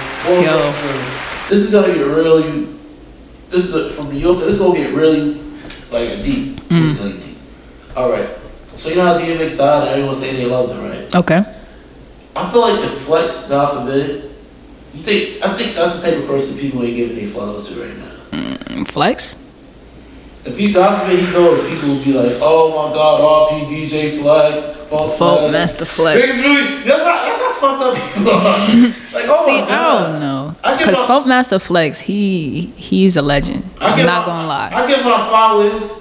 Yo. 0.43 0.73
This 1.49 1.59
is 1.61 1.71
gonna 1.71 1.93
get 1.93 2.01
really. 2.05 2.78
This 3.49 3.65
is 3.65 3.73
a, 3.73 3.89
from 3.89 4.09
New 4.09 4.19
York. 4.19 4.39
This 4.39 4.55
is 4.55 4.59
gonna 4.59 4.77
get 4.77 4.93
really 4.93 5.41
like 5.91 6.23
deep. 6.23 6.59
Hmm. 6.61 6.75
This 6.75 6.93
is 6.93 6.99
really 6.99 7.19
deep. 7.19 7.37
All 7.95 8.11
right. 8.11 8.29
So 8.67 8.89
you 8.89 8.95
know 8.95 9.05
how 9.05 9.19
DMX 9.19 9.57
died 9.57 9.81
and 9.81 9.89
everyone 9.89 10.15
saying 10.15 10.35
they 10.35 10.45
loved 10.45 10.71
him, 10.71 10.83
right? 10.83 11.15
Okay. 11.15 11.43
I 12.35 12.51
feel 12.51 12.61
like 12.61 12.79
if 12.79 12.91
Flex, 13.01 13.49
God 13.49 13.85
forbid, 13.85 14.31
you 14.93 15.03
think 15.03 15.43
I 15.43 15.55
think 15.55 15.75
that's 15.75 15.95
the 15.95 16.01
type 16.01 16.19
of 16.19 16.27
person 16.27 16.57
people 16.57 16.83
ain't 16.83 16.95
giving 16.95 17.15
their 17.15 17.27
flowers 17.27 17.67
to 17.67 17.81
right 17.81 17.97
now. 17.97 18.15
Mm, 18.31 18.87
Flex? 18.87 19.35
If 20.45 20.57
he 20.57 20.71
God 20.71 21.01
forbid 21.01 21.19
he 21.19 21.31
goes, 21.33 21.69
people 21.69 21.89
will 21.89 22.03
be 22.03 22.13
like, 22.13 22.37
oh 22.41 22.69
my 22.69 22.93
God, 22.93 23.51
RP 23.51 23.67
DJ 23.67 24.21
Flex, 24.21 24.78
Folk 24.89 25.17
Flex. 25.17 25.51
Master 25.51 25.85
Niggas 25.85 25.87
Flex. 25.87 26.19
really, 26.37 26.83
that's 26.83 27.03
how 27.03 27.25
that's 27.25 27.41
how 27.41 27.51
fucked 27.53 27.81
up 27.83 29.13
like, 29.13 29.25
oh 29.27 29.45
See, 29.45 29.61
my 29.61 29.67
I 29.69 30.03
don't 30.03 30.19
know. 30.19 30.55
Because 30.77 30.99
Funk 31.01 31.27
Master 31.27 31.59
Flex, 31.59 31.99
he 31.99 32.67
he's 32.75 33.15
a 33.17 33.21
legend. 33.23 33.63
I 33.79 33.91
I'm 33.91 33.97
give 33.97 34.05
not 34.05 34.21
my- 34.21 34.33
gonna 34.33 34.47
lie. 34.47 34.69
I 34.73 34.87
give 34.87 35.03
my 35.05 35.27
flowers 35.29 35.99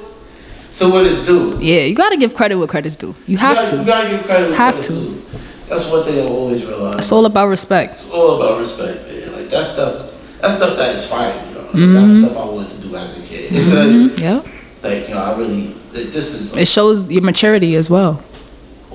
to 0.78 0.88
what 0.88 1.06
it's 1.06 1.24
due. 1.26 1.58
Yeah, 1.60 1.82
you 1.82 1.94
gotta 1.94 2.16
give 2.16 2.34
credit 2.34 2.56
where 2.56 2.66
credit's 2.66 2.96
due. 2.96 3.14
You 3.26 3.36
have 3.38 3.56
gotta, 3.56 3.76
You 3.76 3.84
gotta 3.84 4.08
give 4.10 4.24
credit. 4.24 4.48
where 4.48 4.56
Have 4.56 4.74
credit's 4.74 4.86
to. 4.88 4.92
due. 4.94 5.22
That's 5.68 5.90
what 5.90 6.06
they 6.06 6.24
always 6.26 6.64
realize. 6.64 6.96
It's 6.98 7.12
all 7.12 7.26
about 7.26 7.48
respect. 7.48 7.92
It's 7.94 8.10
all 8.10 8.40
about 8.40 8.58
respect, 8.60 9.06
man. 9.08 9.32
Like 9.32 9.48
that 9.50 9.66
stuff. 9.66 10.14
That 10.40 10.52
stuff 10.52 10.76
that 10.76 10.92
inspired 10.94 11.46
me, 11.46 11.52
bro. 11.52 11.62
Like, 11.62 11.70
Mm-hmm. 11.72 11.94
That's 12.22 12.32
stuff 12.32 12.44
I 12.46 12.50
wanted 12.50 12.70
to 12.80 12.88
do 12.88 12.96
as 12.96 13.18
a 13.18 13.22
kid. 13.22 14.18
Yep. 14.20 14.46
like 14.82 15.08
you 15.08 15.14
know, 15.14 15.20
I 15.20 15.36
really. 15.36 15.74
This 15.92 16.34
is 16.34 16.52
like, 16.52 16.62
It 16.62 16.68
shows 16.68 17.10
your 17.10 17.22
maturity 17.22 17.74
as 17.76 17.90
well. 17.90 18.22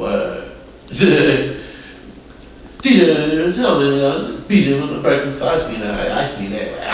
Word. 0.03 0.51
DJ, 2.81 3.55
tell 3.55 3.79
me, 3.79 4.03
uh, 4.03 4.37
DJ, 4.47 4.79
when 4.79 4.93
the 4.93 4.99
breakfast 5.01 5.41
I 5.41 5.71
be 5.71 5.77
that, 5.77 6.11
I 6.11 6.21
used 6.23 6.35
to 6.37 6.41
that, 6.49 6.77
like! 6.79 6.89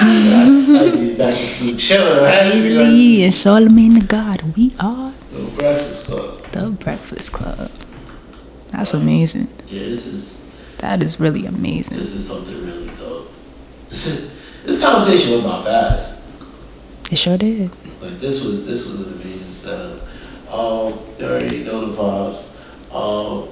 I 0.00 0.84
used 0.84 0.96
to 0.96 1.00
be 1.00 1.16
back 1.16 1.34
in 1.38 1.46
school 1.46 1.76
chilling, 1.76 2.22
right? 2.24 2.54
Lee 2.54 3.24
and 3.24 3.32
Charlamagne 3.32 4.00
the 4.00 4.06
God, 4.06 4.56
we 4.56 4.72
are 4.80 5.12
The 5.32 5.42
breakfast 5.58 6.06
club. 6.06 6.42
the 6.52 6.70
Breakfast 6.70 7.32
Club. 7.32 7.70
That's 8.68 8.94
amazing. 8.94 9.48
Yeah, 9.68 9.80
this 9.84 10.06
is 10.06 10.50
That 10.78 11.02
is 11.02 11.20
really 11.20 11.44
amazing. 11.46 11.96
this 11.98 12.12
is 12.14 12.26
something 12.26 12.64
really 12.64 12.88
dope. 12.98 13.30
this 13.90 14.80
conversation 14.80 15.32
went 15.32 15.44
by 15.44 15.62
fast. 15.62 16.22
It 17.12 17.16
sure 17.18 17.36
did. 17.36 17.70
Like 18.00 18.18
this 18.18 18.42
was 18.42 18.66
this 18.66 18.86
was 18.88 19.00
an 19.06 19.12
amazing 19.20 19.50
setup. 19.50 20.00
Um, 20.50 20.98
you 21.18 21.26
already 21.26 21.62
know 21.64 21.84
the 21.86 21.92
vibes. 22.02 22.53
Uh, 22.94 23.42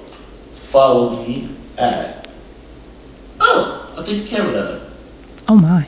follow 0.71 1.17
me 1.25 1.49
at. 1.77 2.29
Oh, 3.41 3.95
I 3.99 4.03
think 4.05 4.23
the 4.23 4.29
camera 4.37 4.53
died. 4.53 4.81
Oh 5.49 5.57
my. 5.57 5.87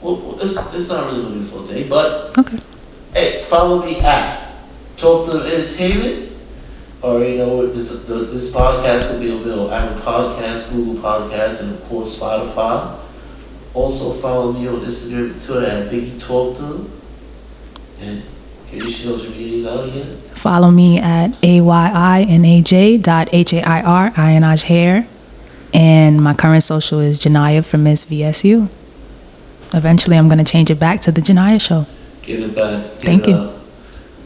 Well, 0.00 0.16
this 0.32 0.56
it's 0.74 0.88
not 0.88 1.12
really 1.12 1.40
a 1.40 1.44
full 1.44 1.66
day, 1.66 1.86
but 1.86 2.36
Okay. 2.38 2.58
hey, 3.12 3.42
follow 3.42 3.84
me 3.84 4.00
at 4.00 4.48
Talk 4.96 5.30
to 5.30 5.42
Entertainment. 5.42 6.32
Already 7.02 7.36
know 7.36 7.66
this 7.66 8.04
the, 8.04 8.14
this 8.14 8.54
podcast 8.54 9.12
will 9.12 9.20
be 9.20 9.30
available 9.32 9.70
on 9.70 9.82
Apple 9.88 10.00
Podcasts, 10.00 10.72
Google 10.72 11.02
Podcasts, 11.02 11.60
and 11.62 11.74
of 11.74 11.84
course 11.84 12.18
Spotify. 12.18 12.98
Also 13.74 14.12
follow 14.12 14.52
me 14.52 14.66
on 14.68 14.76
Instagram 14.80 15.32
and 15.32 15.40
Twitter 15.44 15.66
at 15.66 15.90
Biggie 15.92 16.18
Talk 16.20 16.56
to. 16.58 16.90
And 18.00 18.22
get 18.70 18.82
your 18.82 18.90
social 18.90 19.30
medias 19.30 19.66
out 19.66 19.88
again. 19.88 20.20
Follow 20.42 20.72
me 20.72 20.98
at 20.98 21.28
AYINAJ 21.42 23.00
dot 23.00 23.28
H-A-I-R, 23.30 24.10
Ayinaj 24.10 24.64
Hair. 24.64 25.06
And 25.72 26.20
my 26.20 26.34
current 26.34 26.64
social 26.64 26.98
is 26.98 27.20
Janaya 27.20 27.64
from 27.64 27.84
Miss 27.84 28.04
VSU. 28.06 28.68
Eventually, 29.72 30.18
I'm 30.18 30.26
going 30.28 30.44
to 30.44 30.50
change 30.50 30.68
it 30.68 30.80
back 30.80 31.00
to 31.02 31.12
the 31.12 31.20
Janaya 31.20 31.60
Show. 31.60 31.86
Give 32.22 32.40
it 32.40 32.56
back. 32.56 32.82
Give 32.82 33.02
Thank 33.02 33.28
it 33.28 33.30
you. 33.30 33.52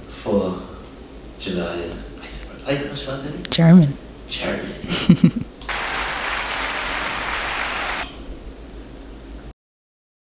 For 0.09 0.59
Janaya. 1.39 1.95
Like, 2.67 2.79
should 2.97 3.11
I 3.11 3.17
say 3.19 3.29
it? 3.29 3.51
German. 3.51 3.93
Charity. 4.31 5.43